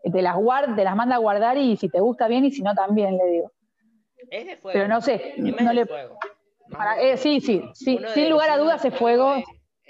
te 0.00 0.22
las, 0.22 0.36
guarda, 0.36 0.76
te 0.76 0.84
las 0.84 0.94
manda 0.94 1.16
a 1.16 1.18
guardar 1.18 1.58
y 1.58 1.76
si 1.76 1.88
te 1.88 1.98
gusta 1.98 2.28
bien 2.28 2.44
y 2.44 2.52
si 2.52 2.62
no 2.62 2.72
también, 2.72 3.16
le 3.18 3.26
digo. 3.26 3.50
es 4.30 4.46
de 4.46 4.56
fuego. 4.56 4.78
Pero 4.78 4.86
no 4.88 5.00
sé, 5.00 5.34
Emma 5.36 5.56
es 5.58 5.62
no 5.64 5.68
de 5.70 5.74
le, 5.74 5.86
fuego. 5.86 6.18
Para- 6.70 7.00
eh, 7.02 7.16
sí, 7.16 7.40
sí, 7.40 7.62
sí, 7.74 7.98
sin 8.14 8.30
lugar 8.30 8.48
a 8.50 8.58
dudas 8.58 8.84
es 8.84 8.94
fuego, 8.94 9.34
Es, 9.34 9.44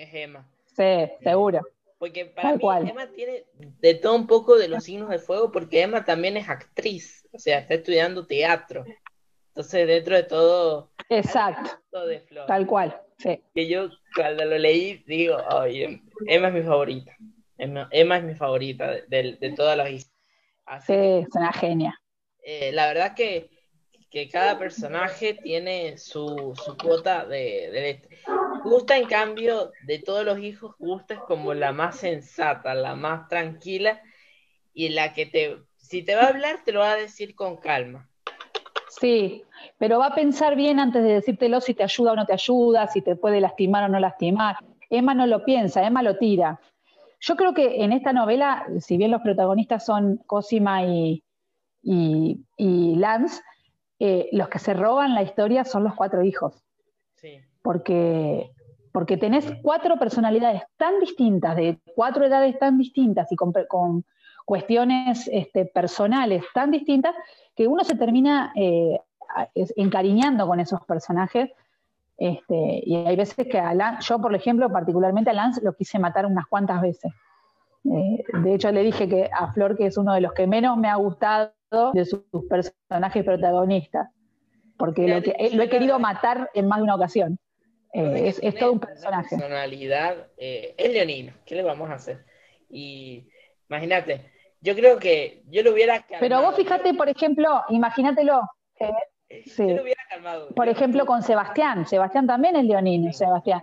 es 0.09 0.15
Emma. 0.15 0.49
sí, 0.65 1.13
seguro. 1.23 1.61
Porque 1.99 2.27
para 2.27 2.51
Tal 2.51 2.55
mí 2.57 2.61
cual. 2.61 2.89
Emma 2.89 3.11
tiene 3.13 3.45
de 3.55 3.95
todo 3.95 4.15
un 4.15 4.27
poco 4.27 4.57
de 4.57 4.69
los 4.69 4.85
signos 4.85 5.09
de 5.11 5.19
fuego, 5.19 5.51
porque 5.51 5.83
Emma 5.83 6.05
también 6.05 6.37
es 6.37 6.49
actriz, 6.49 7.27
o 7.33 7.39
sea, 7.39 7.59
está 7.59 7.75
estudiando 7.75 8.27
teatro. 8.27 8.85
Entonces, 9.49 9.87
dentro 9.89 10.15
de 10.15 10.23
todo, 10.23 10.93
Exacto, 11.09 11.71
todo 11.91 12.07
de 12.07 12.21
Flor. 12.21 12.47
tal 12.47 12.67
cual, 12.67 13.01
sí. 13.19 13.43
Que 13.55 13.69
yo 13.69 13.89
cuando 14.15 14.45
lo 14.45 14.57
leí 14.59 15.03
digo, 15.07 15.37
oye, 15.53 16.01
Emma 16.27 16.49
es 16.49 16.55
mi 16.55 16.63
favorita. 16.63 17.17
Emma, 17.57 17.89
Emma 17.91 18.19
es 18.19 18.25
mi 18.25 18.35
favorita 18.37 18.93
de, 18.93 19.03
de, 19.09 19.37
de 19.41 19.53
todas 19.53 19.77
las. 19.77 19.89
Así 20.67 20.87
Sí, 20.87 20.93
que, 20.93 21.19
es 21.21 21.29
una 21.35 21.53
genia. 21.53 22.01
eh, 22.45 22.71
la 22.73 22.87
verdad 22.87 23.15
que, 23.17 23.51
que 24.11 24.29
cada 24.29 24.59
personaje 24.59 25.35
tiene 25.35 25.99
su, 25.99 26.53
su 26.65 26.77
cuota 26.77 27.27
de, 27.27 27.71
de. 27.73 28.08
Gusta, 28.63 28.97
en 28.97 29.07
cambio, 29.07 29.73
de 29.87 29.99
todos 29.99 30.25
los 30.25 30.39
hijos, 30.39 30.75
Gusta 30.79 31.15
es 31.15 31.21
como 31.21 31.55
la 31.55 31.73
más 31.73 31.97
sensata, 31.97 32.75
la 32.75 32.95
más 32.95 33.29
tranquila 33.29 34.01
y 34.75 34.91
la 34.91 35.13
que 35.13 35.27
te, 35.27 35.59
si 35.77 36.03
te 36.03 36.15
va 36.15 36.23
a 36.23 36.29
hablar, 36.29 36.57
te 36.65 36.73
lo 36.73 36.81
va 36.81 36.93
a 36.93 36.97
decir 36.97 37.35
con 37.35 37.57
calma. 37.57 38.09
Sí, 38.89 39.45
pero 39.79 39.99
va 39.99 40.07
a 40.07 40.15
pensar 40.15 40.57
bien 40.57 40.81
antes 40.81 41.03
de 41.03 41.15
decírtelo 41.15 41.61
si 41.61 41.75
te 41.75 41.83
ayuda 41.85 42.13
o 42.13 42.17
no 42.17 42.27
te 42.27 42.33
ayuda, 42.33 42.87
si 42.89 43.03
te 43.03 43.17
puede 43.17 43.41
lastimar 43.41 43.85
o 43.85 43.89
no 43.89 44.01
lastimar. 44.01 44.57
Emma 44.91 45.15
no 45.15 45.27
lo 45.27 45.45
piensa, 45.45 45.85
Emma 45.87 46.03
lo 46.03 46.17
tira. 46.17 46.61
Yo 47.21 47.37
creo 47.37 47.53
que 47.53 47.83
en 47.83 47.93
esta 47.93 48.13
novela, 48.13 48.67
si 48.81 48.97
bien 48.97 49.11
los 49.11 49.21
protagonistas 49.23 49.85
son 49.85 50.19
Cosima 50.27 50.85
y, 50.85 51.23
y- 51.83 52.41
y 52.57 52.97
Lance, 52.97 53.43
eh, 53.99 54.29
los 54.33 54.49
que 54.49 54.59
se 54.59 54.75
roban 54.75 55.15
la 55.15 55.23
historia 55.23 55.65
son 55.65 55.85
los 55.85 55.95
cuatro 55.95 56.23
hijos, 56.23 56.65
Porque, 57.63 58.51
porque 58.93 59.17
tenés 59.17 59.45
cuatro 59.63 59.99
personalidades 59.99 60.63
tan 60.77 61.01
distintas, 61.01 61.57
de 61.57 61.79
cuatro 61.95 62.25
edades 62.25 62.59
tan 62.59 62.79
distintas 62.79 63.31
y 63.33 63.37
con, 63.37 63.53
con 63.69 64.05
cuestiones 64.45 65.29
este, 65.33 65.67
personales 65.67 66.45
tan 66.55 66.71
distintas, 66.71 67.15
que 67.55 67.67
uno 67.67 67.85
se 67.85 67.97
termina 67.97 68.53
eh, 68.55 68.99
encariñando 69.77 70.47
con 70.47 70.61
esos 70.61 70.81
personajes. 70.87 71.51
Este, 72.17 72.83
y 72.85 72.97
hay 72.97 73.15
veces 73.15 73.47
que 73.47 73.61
a 73.61 73.75
Lan- 73.75 74.01
yo, 74.01 74.21
por 74.21 74.35
ejemplo, 74.35 74.71
particularmente 74.71 75.31
a 75.31 75.35
Lance 75.35 75.61
lo 75.63 75.75
quise 75.75 75.99
matar 75.99 76.27
unas 76.27 76.47
cuantas 76.47 76.81
veces. 76.81 77.13
Eh, 77.85 78.25
de 78.43 78.55
hecho, 78.55 78.73
le 78.73 78.83
dije 78.83 79.09
que 79.09 79.31
a 79.33 79.53
Flor 79.53 79.77
que 79.77 79.87
es 79.87 79.97
uno 79.97 80.15
de 80.15 80.21
los 80.21 80.33
que 80.33 80.47
menos 80.47 80.77
me 80.77 80.89
ha 80.89 80.97
gustado 80.97 81.53
de 81.93 82.05
sus 82.05 82.23
personajes 82.49 83.25
protagonistas, 83.25 84.09
porque 84.79 85.07
lo, 85.09 85.23
que, 85.23 85.35
eh, 85.39 85.51
lo 85.53 85.63
he 85.63 85.69
querido 85.69 85.99
matar 85.99 86.51
en 86.55 86.67
más 86.69 86.79
de 86.79 86.85
una 86.85 86.95
ocasión. 86.95 87.39
Eh, 87.93 88.35
es, 88.43 88.55
todo 88.57 88.73
un 88.73 88.81
personaje. 88.81 89.29
personalidad, 89.31 90.29
eh, 90.37 90.75
es 90.79 90.93
leonino, 90.93 91.33
¿qué 91.45 91.55
le 91.57 91.63
vamos 91.63 91.91
a 91.91 91.95
hacer? 91.95 92.25
Y 92.71 93.29
imagínate, 93.69 94.31
yo 94.61 94.75
creo 94.75 94.99
que 94.99 95.43
yo 95.49 95.63
lo 95.63 95.73
hubiera 95.73 96.01
calmado. 96.03 96.21
Pero 96.21 96.43
vos 96.43 96.55
fíjate, 96.55 96.95
por 96.95 97.09
ejemplo, 97.09 97.63
imagínatelo, 97.71 98.43
eh, 98.79 98.93
Yo 99.47 99.53
sí. 99.53 99.75
lo 99.75 99.83
hubiera 99.83 100.03
calmado. 100.09 100.49
por 100.55 100.67
Yo- 100.67 100.73
ejemplo, 100.73 101.07
con 101.07 101.23
Sebastián. 101.23 101.87
Sebastián 101.87 102.27
también 102.27 102.57
es 102.57 102.65
leonino, 102.67 103.13
Sebastián. 103.13 103.63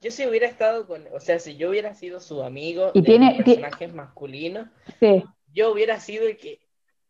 Yo 0.00 0.10
si 0.10 0.26
hubiera 0.26 0.46
estado 0.48 0.86
con, 0.86 1.04
o 1.14 1.20
sea, 1.20 1.38
si 1.38 1.56
yo 1.56 1.70
hubiera 1.70 1.94
sido 1.94 2.18
su 2.18 2.42
amigo 2.42 2.90
Y 2.94 3.00
de 3.02 3.06
tiene- 3.06 3.34
los 3.36 3.44
personajes 3.44 3.94
masculinos, 3.94 4.68
Sí, 4.98 5.22
yo 5.52 5.70
hubiera 5.70 6.00
sido 6.00 6.26
el 6.26 6.38
que 6.38 6.58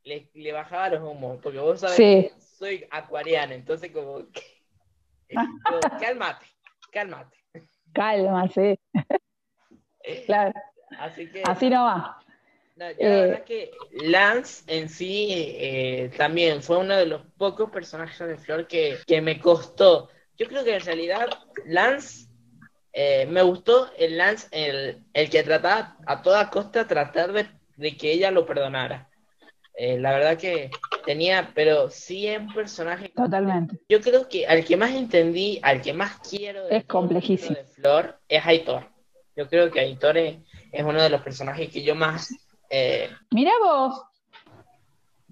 le, 0.05 0.29
le 0.35 0.53
bajaba 0.53 0.89
los 0.91 1.03
humos, 1.03 1.39
porque 1.43 1.59
vos 1.61 1.81
sabés 1.81 1.97
Sí. 1.97 2.03
que 2.03 2.33
soy 2.63 2.87
acuariana, 2.93 3.55
entonces 3.55 3.91
como, 3.91 4.19
que- 4.31 5.37
como, 5.67 5.81
cálmate, 5.99 6.47
cálmate. 6.93 7.37
calma, 7.93 8.49
sí. 8.49 8.79
Claro, 10.27 10.53
Así 10.99 11.27
que, 11.29 11.43
así 11.43 11.71
no 11.71 11.85
va. 11.85 12.19
no, 12.77 12.91
yo 12.91 12.97
la 12.99 13.09
eh, 13.09 13.27
verdad 13.27 13.45
que 13.45 13.71
Lance 14.05 14.63
en 14.67 14.89
sí 14.89 15.29
eh, 15.31 16.11
también 16.17 16.63
fue 16.63 16.79
uno 16.79 16.95
de 16.97 17.07
los 17.07 17.23
pocos 17.37 17.71
personajes 17.71 18.29
de 18.29 18.37
Flor 18.37 18.67
que, 18.69 18.99
que 19.07 19.21
me 19.21 19.41
costó. 19.41 20.09
Yo 20.37 20.47
creo 20.47 20.63
que 20.65 20.75
en 20.77 20.85
realidad 20.85 21.29
Lance 21.67 22.29
eh, 22.93 23.27
me 23.27 23.43
gustó 23.43 23.91
el 23.99 24.19
Lance, 24.19 24.47
el, 24.53 25.05
el 25.15 25.31
que 25.31 25.43
trataba 25.43 25.97
a 26.07 26.23
toda 26.23 26.51
costa 26.51 26.87
tratar 26.87 27.33
de, 27.33 27.49
de 27.77 27.97
que 27.97 28.13
ella 28.13 28.31
lo 28.31 28.45
perdonara. 28.47 29.09
Eh, 29.75 29.99
la 29.99 30.13
verdad 30.13 30.37
que 30.39 30.71
tenía, 31.03 31.51
pero 31.55 31.91
sí 31.91 32.27
es 32.27 32.39
un 32.41 32.53
personaje. 32.55 33.11
Totalmente. 33.11 33.79
Yo 33.89 34.01
creo 34.01 34.29
que 34.29 34.47
al 34.47 34.65
que 34.65 34.77
más 34.77 34.93
entendí, 34.93 35.59
al 35.63 35.81
que 35.83 35.93
más 35.93 36.19
quiero 36.29 36.65
de 36.67 36.77
Es 36.79 36.85
complejísimo. 36.85 37.57
de 37.57 37.65
Flor 37.65 38.19
es 38.29 38.45
Aitor. 38.47 38.89
Yo 39.37 39.49
creo 39.49 39.71
que 39.71 39.81
Aitor 39.81 40.17
es, 40.19 40.37
es 40.73 40.85
uno 40.85 41.03
de 41.03 41.09
los 41.11 41.23
personajes 41.23 41.71
que 41.71 41.83
yo 41.83 41.95
más. 41.95 42.35
eh, 42.71 43.09
Mirá 43.31 43.53
vos. 43.63 44.03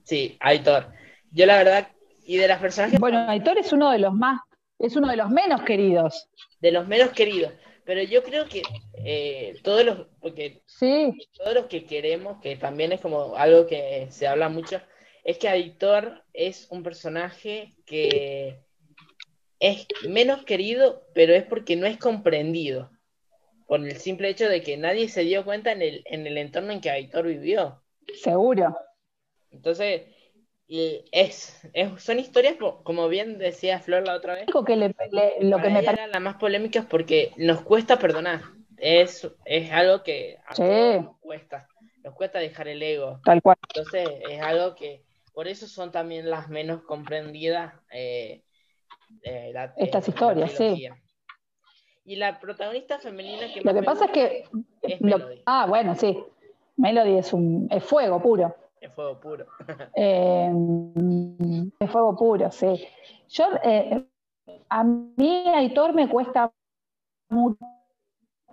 sí, 0.04 0.36
Aitor. 0.40 0.86
Yo 1.32 1.46
la 1.46 1.56
verdad, 1.58 1.88
y 2.26 2.36
de 2.36 2.48
las 2.48 2.60
personajes 2.60 2.98
Bueno, 2.98 3.18
Aitor 3.28 3.58
es 3.58 3.72
uno 3.72 3.90
de 3.90 3.98
los 3.98 4.12
más, 4.14 4.40
es 4.78 4.96
uno 4.96 5.08
de 5.08 5.16
los 5.16 5.30
menos 5.30 5.62
queridos. 5.62 6.28
de 6.60 6.72
los 6.72 6.86
menos 6.88 7.10
queridos, 7.10 7.52
pero 7.84 8.02
yo 8.02 8.22
creo 8.22 8.46
que 8.46 8.62
eh, 9.04 9.58
todos 9.62 9.84
los, 9.84 10.06
porque 10.20 10.62
Sí, 10.66 11.12
todos 11.36 11.54
los 11.54 11.66
que 11.66 11.84
queremos, 11.84 12.40
que 12.40 12.56
también 12.56 12.92
es 12.92 13.00
como 13.00 13.34
algo 13.36 13.66
que 13.66 14.08
se 14.10 14.26
habla 14.26 14.48
mucho, 14.48 14.80
es 15.24 15.38
que 15.38 15.48
Aitor 15.48 16.24
es 16.32 16.66
un 16.70 16.82
personaje 16.82 17.74
que 17.86 18.60
es 19.58 19.86
menos 20.08 20.44
querido, 20.44 21.06
pero 21.14 21.34
es 21.34 21.44
porque 21.44 21.76
no 21.76 21.86
es 21.86 21.98
comprendido, 21.98 22.90
por 23.66 23.80
el 23.80 23.96
simple 23.96 24.28
hecho 24.30 24.48
de 24.48 24.62
que 24.62 24.76
nadie 24.76 25.08
se 25.08 25.22
dio 25.22 25.44
cuenta 25.44 25.72
en 25.72 25.82
el, 25.82 26.02
en 26.06 26.26
el 26.26 26.38
entorno 26.38 26.72
en 26.72 26.80
que 26.80 26.90
Aitor 26.90 27.26
vivió. 27.26 27.82
seguro. 28.14 28.76
Entonces, 29.50 30.02
y 30.66 31.04
es, 31.12 31.60
es- 31.72 32.02
son 32.02 32.18
historias, 32.20 32.54
como 32.84 33.08
bien 33.08 33.38
decía 33.38 33.80
Flor 33.80 34.06
la 34.06 34.14
otra 34.14 34.34
vez, 34.34 34.46
Lo 34.54 34.64
que, 34.64 34.76
le- 34.76 34.94
le- 35.10 35.34
lo 35.42 35.56
para 35.56 35.68
que 35.68 35.74
me 35.74 35.82
parece. 35.82 36.06
las 36.08 36.20
más 36.22 36.36
polémicas 36.36 36.86
porque 36.86 37.32
nos 37.36 37.62
cuesta 37.62 37.98
perdonar. 37.98 38.40
Es, 38.76 39.28
es 39.44 39.70
algo 39.72 40.02
que 40.02 40.38
a 40.46 40.54
Sí. 40.54 40.62
nos 40.62 41.18
cuesta. 41.18 41.68
Nos 42.02 42.14
cuesta 42.14 42.38
dejar 42.38 42.68
el 42.68 42.82
ego. 42.82 43.20
Tal 43.24 43.42
cual. 43.42 43.56
Entonces, 43.74 44.08
es 44.22 44.40
algo 44.40 44.74
que, 44.74 45.04
por 45.32 45.48
eso 45.48 45.66
son 45.66 45.90
también 45.92 46.28
las 46.30 46.48
menos 46.48 46.82
comprendidas. 46.82 47.74
eh, 47.92 48.42
eh, 49.22 49.50
la- 49.52 49.72
Estas 49.76 50.08
eh, 50.08 50.10
la 50.10 50.14
historias, 50.14 50.52
sí. 50.52 50.88
Y 52.04 52.16
la 52.16 52.40
protagonista 52.40 52.98
femenina 52.98 53.52
que 53.52 53.60
Lo 53.60 53.74
que 53.74 53.82
pasa 53.82 54.06
es 54.06 54.10
que. 54.10 54.44
es 54.82 55.00
lo- 55.00 55.28
ah, 55.46 55.66
bueno, 55.68 55.94
sí. 55.94 56.18
Melody 56.76 57.18
es 57.18 57.32
un 57.32 57.68
es 57.70 57.84
fuego 57.84 58.20
puro. 58.22 58.54
es 58.80 58.92
fuego 58.94 59.20
puro. 59.20 59.46
Eh, 59.96 60.50
es 61.80 61.90
fuego 61.90 62.16
puro, 62.16 62.50
sí. 62.50 62.86
Yo, 63.28 63.44
eh, 63.62 64.06
a 64.68 64.84
mí, 64.84 65.44
Aitor 65.48 65.92
me 65.92 66.08
cuesta 66.08 66.50
mucho. 67.28 67.58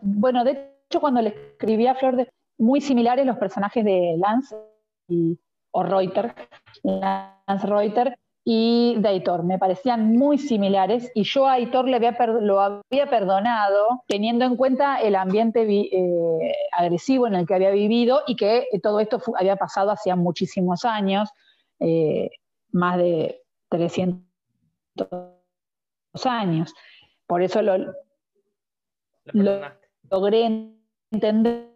Bueno, 0.01 0.43
de 0.43 0.73
hecho, 0.89 0.99
cuando 0.99 1.21
le 1.21 1.29
escribí 1.53 1.87
a 1.87 1.95
Flor, 1.95 2.15
de, 2.17 2.29
muy 2.57 2.81
similares 2.81 3.25
los 3.25 3.37
personajes 3.37 3.85
de 3.85 4.15
Lance 4.17 4.55
y, 5.07 5.39
o 5.77 5.83
Reuter, 5.83 6.33
Lance 6.83 7.67
Reuter 7.67 8.17
y 8.43 8.95
de 8.97 9.09
Aitor. 9.09 9.43
Me 9.43 9.59
parecían 9.59 10.13
muy 10.13 10.39
similares 10.39 11.11
y 11.13 11.23
yo 11.23 11.45
a 11.47 11.53
Aitor 11.53 11.87
le 11.87 11.97
había 11.97 12.17
per- 12.17 12.41
lo 12.41 12.59
había 12.61 13.07
perdonado 13.09 14.03
teniendo 14.07 14.45
en 14.45 14.55
cuenta 14.55 14.99
el 15.01 15.15
ambiente 15.15 15.61
eh, 15.69 16.53
agresivo 16.71 17.27
en 17.27 17.35
el 17.35 17.45
que 17.45 17.53
había 17.53 17.69
vivido 17.69 18.21
y 18.25 18.35
que 18.35 18.65
eh, 18.71 18.79
todo 18.81 18.99
esto 18.99 19.21
había 19.37 19.55
pasado 19.55 19.91
hacía 19.91 20.15
muchísimos 20.15 20.83
años, 20.83 21.29
eh, 21.79 22.29
más 22.71 22.97
de 22.97 23.43
300 23.69 24.23
años. 26.25 26.73
Por 27.27 27.43
eso 27.43 27.61
lo, 27.61 27.77
logré 30.09 30.71
entender 31.11 31.67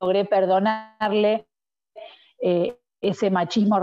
logré 0.00 0.24
perdonarle 0.24 1.46
eh, 2.40 2.76
ese 3.00 3.30
machismo 3.30 3.80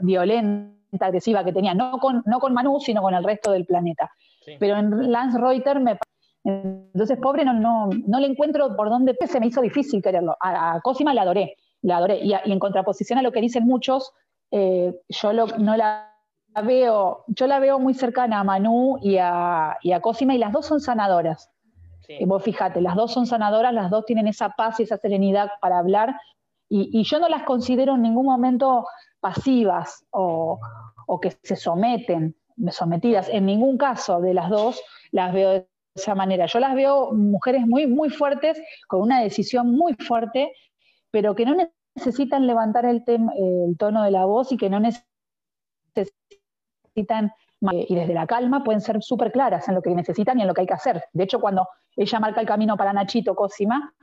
violenta, 0.00 1.06
agresiva 1.06 1.44
que 1.44 1.52
tenía, 1.52 1.74
no 1.74 1.98
con, 1.98 2.22
no 2.26 2.40
con 2.40 2.52
Manu, 2.52 2.80
sino 2.80 3.02
con 3.02 3.14
el 3.14 3.24
resto 3.24 3.52
del 3.52 3.66
planeta. 3.66 4.10
Pero 4.58 4.76
en 4.76 5.12
Lance 5.12 5.38
Reuter 5.38 5.78
me 5.80 5.96
entonces, 6.42 7.18
pobre, 7.18 7.44
no, 7.44 7.52
no, 7.52 7.90
no 8.06 8.20
le 8.20 8.26
encuentro 8.26 8.74
por 8.74 8.88
dónde 8.88 9.14
se 9.26 9.40
me 9.40 9.46
hizo 9.46 9.60
difícil 9.60 10.02
quererlo. 10.02 10.36
A, 10.40 10.80
Cosima 10.82 11.12
la 11.12 11.22
adoré, 11.22 11.56
la 11.82 11.98
adoré. 11.98 12.20
Y, 12.24 12.32
en 12.32 12.58
contraposición 12.58 13.18
a 13.18 13.22
lo 13.22 13.32
que 13.32 13.40
dicen 13.40 13.66
muchos, 13.66 14.12
eh, 14.50 14.98
yo 15.08 15.32
no 15.32 15.76
la 15.76 16.14
veo, 16.64 17.24
yo 17.28 17.46
la 17.46 17.58
veo 17.58 17.78
muy 17.78 17.94
cercana 17.94 18.40
a 18.40 18.44
Manu 18.44 18.98
y 19.02 19.18
a, 19.18 19.76
y 19.82 19.92
a 19.92 20.00
Cosima, 20.00 20.34
y 20.34 20.38
las 20.38 20.52
dos 20.52 20.66
son 20.66 20.80
sanadoras. 20.80 21.50
Vos 22.26 22.42
fíjate, 22.42 22.80
las 22.80 22.96
dos 22.96 23.12
son 23.12 23.26
sanadoras, 23.26 23.72
las 23.72 23.90
dos 23.90 24.04
tienen 24.04 24.26
esa 24.26 24.50
paz 24.50 24.80
y 24.80 24.84
esa 24.84 24.96
serenidad 24.96 25.50
para 25.60 25.78
hablar, 25.78 26.16
y, 26.72 27.02
yo 27.02 27.18
no 27.18 27.28
las 27.28 27.42
considero 27.42 27.96
en 27.96 28.02
ningún 28.02 28.26
momento 28.26 28.86
pasivas 29.18 30.06
o, 30.10 30.60
o, 31.06 31.20
que 31.20 31.32
se 31.42 31.56
someten, 31.56 32.36
sometidas. 32.70 33.28
En 33.28 33.46
ningún 33.46 33.76
caso 33.76 34.20
de 34.20 34.34
las 34.34 34.50
dos 34.50 34.80
las 35.10 35.32
veo 35.32 35.50
de 35.50 35.68
esa 35.96 36.14
manera. 36.14 36.46
Yo 36.46 36.60
las 36.60 36.76
veo 36.76 37.10
mujeres 37.12 37.66
muy, 37.66 37.88
muy 37.88 38.08
fuertes, 38.08 38.62
con 38.86 39.02
una 39.02 39.20
decisión 39.20 39.72
muy 39.72 39.94
fuerte, 39.94 40.52
pero 41.10 41.34
que 41.34 41.44
no 41.44 41.56
necesitan 41.96 42.46
levantar 42.46 42.86
el, 42.86 43.02
el 43.06 43.76
tono 43.76 44.04
de 44.04 44.12
la 44.12 44.24
voz 44.24 44.52
y 44.52 44.56
que 44.56 44.70
no 44.70 44.78
necesitan 44.78 45.02
y 47.60 47.94
desde 47.94 48.14
la 48.14 48.26
calma 48.26 48.64
pueden 48.64 48.80
ser 48.80 49.02
súper 49.02 49.32
claras 49.32 49.68
en 49.68 49.74
lo 49.74 49.82
que 49.82 49.94
necesitan 49.94 50.38
y 50.38 50.42
en 50.42 50.48
lo 50.48 50.54
que 50.54 50.62
hay 50.62 50.66
que 50.66 50.74
hacer. 50.74 51.04
De 51.12 51.24
hecho, 51.24 51.40
cuando 51.40 51.68
ella 51.96 52.20
marca 52.20 52.40
el 52.40 52.46
camino 52.46 52.76
para 52.76 52.92
Nachito 52.92 53.34
Cosima, 53.34 53.94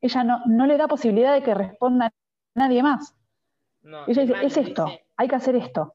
ella 0.00 0.24
no, 0.24 0.42
no 0.46 0.66
le 0.66 0.76
da 0.76 0.88
posibilidad 0.88 1.32
de 1.32 1.42
que 1.42 1.54
responda 1.54 2.12
nadie 2.54 2.82
más. 2.82 3.14
ella 4.06 4.22
dice, 4.22 4.34
es 4.42 4.56
esto, 4.56 4.86
hay 5.16 5.28
que 5.28 5.34
hacer 5.36 5.56
esto. 5.56 5.94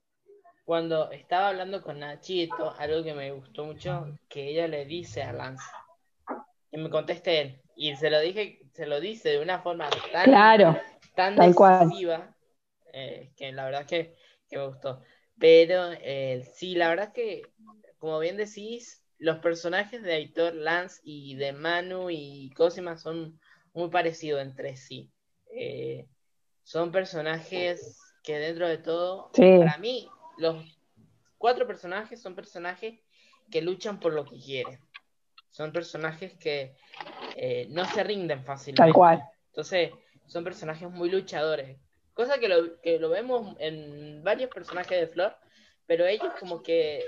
Cuando 0.63 1.11
estaba 1.11 1.49
hablando 1.49 1.81
con 1.81 1.99
Nachito, 1.99 2.73
algo 2.77 3.03
que 3.03 3.13
me 3.13 3.31
gustó 3.31 3.65
mucho, 3.65 4.07
que 4.29 4.49
ella 4.49 4.67
le 4.67 4.85
dice 4.85 5.23
a 5.23 5.33
Lance, 5.33 5.65
y 6.71 6.77
me 6.77 6.89
conteste 6.89 7.41
él, 7.41 7.61
y 7.75 7.95
se 7.95 8.09
lo 8.09 8.19
dije, 8.19 8.61
se 8.73 8.85
lo 8.85 8.99
dice 8.99 9.29
de 9.29 9.41
una 9.41 9.59
forma 9.59 9.89
tan, 10.11 10.25
claro, 10.25 10.77
tan 11.15 11.35
decisiva, 11.35 12.35
eh, 12.93 13.31
que 13.35 13.51
la 13.51 13.65
verdad 13.65 13.85
que, 13.85 14.15
que 14.47 14.57
me 14.57 14.67
gustó. 14.67 15.01
Pero 15.39 15.91
eh, 15.91 16.43
sí, 16.53 16.75
la 16.75 16.89
verdad 16.89 17.13
que, 17.13 17.43
como 17.97 18.19
bien 18.19 18.37
decís, 18.37 19.03
los 19.17 19.39
personajes 19.39 20.03
de 20.03 20.13
Aitor 20.13 20.53
Lance 20.53 21.01
y 21.03 21.35
de 21.35 21.53
Manu 21.53 22.09
y 22.09 22.51
Cosima 22.55 22.97
son 22.97 23.39
muy 23.73 23.89
parecidos 23.89 24.41
entre 24.41 24.75
sí. 24.75 25.11
Eh, 25.51 26.07
son 26.63 26.91
personajes 26.91 27.99
que 28.23 28.37
dentro 28.37 28.67
de 28.67 28.77
todo, 28.77 29.31
para 29.31 29.77
mí, 29.77 30.07
los 30.37 30.63
cuatro 31.37 31.65
personajes 31.65 32.21
son 32.21 32.35
personajes 32.35 32.99
que 33.49 33.61
luchan 33.61 33.99
por 33.99 34.13
lo 34.13 34.25
que 34.25 34.37
quieren. 34.39 34.79
Son 35.49 35.71
personajes 35.71 36.33
que 36.35 36.75
eh, 37.35 37.67
no 37.69 37.85
se 37.85 38.03
rinden 38.03 38.43
fácilmente. 38.43 38.83
Tal 38.83 38.93
cual. 38.93 39.23
Entonces, 39.47 39.91
son 40.27 40.43
personajes 40.43 40.89
muy 40.89 41.09
luchadores. 41.09 41.79
Cosa 42.19 42.37
que 42.37 42.49
lo, 42.49 42.81
que 42.81 42.99
lo 42.99 43.07
vemos 43.07 43.55
en 43.59 44.21
varios 44.25 44.53
personajes 44.53 44.99
de 44.99 45.07
Flor, 45.07 45.37
pero 45.85 46.05
ellos 46.05 46.33
como 46.37 46.61
que 46.61 47.05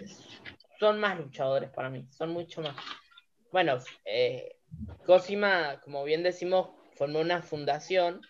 son 0.79 1.01
más 1.01 1.19
luchadores 1.19 1.69
para 1.69 1.89
mí, 1.89 2.07
son 2.11 2.29
mucho 2.29 2.61
más. 2.61 2.77
Bueno, 3.51 3.79
eh, 4.05 4.55
Cosima, 5.05 5.81
como 5.83 6.05
bien 6.05 6.23
decimos, 6.23 6.69
formó 6.95 7.19
una 7.19 7.41
fundación 7.41 8.21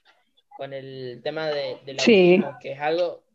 con 0.57 0.73
el 0.73 1.21
tema 1.23 1.49
de, 1.49 1.77
la 1.85 2.57
que 2.59 2.71
es 2.71 2.81
algo 2.81 3.25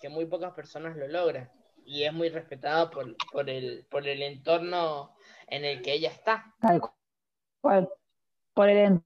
que 0.00 0.08
muy 0.08 0.26
pocas 0.26 0.52
personas 0.52 0.96
lo 0.96 1.06
logran 1.06 1.52
y 1.86 2.02
es 2.02 2.12
muy 2.12 2.30
respetado 2.30 2.90
por, 2.90 3.16
por, 3.30 3.48
el, 3.48 3.86
por 3.88 4.08
el 4.08 4.22
entorno 4.22 5.14
en 5.46 5.64
el 5.64 5.82
que 5.82 5.92
ella 5.92 6.10
está. 6.10 6.52
Tal 6.60 6.80
cual. 7.60 7.88
Por 8.54 8.68
el 8.68 9.00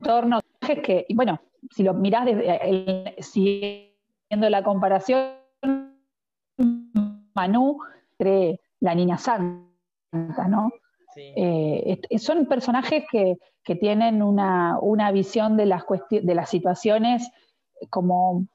entorno 0.00 0.40
que, 0.82 1.06
y 1.08 1.14
bueno, 1.14 1.40
si 1.70 1.82
lo 1.82 1.94
mirás 1.94 2.24
desde 2.26 3.14
siguiendo 3.20 4.48
la 4.48 4.62
comparación, 4.62 5.34
Manu 7.34 7.78
cree 8.18 8.60
la 8.80 8.94
niña 8.94 9.18
santa, 9.18 10.48
¿no? 10.48 10.70
Eh, 11.16 12.00
son 12.18 12.46
personajes 12.46 13.04
que, 13.10 13.36
tienen 13.80 14.20
una, 14.20 15.12
visión 15.12 15.56
de 15.56 15.66
las, 15.66 15.84
de 16.10 16.34
las 16.34 16.50
situaciones 16.50 17.30
como 17.88 18.48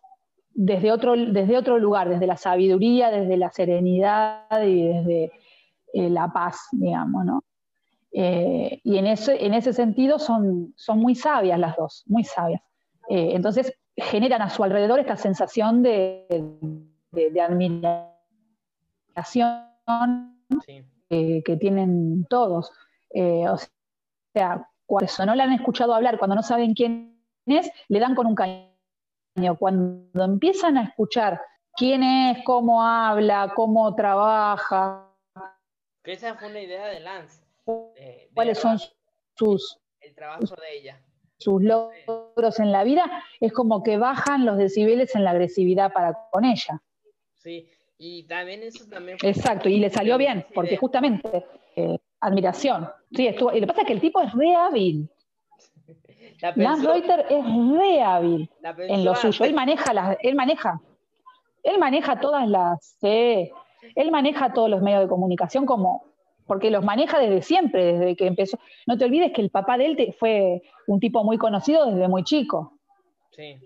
desde 0.53 0.91
otro, 0.91 1.15
desde 1.15 1.57
otro 1.57 1.79
lugar, 1.79 2.09
desde 2.09 2.27
la 2.27 2.35
sabiduría, 2.37 3.11
desde 3.11 3.37
la 3.37 3.49
serenidad 3.51 4.61
y 4.61 4.83
desde 4.83 5.31
eh, 5.93 6.09
la 6.09 6.27
paz, 6.29 6.67
digamos, 6.71 7.25
¿no? 7.25 7.43
Eh, 8.11 8.79
y 8.83 8.97
en 8.97 9.07
ese, 9.07 9.45
en 9.45 9.53
ese 9.53 9.73
sentido 9.73 10.19
son, 10.19 10.73
son 10.77 10.99
muy 10.99 11.15
sabias 11.15 11.59
las 11.59 11.75
dos, 11.75 12.03
muy 12.07 12.23
sabias. 12.23 12.61
Eh, 13.09 13.31
entonces 13.33 13.73
generan 13.95 14.41
a 14.41 14.49
su 14.49 14.63
alrededor 14.63 14.99
esta 14.99 15.17
sensación 15.17 15.83
de, 15.83 16.25
admiración 17.41 18.05
que 21.09 21.57
tienen 21.59 22.25
todos. 22.29 22.71
Eh, 23.13 23.47
o 23.47 23.57
sea, 24.33 24.69
cuando 24.85 25.25
no 25.25 25.35
le 25.35 25.43
han 25.43 25.53
escuchado 25.53 25.93
hablar, 25.93 26.17
cuando 26.17 26.35
no 26.35 26.43
saben 26.43 26.73
quién 26.73 27.21
es, 27.45 27.69
le 27.87 27.99
dan 27.99 28.15
con 28.15 28.27
un 28.27 28.35
caño. 28.35 28.69
Cuando 29.59 30.23
empiezan 30.23 30.77
a 30.77 30.83
escuchar 30.83 31.41
quién 31.75 32.03
es, 32.03 32.43
cómo 32.43 32.83
habla, 32.83 33.51
cómo 33.55 33.93
trabaja. 33.95 35.09
esa 36.03 36.35
fue 36.35 36.49
una 36.49 36.61
idea 36.61 36.87
de 36.87 36.99
Lance. 37.01 37.43
¿Cuáles 38.33 38.59
son 38.59 38.79
sus... 39.35 39.79
El 39.99 40.13
trabajo 40.13 40.55
de 40.55 40.77
ella 40.77 41.01
sus 41.45 41.61
logros 41.61 42.59
en 42.59 42.71
la 42.71 42.83
vida, 42.83 43.23
es 43.39 43.53
como 43.53 43.83
que 43.83 43.97
bajan 43.97 44.45
los 44.45 44.57
decibeles 44.57 45.15
en 45.15 45.23
la 45.23 45.31
agresividad 45.31 45.93
para 45.93 46.17
con 46.31 46.43
ella. 46.43 46.81
Sí, 47.35 47.69
y 47.99 48.23
también 48.23 48.63
eso 48.63 48.85
también... 48.89 49.17
Exacto, 49.21 49.69
y 49.69 49.77
le 49.77 49.91
salió 49.91 50.17
bien, 50.17 50.43
porque 50.55 50.75
justamente, 50.75 51.45
eh, 51.75 51.99
admiración. 52.19 52.89
Sí, 53.11 53.27
estuvo, 53.27 53.53
y 53.53 53.59
lo 53.59 53.67
que 53.67 53.67
pasa 53.67 53.81
es 53.81 53.87
que 53.87 53.93
el 53.93 54.01
tipo 54.01 54.21
es 54.21 54.33
re 54.33 54.55
hábil. 54.55 55.07
Lance 56.55 56.87
Reuter 56.87 57.27
es 57.29 57.45
re 57.77 58.01
hábil 58.01 58.49
en 58.79 59.05
lo 59.05 59.13
suyo. 59.13 59.45
Él 59.45 59.53
maneja, 59.53 59.93
las, 59.93 60.17
él 60.21 60.33
maneja, 60.33 60.81
él 61.61 61.77
maneja 61.77 62.19
todas 62.19 62.49
las, 62.49 62.97
él 63.03 64.11
maneja 64.11 64.51
todos 64.51 64.67
los 64.67 64.81
medios 64.81 65.01
de 65.01 65.07
comunicación 65.07 65.67
como 65.67 66.14
porque 66.45 66.69
los 66.69 66.83
maneja 66.83 67.19
desde 67.19 67.41
siempre, 67.41 67.93
desde 67.93 68.15
que 68.15 68.27
empezó. 68.27 68.59
No 68.85 68.97
te 68.97 69.05
olvides 69.05 69.31
que 69.33 69.41
el 69.41 69.49
papá 69.49 69.77
de 69.77 69.85
él 69.85 70.15
fue 70.17 70.61
un 70.87 70.99
tipo 70.99 71.23
muy 71.23 71.37
conocido 71.37 71.85
desde 71.85 72.07
muy 72.07 72.23
chico. 72.23 72.73
Sí. 73.31 73.57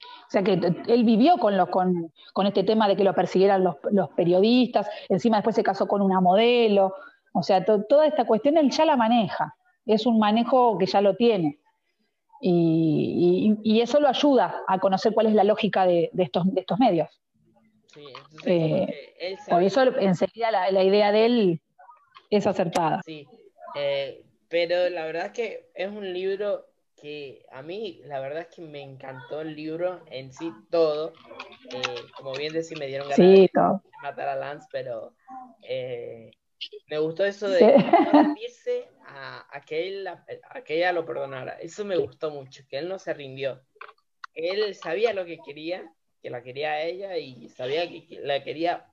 O 0.00 0.30
sea 0.30 0.44
que 0.44 0.52
él 0.52 1.04
vivió 1.04 1.38
con, 1.38 1.56
los, 1.56 1.68
con, 1.68 2.46
este 2.46 2.62
tema 2.62 2.86
de 2.86 2.94
que 2.94 3.02
lo 3.02 3.14
persiguieran 3.14 3.64
los, 3.64 3.76
periodistas, 4.14 4.88
encima 5.08 5.38
después 5.38 5.56
se 5.56 5.64
casó 5.64 5.88
con 5.88 6.02
una 6.02 6.20
modelo, 6.20 6.94
o 7.32 7.42
sea, 7.42 7.64
toda 7.64 8.06
esta 8.06 8.24
cuestión 8.24 8.56
él 8.56 8.70
ya 8.70 8.84
la 8.84 8.96
maneja, 8.96 9.56
es 9.86 10.06
un 10.06 10.20
manejo 10.20 10.78
que 10.78 10.86
ya 10.86 11.00
lo 11.00 11.16
tiene. 11.16 11.58
Y, 12.40 13.80
eso 13.82 13.98
lo 13.98 14.06
ayuda 14.06 14.62
a 14.68 14.78
conocer 14.78 15.12
cuál 15.14 15.26
es 15.26 15.34
la 15.34 15.42
lógica 15.42 15.84
de, 15.84 16.10
estos, 16.16 16.44
de 16.54 16.60
estos 16.60 16.78
medios. 16.78 17.08
Sí, 17.88 18.00
eh, 18.46 19.36
por 19.48 19.64
eso 19.64 19.82
enseguida 19.98 20.52
la 20.52 20.84
idea 20.84 21.10
de 21.10 21.26
él 21.26 21.60
es 22.30 22.46
acertada. 22.46 23.02
Sí, 23.04 23.28
eh, 23.74 24.24
pero 24.48 24.88
la 24.88 25.04
verdad 25.04 25.26
es 25.26 25.32
que 25.32 25.70
es 25.74 25.88
un 25.88 26.12
libro 26.12 26.66
que 27.00 27.46
a 27.50 27.62
mí, 27.62 28.00
la 28.04 28.20
verdad 28.20 28.42
es 28.42 28.54
que 28.54 28.62
me 28.62 28.82
encantó 28.82 29.40
el 29.40 29.54
libro 29.54 30.02
en 30.06 30.32
sí 30.32 30.52
todo. 30.70 31.14
Eh, 31.72 32.04
como 32.16 32.32
bien 32.32 32.52
decís, 32.52 32.78
me 32.78 32.86
dieron 32.86 33.08
ganas 33.08 33.26
de 33.26 33.50
matar 34.02 34.28
a 34.28 34.36
Lance, 34.36 34.68
pero 34.70 35.14
eh, 35.62 36.30
me 36.88 36.98
gustó 36.98 37.24
eso 37.24 37.48
de 37.48 37.60
rendirse 38.12 38.88
a, 39.06 39.62
que 39.66 39.88
él, 39.88 40.06
a 40.06 40.62
que 40.64 40.76
ella 40.76 40.92
lo 40.92 41.06
perdonara. 41.06 41.52
Eso 41.54 41.84
me 41.84 41.96
gustó 41.96 42.30
mucho, 42.30 42.62
que 42.68 42.78
él 42.78 42.88
no 42.88 42.98
se 42.98 43.14
rindió. 43.14 43.62
Él 44.34 44.74
sabía 44.74 45.12
lo 45.12 45.24
que 45.24 45.38
quería, 45.38 45.90
que 46.22 46.30
la 46.30 46.42
quería 46.42 46.72
a 46.72 46.82
ella 46.82 47.16
y 47.16 47.48
sabía 47.48 47.88
que 47.88 48.20
la 48.22 48.42
quería 48.42 48.86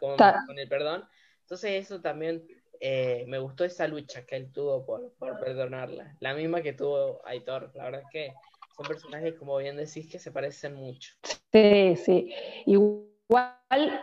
con 0.00 0.58
el 0.58 0.68
perdón. 0.68 1.04
Entonces 1.42 1.84
eso 1.84 2.00
también 2.00 2.42
eh, 2.86 3.24
me 3.28 3.38
gustó 3.38 3.64
esa 3.64 3.88
lucha 3.88 4.26
que 4.26 4.36
él 4.36 4.52
tuvo 4.52 4.84
por, 4.84 5.10
perdonarla. 5.40 6.14
La 6.20 6.34
misma 6.34 6.60
que 6.60 6.74
tuvo 6.74 7.22
Aitor. 7.24 7.70
La 7.74 7.84
verdad 7.84 8.02
es 8.02 8.10
que 8.12 8.34
son 8.76 8.86
personajes, 8.86 9.32
como 9.38 9.56
bien 9.56 9.78
decís, 9.78 10.06
que 10.12 10.18
se 10.18 10.30
parecen 10.30 10.74
mucho. 10.74 11.14
Sí, 11.50 11.96
sí. 11.96 12.34
Igual, 12.66 13.54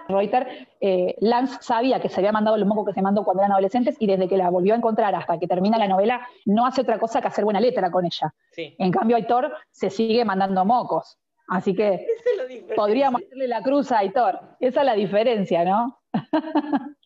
Reuter, 0.10 0.68
eh, 0.80 1.16
Lance 1.20 1.60
sabía 1.62 2.02
que 2.02 2.10
se 2.10 2.22
había 2.22 2.32
mandado 2.32 2.58
los 2.58 2.68
mocos 2.68 2.88
que 2.88 2.94
se 2.94 3.04
mandó 3.04 3.24
cuando 3.24 3.44
eran 3.44 3.52
adolescentes 3.52 3.98
y 4.00 4.08
desde 4.08 4.28
que 4.28 4.36
la 4.36 4.50
volvió 4.50 4.74
a 4.74 4.78
encontrar 4.78 5.14
hasta 5.14 5.38
que 5.38 5.46
termina 5.46 5.78
la 5.78 5.88
novela, 5.88 6.28
no 6.46 6.66
hace 6.66 6.82
otra 6.82 6.98
cosa 6.98 7.22
que 7.22 7.28
hacer 7.28 7.44
buena 7.44 7.60
letra 7.60 7.92
con 7.92 8.08
ella. 8.08 8.34
En 8.58 8.92
cambio, 8.92 9.16
Aitor 9.16 9.54
se 9.70 9.92
sigue 9.92 10.26
mandando 10.26 10.66
mocos. 10.66 11.20
Así 11.50 11.76
que 11.76 12.08
podríamos 12.76 13.22
hacerle 13.22 13.48
la 13.48 13.62
cruz 13.62 13.92
a 13.92 14.00
Aitor. 14.00 14.40
Esa 14.60 14.80
es 14.80 14.86
la 14.88 14.96
diferencia, 14.96 15.64
¿no? 15.66 16.02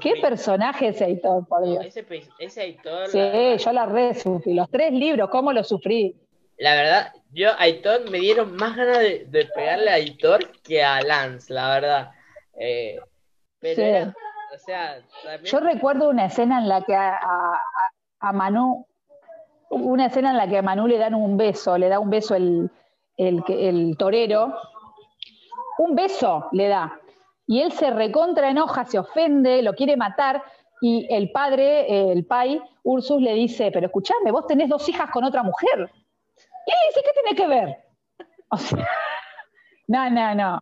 ¿Qué 0.00 0.14
personaje 0.20 0.88
ese 0.88 1.04
Aitor, 1.04 1.46
por 1.46 1.66
ese, 1.66 2.04
ese, 2.38 2.60
Aitor. 2.60 3.08
Sí, 3.08 3.18
yo 3.58 3.72
la 3.72 3.86
re 3.86 4.14
sufrí. 4.14 4.54
Los 4.54 4.70
tres 4.70 4.92
libros, 4.92 5.30
¿cómo 5.30 5.52
los 5.52 5.68
sufrí? 5.68 6.16
La 6.58 6.74
verdad, 6.74 7.12
yo 7.32 7.50
a 7.50 7.62
Aitor 7.62 8.10
me 8.10 8.18
dieron 8.18 8.54
más 8.56 8.76
ganas 8.76 8.98
de, 8.98 9.48
pegarle 9.54 9.90
a 9.90 9.94
Aitor 9.94 10.50
que 10.62 10.82
a 10.82 11.00
Lance, 11.02 11.52
la 11.52 11.68
verdad. 11.70 12.10
Eh, 12.58 13.00
pero 13.60 14.12
o 14.52 14.58
sea, 14.58 15.00
Yo 15.44 15.60
recuerdo 15.60 16.10
una 16.10 16.26
escena 16.26 16.58
en 16.58 16.68
la 16.68 16.82
que 16.82 16.94
a, 16.94 17.18
a, 18.18 18.32
Manu, 18.32 18.86
una 19.70 20.06
escena 20.06 20.30
en 20.30 20.36
la 20.36 20.48
que 20.48 20.58
a 20.58 20.62
Manu 20.62 20.86
le 20.86 20.98
dan 20.98 21.14
un 21.14 21.36
beso, 21.36 21.78
le 21.78 21.88
da 21.88 22.00
un 22.00 22.10
beso 22.10 22.34
el, 22.34 22.70
el, 23.16 23.42
el 23.48 23.96
torero, 23.96 24.54
un 25.78 25.94
beso 25.94 26.48
le 26.52 26.68
da. 26.68 26.99
Y 27.50 27.62
él 27.62 27.72
se 27.72 27.90
recontra 27.90 28.48
enoja, 28.48 28.84
se 28.84 28.96
ofende, 28.96 29.60
lo 29.60 29.74
quiere 29.74 29.96
matar. 29.96 30.40
Y 30.80 31.08
el 31.10 31.32
padre, 31.32 32.12
el 32.12 32.24
pai, 32.24 32.62
Ursus, 32.84 33.20
le 33.20 33.34
dice, 33.34 33.72
pero 33.72 33.86
escuchame, 33.86 34.30
vos 34.30 34.46
tenés 34.46 34.68
dos 34.68 34.88
hijas 34.88 35.10
con 35.10 35.24
otra 35.24 35.42
mujer. 35.42 35.90
Y 36.64 36.70
él 36.70 36.78
dice, 36.88 37.00
¿qué 37.04 37.10
tiene 37.20 37.36
que 37.36 37.48
ver? 37.48 37.76
O 38.50 38.56
sea, 38.56 38.86
no, 39.88 40.08
no, 40.10 40.34
no. 40.36 40.60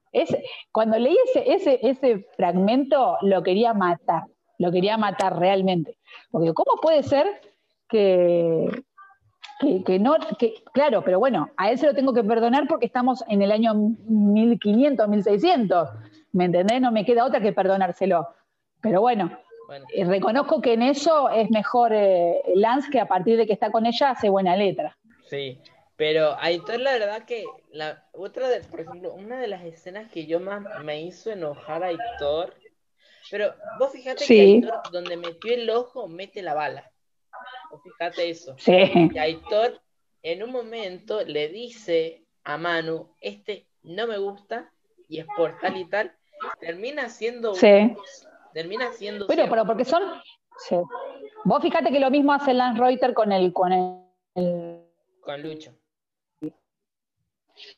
cuando 0.73 0.99
leí 0.99 1.15
ese, 1.27 1.53
ese, 1.53 1.79
ese 1.83 2.27
fragmento, 2.39 3.19
lo 3.21 3.43
quería 3.43 3.75
matar. 3.75 4.23
Lo 4.57 4.73
quería 4.73 4.97
matar 4.97 5.39
realmente. 5.39 5.99
Porque 6.31 6.55
¿cómo 6.55 6.81
puede 6.81 7.03
ser 7.03 7.27
que, 7.91 8.67
que, 9.85 9.99
no, 9.99 10.17
claro, 10.73 11.05
pero 11.05 11.19
bueno, 11.19 11.51
a 11.59 11.71
él 11.71 11.79
se 11.79 11.87
lo 11.87 11.95
tengo 11.95 12.15
que 12.15 12.25
perdonar 12.25 12.67
porque 12.67 12.87
estamos 12.87 13.23
en 13.29 13.43
el 13.43 13.53
año 13.53 13.75
1500, 13.75 15.07
1600, 15.07 15.89
¿me 16.33 16.45
entendés? 16.45 16.81
No 16.81 16.93
me 16.93 17.05
queda 17.05 17.25
otra 17.25 17.41
que 17.41 17.53
perdonárselo. 17.53 18.29
Pero 18.81 19.01
bueno, 19.01 19.39
eh, 19.95 20.05
reconozco 20.05 20.61
que 20.61 20.75
en 20.75 20.83
eso 20.83 21.29
es 21.31 21.51
mejor 21.51 21.93
eh, 21.93 22.43
Lance 22.55 22.91
que 22.91 23.01
a 23.01 23.09
partir 23.09 23.37
de 23.37 23.47
que 23.47 23.53
está 23.53 23.71
con 23.71 23.87
ella 23.87 24.11
hace 24.11 24.29
buena 24.29 24.57
letra. 24.57 24.97
Sí, 25.27 25.61
pero 25.97 26.37
Aitor 26.41 26.81
la 26.81 26.93
verdad 26.93 27.25
que, 27.25 27.45
la 27.71 28.07
otra 28.13 28.49
de, 28.49 28.61
por 28.61 28.81
ejemplo, 28.81 29.13
una 29.13 29.41
de 29.41 29.49
las 29.49 29.65
escenas 29.65 30.11
que 30.11 30.27
yo 30.27 30.41
más 30.41 30.63
me 30.85 31.03
hizo 31.03 31.31
enojar 31.31 31.83
a 31.83 31.89
Aitor, 31.89 32.55
pero 33.31 33.55
vos 33.79 33.93
fíjate 33.93 34.25
que 34.25 34.41
Aitor, 34.41 34.81
donde 34.93 35.17
metió 35.17 35.53
el 35.53 35.69
ojo, 35.69 36.09
mete 36.09 36.41
la 36.41 36.55
bala. 36.55 36.91
Fíjate 37.83 38.31
eso. 38.31 38.57
Y 38.67 39.19
Aitor 39.19 39.81
en 40.23 40.43
un 40.43 40.51
momento 40.51 41.23
le 41.25 41.49
dice 41.49 42.25
a 42.45 42.57
Manu, 42.57 43.15
este 43.21 43.67
no 43.83 44.07
me 44.07 44.19
gusta 44.19 44.73
y 45.09 45.21
es 45.21 45.27
por 45.37 45.59
tal 45.61 45.77
y 45.77 45.85
tal, 45.85 46.15
termina 46.61 47.09
siendo 47.09 47.55
sí. 47.55 47.95
termina 48.53 48.93
siendo 48.93 49.27
bueno, 49.27 49.45
pero 49.49 49.67
porque 49.67 49.85
son 49.85 50.03
vos 51.45 51.63
fíjate 51.63 51.91
que 51.91 52.01
lo 52.01 52.11
mismo 52.11 52.33
hace 52.33 52.55
Lance 52.55 52.81
Reuter 52.81 53.15
con 53.15 53.33
el 53.33 53.53
con 53.53 53.73
el 53.73 54.85
con 55.21 55.43
Lucho. 55.43 55.75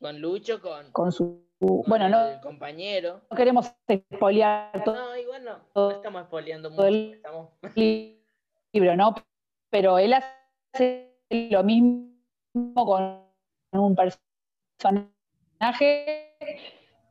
Con 0.00 0.20
Lucho 0.20 0.61
con 0.61 0.90
con 0.92 1.12
su 1.12 1.44
bueno 1.58 2.08
no 2.08 2.26
el 2.26 2.40
compañero. 2.40 3.22
no 3.30 3.36
queremos 3.36 3.72
espolear 3.86 4.84
todo 4.84 4.94
no 4.94 5.16
igual 5.16 5.44
no, 5.44 5.58
no 5.74 5.90
estamos 5.90 6.22
espoleando 6.22 6.70
mucho 6.70 6.84
el 6.84 7.14
estamos... 7.14 7.48
libro 8.72 8.96
no 8.96 9.14
pero 9.70 9.98
él 9.98 10.14
hace 10.14 11.11
lo 11.30 11.62
mismo 11.62 12.11
con 12.74 13.22
un 13.72 13.94
personaje, 13.94 15.06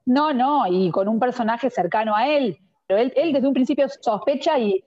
no, 0.10 0.34
no, 0.34 0.66
y 0.66 0.90
con 0.90 1.08
un 1.08 1.20
personaje 1.20 1.70
cercano 1.70 2.16
a 2.16 2.28
él, 2.28 2.58
pero 2.88 3.00
él, 3.00 3.14
él 3.16 3.32
desde 3.32 3.48
un 3.48 3.54
principio 3.54 3.88
sospecha 4.02 4.58
y 4.58 4.84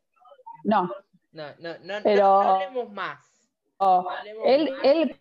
no. 0.65 0.91
No, 1.31 1.45
no, 1.61 1.75
no, 1.85 1.95
pero, 2.03 2.27
hablemos 2.41 2.91
más. 2.91 3.25
él, 4.45 4.69
él, 4.83 5.17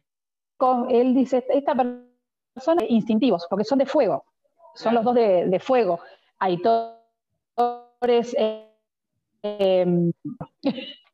él 0.89 1.13
dice, 1.13 1.45
esta 1.49 1.75
persona 1.75 2.83
instintivos, 2.89 3.45
porque 3.47 3.63
son 3.63 3.77
de 3.77 3.85
fuego, 3.85 4.25
son 4.73 4.95
los 4.95 5.03
dos 5.03 5.13
de, 5.13 5.45
de 5.45 5.59
fuego. 5.59 5.99
Hay 6.39 6.59
torres, 6.63 8.35
eh, 8.39 8.67
eh, 9.43 10.11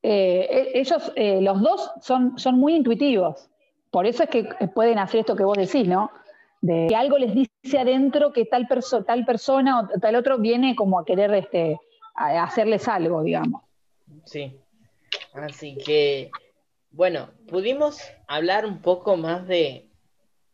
eh, 0.02 0.48
e, 0.50 0.80
ellos, 0.80 1.12
eh, 1.18 1.42
los 1.42 1.60
dos, 1.62 1.92
son, 2.02 2.40
son 2.40 2.58
muy 2.58 2.74
intuitivos. 2.74 3.50
Por 3.92 4.06
eso 4.06 4.24
es 4.24 4.30
que 4.30 4.46
pueden 4.74 4.98
hacer 4.98 5.20
esto 5.20 5.36
que 5.36 5.44
vos 5.44 5.58
decís, 5.58 5.86
¿no? 5.86 6.10
De 6.62 6.88
que 6.90 6.96
algo 6.96 7.18
les 7.18 7.34
dice 7.34 7.78
adentro 7.78 8.34
que 8.34 8.46
tal, 8.46 8.68
tal 9.06 9.26
persona 9.26 9.82
o 9.82 10.00
tal 10.00 10.16
otro 10.16 10.38
viene 10.38 10.76
como 10.76 11.00
a 11.00 11.06
querer 11.06 11.34
este, 11.34 11.80
hacerles 12.16 12.88
algo, 12.88 13.24
digamos. 13.24 13.62
Sí. 14.26 14.56
Así 15.34 15.78
que, 15.78 16.32
bueno, 16.92 17.30
pudimos 17.48 18.02
hablar 18.28 18.66
un 18.66 18.82
poco 18.82 19.18
más 19.18 19.48
de, 19.48 19.88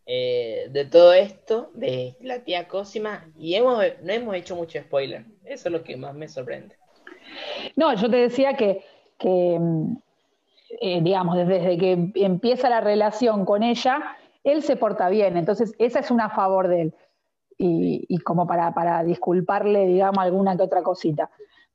eh, 0.05 0.67
de 0.69 0.85
todo 0.85 1.13
esto, 1.13 1.71
de 1.73 2.15
la 2.21 2.39
tía 2.39 2.67
Cosima, 2.67 3.25
y 3.37 3.55
hemos, 3.55 3.81
no 4.01 4.11
hemos 4.13 4.35
hecho 4.35 4.55
mucho 4.55 4.79
spoiler. 4.79 5.25
Eso 5.45 5.69
es 5.69 5.71
lo 5.71 5.83
que 5.83 5.95
más 5.95 6.13
me 6.13 6.27
sorprende. 6.27 6.75
No, 7.75 7.95
yo 7.95 8.09
te 8.09 8.17
decía 8.17 8.55
que 8.55 8.83
que, 9.23 9.57
mm, 9.59 9.97
eh, 10.81 11.01
digamos, 11.01 11.37
desde 11.37 11.77
que 11.77 12.11
empieza 12.15 12.69
la 12.69 12.81
relación 12.81 13.45
con 13.45 13.63
ella, 13.63 14.17
él 14.43 14.61
se 14.61 14.75
porta 14.75 15.09
bien, 15.09 15.37
entonces 15.37 15.73
esa 15.79 15.99
es 15.99 16.11
una 16.11 16.29
favor 16.29 16.67
de 16.67 16.81
él. 16.81 16.95
Y, 17.57 18.17
como 18.19 18.45
para, 18.45 19.03
disculparle, 19.03 19.85
digamos, 19.85 20.17
alguna 20.17 20.57
que 20.57 20.63
otra 20.63 20.83
cosita. 20.83 21.29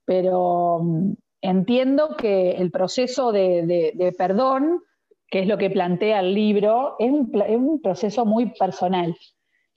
Pero 0.05 0.81
mm, 0.83 1.13
entiendo 1.41 2.15
que 2.17 2.51
el 2.53 2.71
proceso 2.71 3.33
de, 3.33 4.15
perdón, 4.19 4.83
que 5.31 5.41
es 5.41 5.47
lo 5.47 5.57
que 5.57 5.71
plantea 5.71 6.21
el 6.21 6.35
libro, 6.35 6.97
es 6.99 7.11
un, 7.11 7.81
proceso 7.83 8.27
muy 8.27 8.53
personal. 8.59 9.17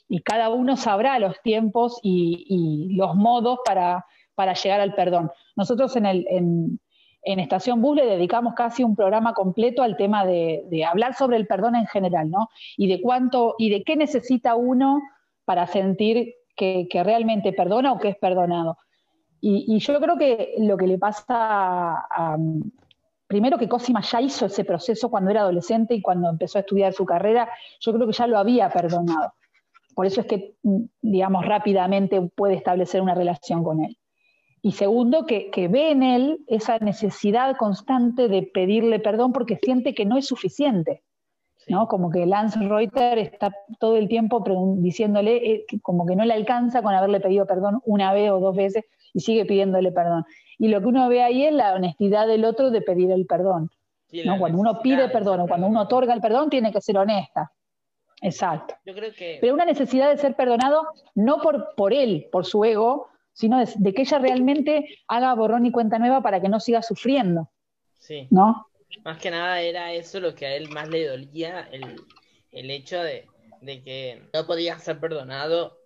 Y 0.10 0.22
cada 0.22 0.50
uno 0.50 0.76
sabrá 0.76 1.18
los 1.20 1.42
tiempos 1.44 2.00
y, 2.04 2.94
los 2.98 3.16
modos 3.16 3.60
para, 3.64 4.06
llegar 4.62 4.82
al 4.82 4.96
perdón. 4.96 5.32
Nosotros 5.56 5.96
en, 5.96 6.08
el, 6.08 6.26
en 6.30 6.80
Estación 7.24 7.82
Bus 7.82 7.98
le 7.98 8.06
dedicamos 8.06 8.54
casi 8.56 8.84
un 8.84 8.96
programa 8.96 9.34
completo 9.34 9.84
al 9.84 9.96
tema 9.98 10.26
de, 10.26 10.86
hablar 10.88 11.14
sobre 11.14 11.38
el 11.38 11.48
perdón 11.48 11.76
en 11.76 11.86
general, 11.88 12.30
¿no? 12.30 12.50
Y 12.78 12.88
de 12.88 13.02
cuánto 13.02 13.56
y 13.58 13.70
de 13.70 13.84
qué 13.84 13.96
necesita 13.96 14.56
uno 14.56 15.02
para 15.46 15.68
sentir 15.68 16.34
que, 16.56 16.88
realmente 17.04 17.54
perdona 17.54 17.94
o 17.94 18.00
que 18.00 18.10
es 18.10 18.18
perdonado. 18.18 18.78
Y, 19.40 19.80
yo 19.80 20.00
creo 20.00 20.18
que 20.18 20.56
lo 20.60 20.78
que 20.78 20.88
le 20.88 20.98
pasa 20.98 21.26
a, 21.28 22.38
primero 23.28 23.58
que 23.58 23.68
Cosima 23.68 24.02
ya 24.02 24.22
hizo 24.22 24.46
ese 24.46 24.64
proceso 24.64 25.10
cuando 25.10 25.32
era 25.32 25.42
adolescente 25.42 25.96
y 25.96 26.02
cuando 26.02 26.30
empezó 26.30 26.60
a 26.60 26.62
estudiar 26.62 26.94
su 26.94 27.06
carrera, 27.06 27.50
yo 27.80 27.94
creo 27.94 28.06
que 28.08 28.14
ya 28.14 28.28
lo 28.28 28.38
había 28.38 28.70
perdonado. 28.70 29.34
Por 29.96 30.06
eso 30.06 30.22
es 30.22 30.28
que, 30.28 30.56
digamos, 31.02 31.46
rápidamente 31.46 32.22
puede 32.36 32.56
establecer 32.56 33.02
una 33.02 33.16
relación 33.16 33.64
con 33.64 33.84
él 33.84 33.98
y 34.64 34.74
segundo, 34.74 35.26
que, 35.26 35.50
ve 35.70 35.92
en 35.92 36.04
él 36.04 36.40
esa 36.48 36.78
necesidad 36.78 37.58
constante 37.58 38.28
de 38.28 38.44
pedirle 38.44 39.00
perdón 39.00 39.34
porque 39.34 39.60
siente 39.62 39.96
que 39.96 40.06
no 40.06 40.18
es 40.18 40.28
suficiente. 40.28 41.02
¿no? 41.68 41.88
Como 41.88 42.12
que 42.12 42.26
Lance 42.26 42.60
Reuter 42.60 43.18
está 43.18 43.56
todo 43.80 43.98
el 43.98 44.08
tiempo 44.08 44.44
diciéndole 44.78 45.52
eh, 45.52 45.66
como 45.82 46.06
que 46.06 46.16
no 46.16 46.26
le 46.26 46.34
alcanza 46.34 46.82
con 46.82 46.94
haberle 46.94 47.20
pedido 47.20 47.46
perdón 47.46 47.82
una 47.86 48.14
vez 48.14 48.32
o 48.32 48.40
dos 48.40 48.56
veces 48.56 48.86
y 49.14 49.22
sigue 49.22 49.46
pidiéndole 49.46 49.92
perdón. 49.92 50.26
Y 50.60 50.68
lo 50.68 50.80
que 50.80 50.88
uno 50.88 51.10
ve 51.10 51.24
ahí 51.24 51.44
es 51.46 51.54
la 51.54 51.74
honestidad 51.74 52.28
del 52.28 52.46
otro 52.46 52.70
de 52.70 52.82
pedir 52.82 53.10
el 53.10 53.26
perdón. 53.26 53.72
¿no? 54.26 54.38
Cuando 54.38 54.60
uno 54.60 54.80
pide 54.82 55.10
perdón 55.10 55.42
o 55.42 55.48
cuando 55.48 55.68
uno 55.68 55.82
otorga 55.82 56.14
el 56.14 56.22
perdón, 56.22 56.50
tiene 56.50 56.72
que 56.72 56.82
ser 56.82 56.98
honesta. 56.98 57.52
Exacto. 58.22 58.76
Yo 58.86 58.94
creo 58.94 59.12
que... 59.14 59.40
Pero 59.42 59.56
una 59.56 59.66
necesidad 59.66 60.10
de 60.10 60.18
ser 60.18 60.36
perdonado 60.36 60.88
no 61.16 61.40
por, 61.40 61.74
por 61.76 61.94
él, 61.94 62.28
por 62.32 62.46
su 62.46 62.64
ego, 62.64 63.08
sino 63.34 63.64
de, 63.64 63.94
que 63.94 64.02
ella 64.02 64.20
realmente 64.20 65.00
haga 65.08 65.34
borrón 65.34 65.66
y 65.66 65.72
cuenta 65.72 66.00
nueva 66.00 66.22
para 66.22 66.42
que 66.42 66.50
no 66.50 66.60
siga 66.60 66.82
sufriendo. 66.82 67.50
Sí. 67.98 68.28
¿No? 68.30 68.68
Más 69.04 69.18
que 69.20 69.32
nada 69.32 69.62
era 69.62 69.94
eso 69.94 70.20
lo 70.20 70.36
que 70.36 70.46
a 70.46 70.56
él 70.56 70.70
más 70.70 70.90
le 70.90 71.08
dolía, 71.08 71.70
el, 71.72 72.70
hecho 72.70 73.02
de, 73.02 73.28
que 73.62 74.22
no 74.34 74.46
podía 74.46 74.78
ser 74.80 75.00
perdonado 75.00 75.78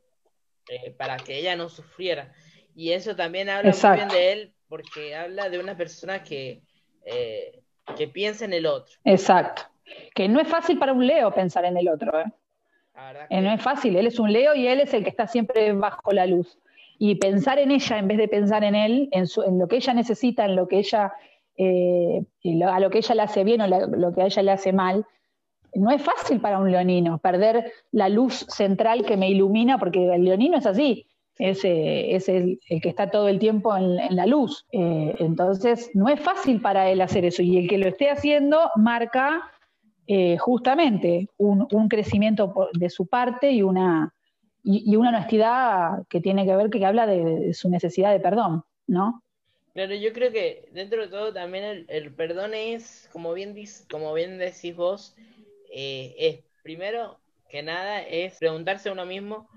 eh, 0.69 0.91
para 0.91 1.17
que 1.17 1.37
ella 1.37 1.55
no 1.55 1.69
sufriera. 1.69 2.33
Y 2.75 2.91
eso 2.91 3.15
también 3.15 3.49
habla 3.49 3.71
muy 3.71 3.95
bien 3.95 4.09
de 4.09 4.31
él, 4.33 4.53
porque 4.67 5.15
habla 5.15 5.49
de 5.49 5.59
una 5.59 5.77
persona 5.77 6.23
que, 6.23 6.63
eh, 7.05 7.61
que 7.95 8.07
piensa 8.07 8.45
en 8.45 8.53
el 8.53 8.65
otro. 8.65 8.95
Exacto. 9.03 9.63
Que 10.15 10.27
no 10.27 10.39
es 10.39 10.47
fácil 10.47 10.79
para 10.79 10.93
un 10.93 11.05
Leo 11.05 11.31
pensar 11.31 11.63
en 11.65 11.77
el 11.77 11.87
otro, 11.87 12.19
¿eh? 12.19 12.25
Eh, 13.29 13.41
no 13.41 13.51
es 13.51 13.61
fácil, 13.61 13.95
él 13.97 14.07
es 14.07 14.19
un 14.19 14.31
Leo 14.31 14.55
y 14.55 14.67
él 14.67 14.79
es 14.79 14.93
el 14.93 15.03
que 15.03 15.09
está 15.09 15.27
siempre 15.27 15.73
bajo 15.73 16.11
la 16.11 16.25
luz. 16.25 16.57
Y 16.97 17.15
pensar 17.15 17.59
en 17.59 17.71
ella 17.71 17.97
en 17.97 18.07
vez 18.07 18.17
de 18.17 18.27
pensar 18.27 18.63
en 18.63 18.75
él, 18.75 19.09
en, 19.11 19.25
lo 19.59 19.67
que 19.67 19.77
ella 19.77 19.93
necesita, 19.93 20.45
en 20.45 20.55
lo 20.55 20.67
que 20.67 20.79
ella, 20.79 21.13
eh, 21.57 22.23
a 22.67 22.79
lo 22.79 22.89
que 22.89 22.99
ella 22.99 23.15
le 23.15 23.21
hace 23.21 23.43
bien 23.43 23.61
o 23.61 23.67
lo 23.67 24.13
que 24.13 24.21
a 24.21 24.25
ella 24.25 24.43
le 24.43 24.51
hace 24.51 24.73
mal, 24.73 25.05
no 25.73 25.91
es 25.91 26.01
fácil 26.01 26.39
para 26.39 26.59
un 26.59 26.71
leonino 26.71 27.17
perder 27.17 27.71
la 27.91 28.07
luz 28.07 28.45
central 28.49 29.05
que 29.05 29.17
me 29.17 29.29
ilumina, 29.29 29.77
porque 29.77 30.13
el 30.13 30.23
leonino 30.23 30.57
es 30.57 30.65
así, 30.65 31.05
es, 31.37 31.65
eh, 31.65 32.15
el, 32.15 32.81
que 32.81 32.89
está 32.89 33.11
todo 33.11 33.27
el 33.27 33.39
tiempo 33.39 33.75
en, 33.75 34.15
la 34.15 34.25
luz. 34.25 34.65
entonces, 34.71 35.91
no 35.93 36.07
es 36.07 36.19
fácil 36.21 36.61
para 36.61 36.89
él 36.89 37.01
hacer 37.01 37.25
eso. 37.25 37.41
Y 37.41 37.57
el 37.57 37.67
que 37.67 37.77
lo 37.77 37.89
esté 37.89 38.09
haciendo 38.09 38.71
marca 38.77 39.51
eh, 40.07 40.37
justamente 40.37 41.29
un, 41.37 41.89
crecimiento 41.89 42.69
de 42.73 42.91
su 42.91 43.07
parte 43.07 43.49
y 43.49 43.63
una, 43.63 44.13
y, 44.65 44.95
una 44.95 45.09
honestidad 45.09 46.07
que 46.09 46.19
tiene 46.19 46.45
que 46.45 46.55
ver, 46.55 46.69
que 46.69 46.83
habla 46.83 47.05
de, 47.05 47.53
su 47.53 47.69
necesidad 47.69 48.11
de 48.11 48.19
perdón, 48.19 48.63
¿no? 48.87 49.21
Claro, 49.73 49.93
yo 49.93 50.11
creo 50.11 50.31
que 50.31 50.69
dentro 50.71 51.01
de 51.01 51.07
todo 51.07 51.33
también 51.33 51.85
el, 51.87 52.13
perdón 52.13 52.53
es, 52.53 53.09
como 53.11 53.33
bien, 53.33 53.55
como 53.91 54.13
bien 54.13 54.39
decís 54.39 54.75
vos, 54.75 55.15
eh, 55.71 56.15
es 56.17 56.39
primero 56.63 57.19
que 57.49 57.61
nada 57.61 58.01
es 58.01 58.39
preguntarse 58.39 58.89
a 58.89 58.93
uno 58.93 59.05
mismo 59.05 59.47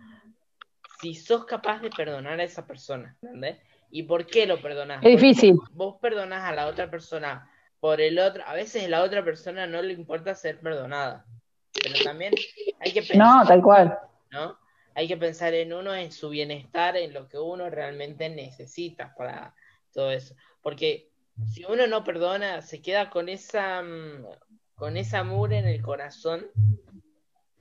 si 1.00 1.14
sos 1.14 1.46
capaz 1.46 1.80
de 1.80 1.90
perdonar 1.90 2.38
a 2.40 2.44
esa 2.44 2.66
persona, 2.66 3.16
¿entendés? 3.22 3.56
¿Y 3.90 4.02
por 4.02 4.26
qué 4.26 4.46
lo 4.46 4.60
perdonás? 4.60 5.02
Es 5.02 5.20
difícil. 5.20 5.56
Vos 5.72 5.96
perdonás 6.02 6.44
a 6.44 6.54
la 6.54 6.66
otra 6.66 6.90
persona 6.90 7.50
por 7.80 8.00
el 8.00 8.18
otro, 8.18 8.42
a 8.44 8.52
veces 8.52 8.84
a 8.84 8.88
la 8.88 9.02
otra 9.02 9.24
persona 9.24 9.66
no 9.66 9.80
le 9.80 9.94
importa 9.94 10.34
ser 10.34 10.58
perdonada, 10.58 11.24
pero 11.72 11.94
también 12.04 12.34
hay 12.80 12.92
que 12.92 13.02
pensar, 13.02 13.16
no, 13.16 13.46
tal 13.46 13.62
cual, 13.62 13.98
¿no? 14.32 14.58
Hay 14.98 15.06
que 15.06 15.16
pensar 15.16 15.54
en 15.54 15.72
uno, 15.72 15.94
en 15.94 16.10
su 16.10 16.28
bienestar, 16.28 16.96
en 16.96 17.14
lo 17.14 17.28
que 17.28 17.38
uno 17.38 17.70
realmente 17.70 18.28
necesita 18.28 19.14
para 19.16 19.54
todo 19.92 20.10
eso, 20.10 20.34
porque 20.60 21.08
si 21.46 21.64
uno 21.64 21.86
no 21.86 22.02
perdona, 22.02 22.62
se 22.62 22.82
queda 22.82 23.08
con 23.08 23.28
esa, 23.28 23.80
mm, 23.80 24.26
con 24.74 24.96
esa 24.96 25.22
mura 25.22 25.56
en 25.56 25.68
el 25.68 25.80
corazón 25.82 26.46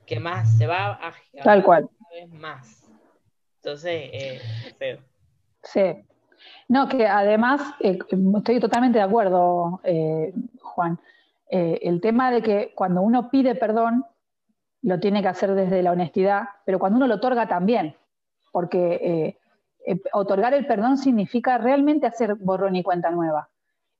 que 0.04 0.18
más 0.18 0.58
se 0.58 0.66
va 0.66 0.94
a 0.94 1.14
tal 1.44 1.62
cual, 1.62 1.88
cada 1.88 2.24
vez 2.24 2.34
más. 2.34 2.90
Entonces, 3.62 4.10
eh, 4.12 4.40
feo. 4.76 4.98
Sí, 5.62 5.94
no, 6.66 6.88
que 6.88 7.06
además 7.06 7.62
eh, 7.78 8.00
estoy 8.36 8.58
totalmente 8.58 8.98
de 8.98 9.04
acuerdo, 9.04 9.80
eh, 9.84 10.34
Juan. 10.60 10.98
Eh, 11.48 11.78
el 11.82 12.00
tema 12.00 12.32
de 12.32 12.42
que 12.42 12.72
cuando 12.74 13.00
uno 13.00 13.30
pide 13.30 13.54
perdón, 13.54 14.04
lo 14.82 15.00
tiene 15.00 15.22
que 15.22 15.28
hacer 15.28 15.54
desde 15.54 15.82
la 15.82 15.92
honestidad, 15.92 16.48
pero 16.64 16.78
cuando 16.78 16.96
uno 16.96 17.06
lo 17.06 17.16
otorga 17.16 17.48
también, 17.48 17.96
porque 18.52 19.36
otorgar 20.12 20.54
el 20.54 20.66
perdón 20.66 20.98
significa 20.98 21.58
realmente 21.58 22.06
hacer 22.06 22.34
borrón 22.34 22.76
y 22.76 22.82
cuenta 22.82 23.10
nueva. 23.10 23.48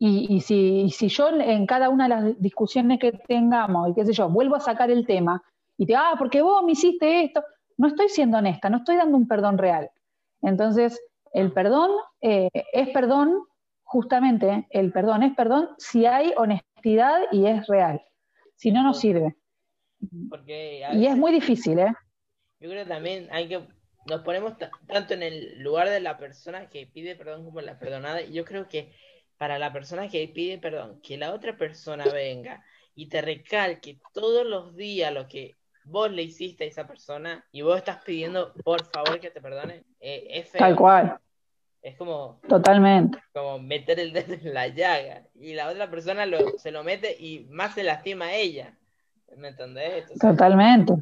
Y, 0.01 0.41
si, 0.41 1.09
yo 1.09 1.29
en 1.29 1.67
cada 1.67 1.89
una 1.89 2.05
de 2.05 2.09
las 2.09 2.41
discusiones 2.41 3.01
que 3.01 3.13
tengamos, 3.13 3.91
y 3.91 3.95
qué 3.95 4.05
sé 4.05 4.13
yo, 4.13 4.29
vuelvo 4.29 4.55
a 4.55 4.61
sacar 4.61 4.91
el 4.93 5.05
tema 5.05 5.43
y 5.77 5.87
te, 5.87 5.97
ah, 5.97 6.15
porque 6.17 6.41
vos 6.41 6.63
me 6.63 6.73
hiciste 6.73 7.25
esto, 7.25 7.43
no 7.77 7.89
estoy 7.89 8.09
siendo 8.09 8.39
honesta, 8.39 8.71
no 8.71 8.79
estoy 8.79 8.97
dando 8.97 9.17
un 9.17 9.27
perdón 9.27 9.59
real. 9.59 9.91
Entonces, 10.43 11.01
el 11.33 11.53
perdón 11.53 11.91
eh, 12.21 12.49
es 12.73 12.89
perdón, 12.91 13.43
justamente, 13.83 14.69
el 14.71 14.93
perdón 14.93 15.25
es 15.25 15.35
perdón 15.35 15.71
si 15.79 16.07
hay 16.07 16.33
honestidad 16.37 17.19
y 17.33 17.47
es 17.47 17.67
real. 17.67 18.01
Si 18.55 18.71
no, 18.71 18.85
no 18.85 18.95
sirve. 18.95 19.37
Y 20.93 21.07
es 21.07 21.17
muy 21.17 21.33
difícil, 21.33 21.79
¿eh? 21.79 21.93
Yo 22.61 22.71
creo 22.71 22.85
que 22.85 22.89
también 22.89 23.29
hay 23.31 23.49
que. 23.49 23.67
Nos 24.07 24.23
ponemos 24.23 24.55
tanto 24.87 25.15
en 25.15 25.23
el 25.23 25.63
lugar 25.63 25.91
de 25.91 26.01
la 26.01 26.17
persona 26.17 26.69
que 26.69 26.87
pide 26.87 27.15
perdón 27.15 27.45
como 27.45 27.61
la 27.61 27.79
perdonada. 27.79 28.23
Yo 28.23 28.45
creo 28.45 28.69
que 28.69 28.95
para 29.37 29.59
la 29.59 29.73
persona 29.73 30.09
que 30.09 30.27
pide 30.29 30.59
perdón, 30.59 31.01
que 31.03 31.19
la 31.19 31.33
otra 31.33 31.57
persona 31.57 32.05
venga 32.07 32.65
y 32.95 33.09
te 33.09 33.21
recalque 33.21 34.01
todos 34.15 34.47
los 34.47 34.75
días 34.77 35.13
lo 35.13 35.29
que 35.29 35.57
vos 35.85 36.11
le 36.11 36.23
hiciste 36.23 36.65
a 36.65 36.67
esa 36.67 36.87
persona 36.87 37.47
y 37.53 37.63
vos 37.63 37.77
estás 37.77 38.03
pidiendo 38.03 38.55
por 38.65 38.85
favor 38.85 39.21
que 39.21 39.31
te 39.31 39.41
perdone, 39.41 39.85
eh, 40.01 40.27
es 40.31 40.49
feo. 40.49 40.59
Tal 40.59 40.77
cual. 40.77 41.19
Es 41.83 41.97
como. 41.97 42.41
Totalmente. 42.49 43.19
Como 43.33 43.59
meter 43.59 44.01
el 44.01 44.13
dedo 44.13 44.35
en 44.35 44.55
la 44.55 44.69
llaga. 44.69 45.27
Y 45.35 45.55
la 45.55 45.69
otra 45.69 45.91
persona 45.91 46.27
se 46.57 46.71
lo 46.71 46.83
mete 46.83 47.17
y 47.19 47.47
más 47.51 47.75
se 47.75 47.85
lastima 47.85 48.27
a 48.27 48.35
ella. 48.35 48.78
¿Me 49.37 49.49
entendés? 49.49 50.07
Totalmente. 50.19 50.95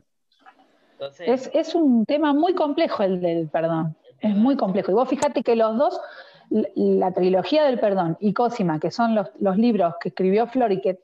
es, 1.20 1.50
es 1.54 1.74
un 1.74 2.04
tema 2.04 2.32
muy 2.32 2.54
complejo 2.54 3.02
el 3.02 3.20
del 3.20 3.48
perdón. 3.48 3.96
Es 4.20 4.34
muy 4.34 4.56
complejo. 4.56 4.90
Y 4.90 4.94
vos 4.94 5.08
fíjate 5.08 5.42
que 5.42 5.56
los 5.56 5.76
dos, 5.76 6.00
la 6.50 7.12
trilogía 7.12 7.64
del 7.64 7.78
perdón 7.78 8.16
y 8.20 8.32
Cosima, 8.32 8.80
que 8.80 8.90
son 8.90 9.14
los, 9.14 9.28
los 9.38 9.56
libros 9.56 9.94
que 10.00 10.10
escribió 10.10 10.46
Flor 10.46 10.72
y 10.72 10.80
que 10.80 11.00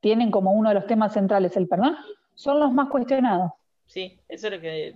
tienen 0.00 0.30
como 0.30 0.52
uno 0.52 0.68
de 0.68 0.74
los 0.74 0.86
temas 0.86 1.12
centrales 1.12 1.56
el 1.56 1.68
perdón, 1.68 1.96
son 2.34 2.60
los 2.60 2.72
más 2.72 2.88
cuestionados. 2.88 3.52
Sí, 3.86 4.20
eso 4.28 4.48
es 4.48 4.52
lo 4.52 4.60
que, 4.60 4.94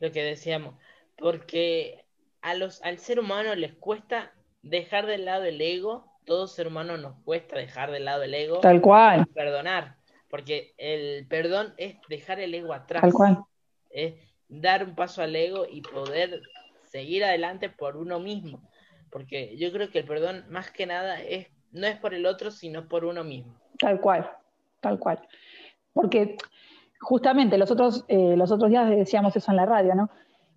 lo 0.00 0.12
que 0.12 0.22
decíamos. 0.22 0.74
Porque 1.16 2.04
a 2.40 2.54
los, 2.54 2.82
al 2.82 2.98
ser 2.98 3.20
humano 3.20 3.54
les 3.54 3.74
cuesta 3.74 4.32
dejar 4.62 5.06
de 5.06 5.18
lado 5.18 5.44
el 5.44 5.60
ego. 5.60 6.06
Todo 6.24 6.46
ser 6.46 6.68
humano 6.68 6.96
nos 6.96 7.16
cuesta 7.24 7.56
dejar 7.56 7.90
de 7.90 8.00
lado 8.00 8.22
el 8.22 8.34
ego. 8.34 8.60
Tal 8.60 8.80
cual. 8.80 9.26
Perdonar. 9.34 9.96
Porque 10.32 10.72
el 10.78 11.26
perdón 11.26 11.74
es 11.76 11.96
dejar 12.08 12.40
el 12.40 12.54
ego 12.54 12.72
atrás. 12.72 13.02
Tal 13.02 13.12
cual. 13.12 13.44
Es 13.90 14.14
dar 14.48 14.82
un 14.82 14.94
paso 14.94 15.20
al 15.20 15.36
ego 15.36 15.66
y 15.70 15.82
poder 15.82 16.40
seguir 16.84 17.22
adelante 17.22 17.68
por 17.68 17.98
uno 17.98 18.18
mismo. 18.18 18.66
Porque 19.10 19.58
yo 19.58 19.70
creo 19.72 19.90
que 19.90 19.98
el 19.98 20.06
perdón, 20.06 20.46
más 20.48 20.70
que 20.70 20.86
nada, 20.86 21.20
es, 21.20 21.48
no 21.70 21.86
es 21.86 21.98
por 21.98 22.14
el 22.14 22.24
otro, 22.24 22.50
sino 22.50 22.88
por 22.88 23.04
uno 23.04 23.24
mismo. 23.24 23.60
Tal 23.78 24.00
cual, 24.00 24.30
tal 24.80 24.98
cual. 24.98 25.20
Porque 25.92 26.38
justamente 26.98 27.58
los 27.58 27.70
otros, 27.70 28.06
eh, 28.08 28.34
los 28.34 28.50
otros 28.50 28.70
días 28.70 28.88
decíamos 28.88 29.36
eso 29.36 29.50
en 29.50 29.58
la 29.58 29.66
radio, 29.66 29.94
¿no? 29.94 30.08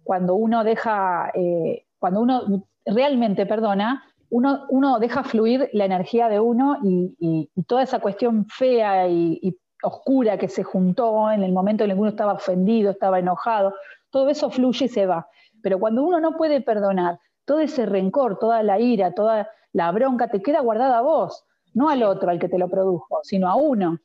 Cuando 0.05 0.35
uno 0.35 0.63
deja, 0.63 1.33
eh, 1.33 1.85
cuando 1.99 2.21
uno 2.21 2.65
realmente 2.85 3.45
perdona, 3.45 4.05
uno, 4.29 4.67
uno, 4.69 4.99
deja 4.99 5.25
fluir 5.25 5.69
la 5.73 5.83
energía 5.83 6.29
de 6.29 6.39
uno 6.39 6.77
y, 6.81 7.49
toda 7.67 7.83
esa 7.83 7.99
cuestión 7.99 8.45
fea 8.45 9.09
y, 9.09 9.57
oscura 9.85 10.37
que 10.37 10.47
se 10.47 10.63
juntó 10.63 11.31
en 11.31 11.43
el 11.43 11.51
momento 11.51 11.83
en 11.83 11.91
el 11.91 11.95
que 11.95 12.01
uno 12.01 12.09
estaba 12.09 12.33
ofendido, 12.33 12.91
estaba 12.91 13.19
enojado, 13.19 13.73
todo 14.09 14.29
eso 14.29 14.49
fluye 14.49 14.85
y 14.85 14.89
se 14.89 15.05
va. 15.05 15.27
Pero 15.61 15.79
cuando 15.79 16.03
uno 16.03 16.19
no 16.19 16.37
puede 16.37 16.61
perdonar, 16.61 17.19
todo 17.45 17.59
ese 17.59 17.85
rencor, 17.85 18.39
toda 18.39 18.63
la 18.63 18.79
ira, 18.79 19.13
toda 19.13 19.49
la 19.73 19.91
bronca 19.91 20.27
te 20.27 20.41
queda 20.41 20.61
guardada 20.61 20.99
a 20.99 21.01
vos, 21.01 21.45
no 21.73 21.89
al 21.89 22.03
otro, 22.03 22.29
al 22.29 22.39
que 22.39 22.49
te 22.49 22.57
lo 22.57 22.69
produjo, 22.69 23.19
sino 23.23 23.49
a 23.49 23.55
uno 23.55 23.99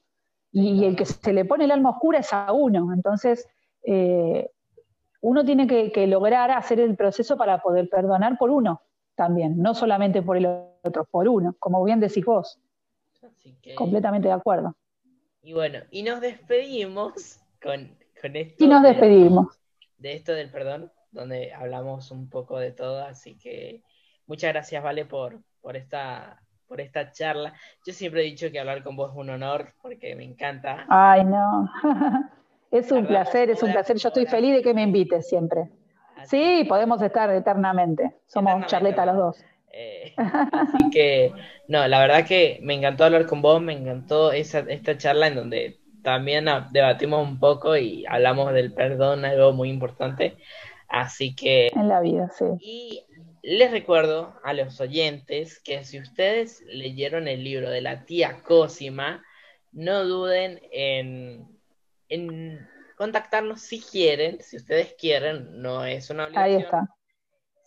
y, 0.53 0.85
el 0.85 0.97
que 0.97 1.05
se 1.05 1.33
le 1.33 1.45
pone 1.45 1.65
el 1.65 1.71
alma 1.71 1.91
oscura 1.91 2.19
es 2.19 2.33
a 2.33 2.53
uno. 2.53 2.93
Entonces, 2.93 3.49
eh, 3.83 4.51
uno 5.21 5.45
tiene 5.45 5.67
que, 5.67 6.07
lograr 6.07 6.51
hacer 6.51 6.81
el 6.81 6.97
proceso 6.97 7.37
para 7.37 7.63
poder 7.63 7.89
perdonar 7.89 8.39
por 8.39 8.51
uno 8.51 8.83
también, 9.15 9.61
no 9.61 9.75
solamente 9.75 10.23
por 10.23 10.37
el 10.37 10.47
otro, 10.83 11.05
por 11.05 11.29
uno, 11.29 11.55
como 11.59 11.85
bien 11.85 12.01
decís 12.01 12.25
vos. 12.25 12.59
Completamente 13.77 14.29
de 14.29 14.35
acuerdo. 14.35 14.75
Y 15.43 15.53
bueno, 15.53 15.81
y 15.91 16.03
nos 16.03 16.21
despedimos 16.21 17.41
con, 17.63 17.97
esto. 18.23 18.65
Y 18.65 18.69
nos 18.69 18.83
despedimos. 18.83 19.59
De, 19.99 20.15
esto 20.15 20.33
del 20.33 20.51
perdón, 20.51 20.93
donde 21.11 21.53
hablamos 21.53 22.11
un 22.11 22.29
poco 22.29 22.59
de 22.59 22.73
todo, 22.73 23.03
así 23.05 23.37
que 23.37 23.83
muchas 24.27 24.53
gracias, 24.53 24.83
Vale, 24.83 25.05
por, 25.05 25.41
por 25.61 25.77
esta 25.77 26.41
por 26.71 26.81
esta 26.81 27.11
charla. 27.11 27.53
Yo 27.85 27.93
siempre 27.93 28.21
he 28.21 28.25
dicho 28.25 28.49
que 28.53 28.61
hablar 28.61 28.85
con 28.85 28.95
vos 28.95 29.11
es 29.11 29.17
un 29.17 29.29
honor 29.29 29.73
porque 29.83 30.15
me 30.15 30.23
encanta. 30.23 30.87
Ay, 30.89 31.25
no. 31.25 31.69
es 32.71 32.93
un 32.93 33.07
placer, 33.07 33.51
es 33.51 33.61
un 33.65 33.73
placer. 33.73 33.97
Yo 33.97 34.09
estoy 34.09 34.27
feliz 34.27 34.55
de 34.55 34.63
que 34.63 34.73
me 34.73 34.83
invites 34.83 35.29
siempre. 35.29 35.69
Sí, 36.27 36.65
podemos 36.69 37.03
estar 37.03 37.29
eternamente. 37.31 38.21
Somos 38.27 38.67
charleta 38.67 39.05
los 39.05 39.17
dos. 39.17 39.45
Eh, 39.73 40.15
así 40.17 40.91
que, 40.93 41.33
no, 41.69 41.87
la 41.87 42.01
verdad 42.01 42.27
que 42.27 42.59
me 42.63 42.75
encantó 42.75 43.05
hablar 43.05 43.27
con 43.27 43.43
vos, 43.43 43.63
me 43.63 43.73
encantó 43.73 44.33
esa, 44.33 44.61
esta 44.61 44.99
charla 44.99 45.29
en 45.29 45.35
donde 45.37 45.81
también 46.03 46.47
debatimos 46.73 47.27
un 47.27 47.39
poco 47.39 47.77
y 47.77 48.05
hablamos 48.07 48.53
del 48.53 48.73
perdón, 48.73 49.25
algo 49.25 49.53
muy 49.53 49.69
importante. 49.69 50.37
Así 50.89 51.35
que... 51.35 51.69
En 51.69 51.89
la 51.89 52.01
vida, 52.01 52.31
sí. 52.31 53.05
Les 53.43 53.71
recuerdo 53.71 54.35
a 54.43 54.53
los 54.53 54.81
oyentes 54.81 55.61
que 55.61 55.85
si 55.85 55.99
ustedes 56.01 56.63
leyeron 56.67 57.29
el 57.29 57.45
libro 57.45 57.71
de 57.71 57.81
la 57.81 58.05
tía 58.05 58.43
Cosima, 58.43 59.25
no 59.73 60.05
duden 60.05 60.61
en, 60.73 61.47
en 62.09 62.69
contactarnos 62.97 63.63
si 63.63 63.81
quieren, 63.81 64.43
si 64.43 64.57
ustedes 64.57 64.95
quieren, 64.99 65.63
no 65.63 65.85
es 65.85 66.11
una 66.11 66.25
obligación. 66.25 66.57
Ahí 66.57 66.63
está. 66.63 66.95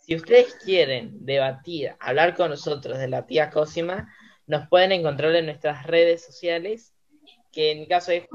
Si 0.06 0.14
ustedes 0.14 0.54
quieren 0.62 1.24
debatir, 1.24 1.94
hablar 1.98 2.34
con 2.36 2.50
nosotros 2.50 2.98
de 2.98 3.08
la 3.08 3.24
tía 3.24 3.48
Cosima, 3.48 4.12
nos 4.46 4.68
pueden 4.68 4.92
encontrar 4.92 5.34
en 5.34 5.46
nuestras 5.46 5.86
redes 5.86 6.22
sociales, 6.22 6.92
que 7.50 7.72
en 7.72 7.80
mi 7.80 7.86
caso 7.86 8.12
es 8.12 8.28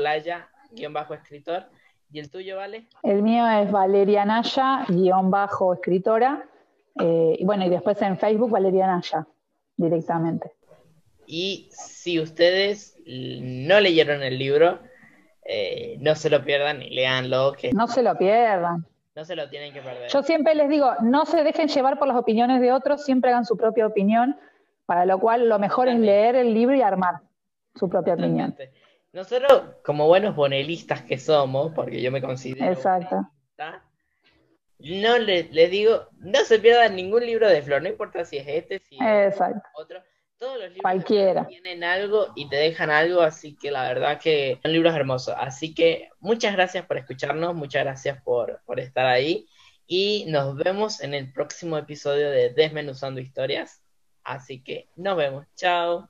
Laya, 0.00 0.48
guion 0.72 0.92
bajo 0.92 1.14
escritor. 1.14 1.66
¿Y 2.10 2.18
el 2.18 2.28
tuyo, 2.28 2.56
Vale? 2.56 2.88
El 3.04 3.22
mío 3.22 3.46
es 3.46 3.70
Valeria 3.70 4.24
Naya, 4.24 4.84
guion 4.88 5.30
bajo 5.30 5.74
escritora. 5.74 6.44
Eh, 7.00 7.36
y 7.38 7.44
bueno, 7.44 7.64
y 7.66 7.68
después 7.68 8.02
en 8.02 8.18
Facebook 8.18 8.50
Valeria 8.50 8.88
Naya, 8.88 9.28
directamente. 9.76 10.54
Y 11.24 11.68
si 11.70 12.18
ustedes 12.18 12.98
no 13.06 13.78
leyeron 13.78 14.24
el 14.24 14.40
libro, 14.40 14.80
eh, 15.44 15.98
no 16.00 16.16
se 16.16 16.30
lo 16.30 16.44
pierdan 16.44 16.82
y 16.82 16.90
leanlo. 16.90 17.52
Que 17.52 17.72
no 17.72 17.86
se 17.86 18.02
lo 18.02 18.18
pierdan. 18.18 18.84
No 19.16 19.24
se 19.24 19.34
lo 19.34 19.48
tienen 19.48 19.72
que 19.72 19.80
perder. 19.80 20.10
Yo 20.10 20.22
siempre 20.22 20.54
les 20.54 20.68
digo, 20.68 20.92
no 21.00 21.24
se 21.24 21.42
dejen 21.42 21.68
llevar 21.68 21.98
por 21.98 22.06
las 22.06 22.18
opiniones 22.18 22.60
de 22.60 22.70
otros, 22.70 23.02
siempre 23.02 23.30
hagan 23.30 23.46
su 23.46 23.56
propia 23.56 23.86
opinión, 23.86 24.38
para 24.84 25.06
lo 25.06 25.18
cual 25.18 25.48
lo 25.48 25.58
mejor 25.58 25.88
es 25.88 25.98
leer 25.98 26.36
el 26.36 26.52
libro 26.52 26.76
y 26.76 26.82
armar 26.82 27.22
su 27.74 27.88
propia 27.88 28.12
opinión. 28.12 28.54
Nosotros, 29.14 29.62
como 29.82 30.06
buenos 30.06 30.36
bonelistas 30.36 31.00
que 31.00 31.16
somos, 31.16 31.72
porque 31.72 32.02
yo 32.02 32.12
me 32.12 32.20
considero 32.20 32.70
Exacto. 32.70 33.26
no 34.78 35.18
les, 35.18 35.50
les, 35.50 35.70
digo, 35.70 36.08
no 36.18 36.40
se 36.40 36.58
pierdan 36.58 36.94
ningún 36.94 37.24
libro 37.24 37.48
de 37.48 37.62
Flor, 37.62 37.80
no 37.82 37.88
importa 37.88 38.22
si 38.26 38.36
es 38.36 38.46
este, 38.46 38.80
si 38.80 38.98
es 39.00 39.40
otro. 39.74 40.02
Todos 40.38 40.58
los 40.60 40.70
libros 40.70 41.48
tienen 41.48 41.82
algo 41.82 42.26
y 42.34 42.48
te 42.48 42.56
dejan 42.56 42.90
algo, 42.90 43.22
así 43.22 43.56
que 43.56 43.70
la 43.70 43.88
verdad 43.88 44.20
que 44.20 44.58
son 44.62 44.72
libros 44.72 44.94
hermosos. 44.94 45.34
Así 45.38 45.74
que 45.74 46.10
muchas 46.20 46.52
gracias 46.52 46.84
por 46.84 46.98
escucharnos, 46.98 47.54
muchas 47.54 47.84
gracias 47.84 48.20
por, 48.22 48.60
por 48.66 48.78
estar 48.78 49.06
ahí 49.06 49.48
y 49.86 50.26
nos 50.28 50.54
vemos 50.56 51.00
en 51.00 51.14
el 51.14 51.32
próximo 51.32 51.78
episodio 51.78 52.30
de 52.30 52.50
Desmenuzando 52.50 53.20
Historias. 53.20 53.82
Así 54.24 54.62
que 54.62 54.90
nos 54.96 55.16
vemos, 55.16 55.46
chao. 55.54 56.08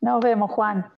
Nos 0.00 0.20
vemos, 0.20 0.50
Juan. 0.52 0.90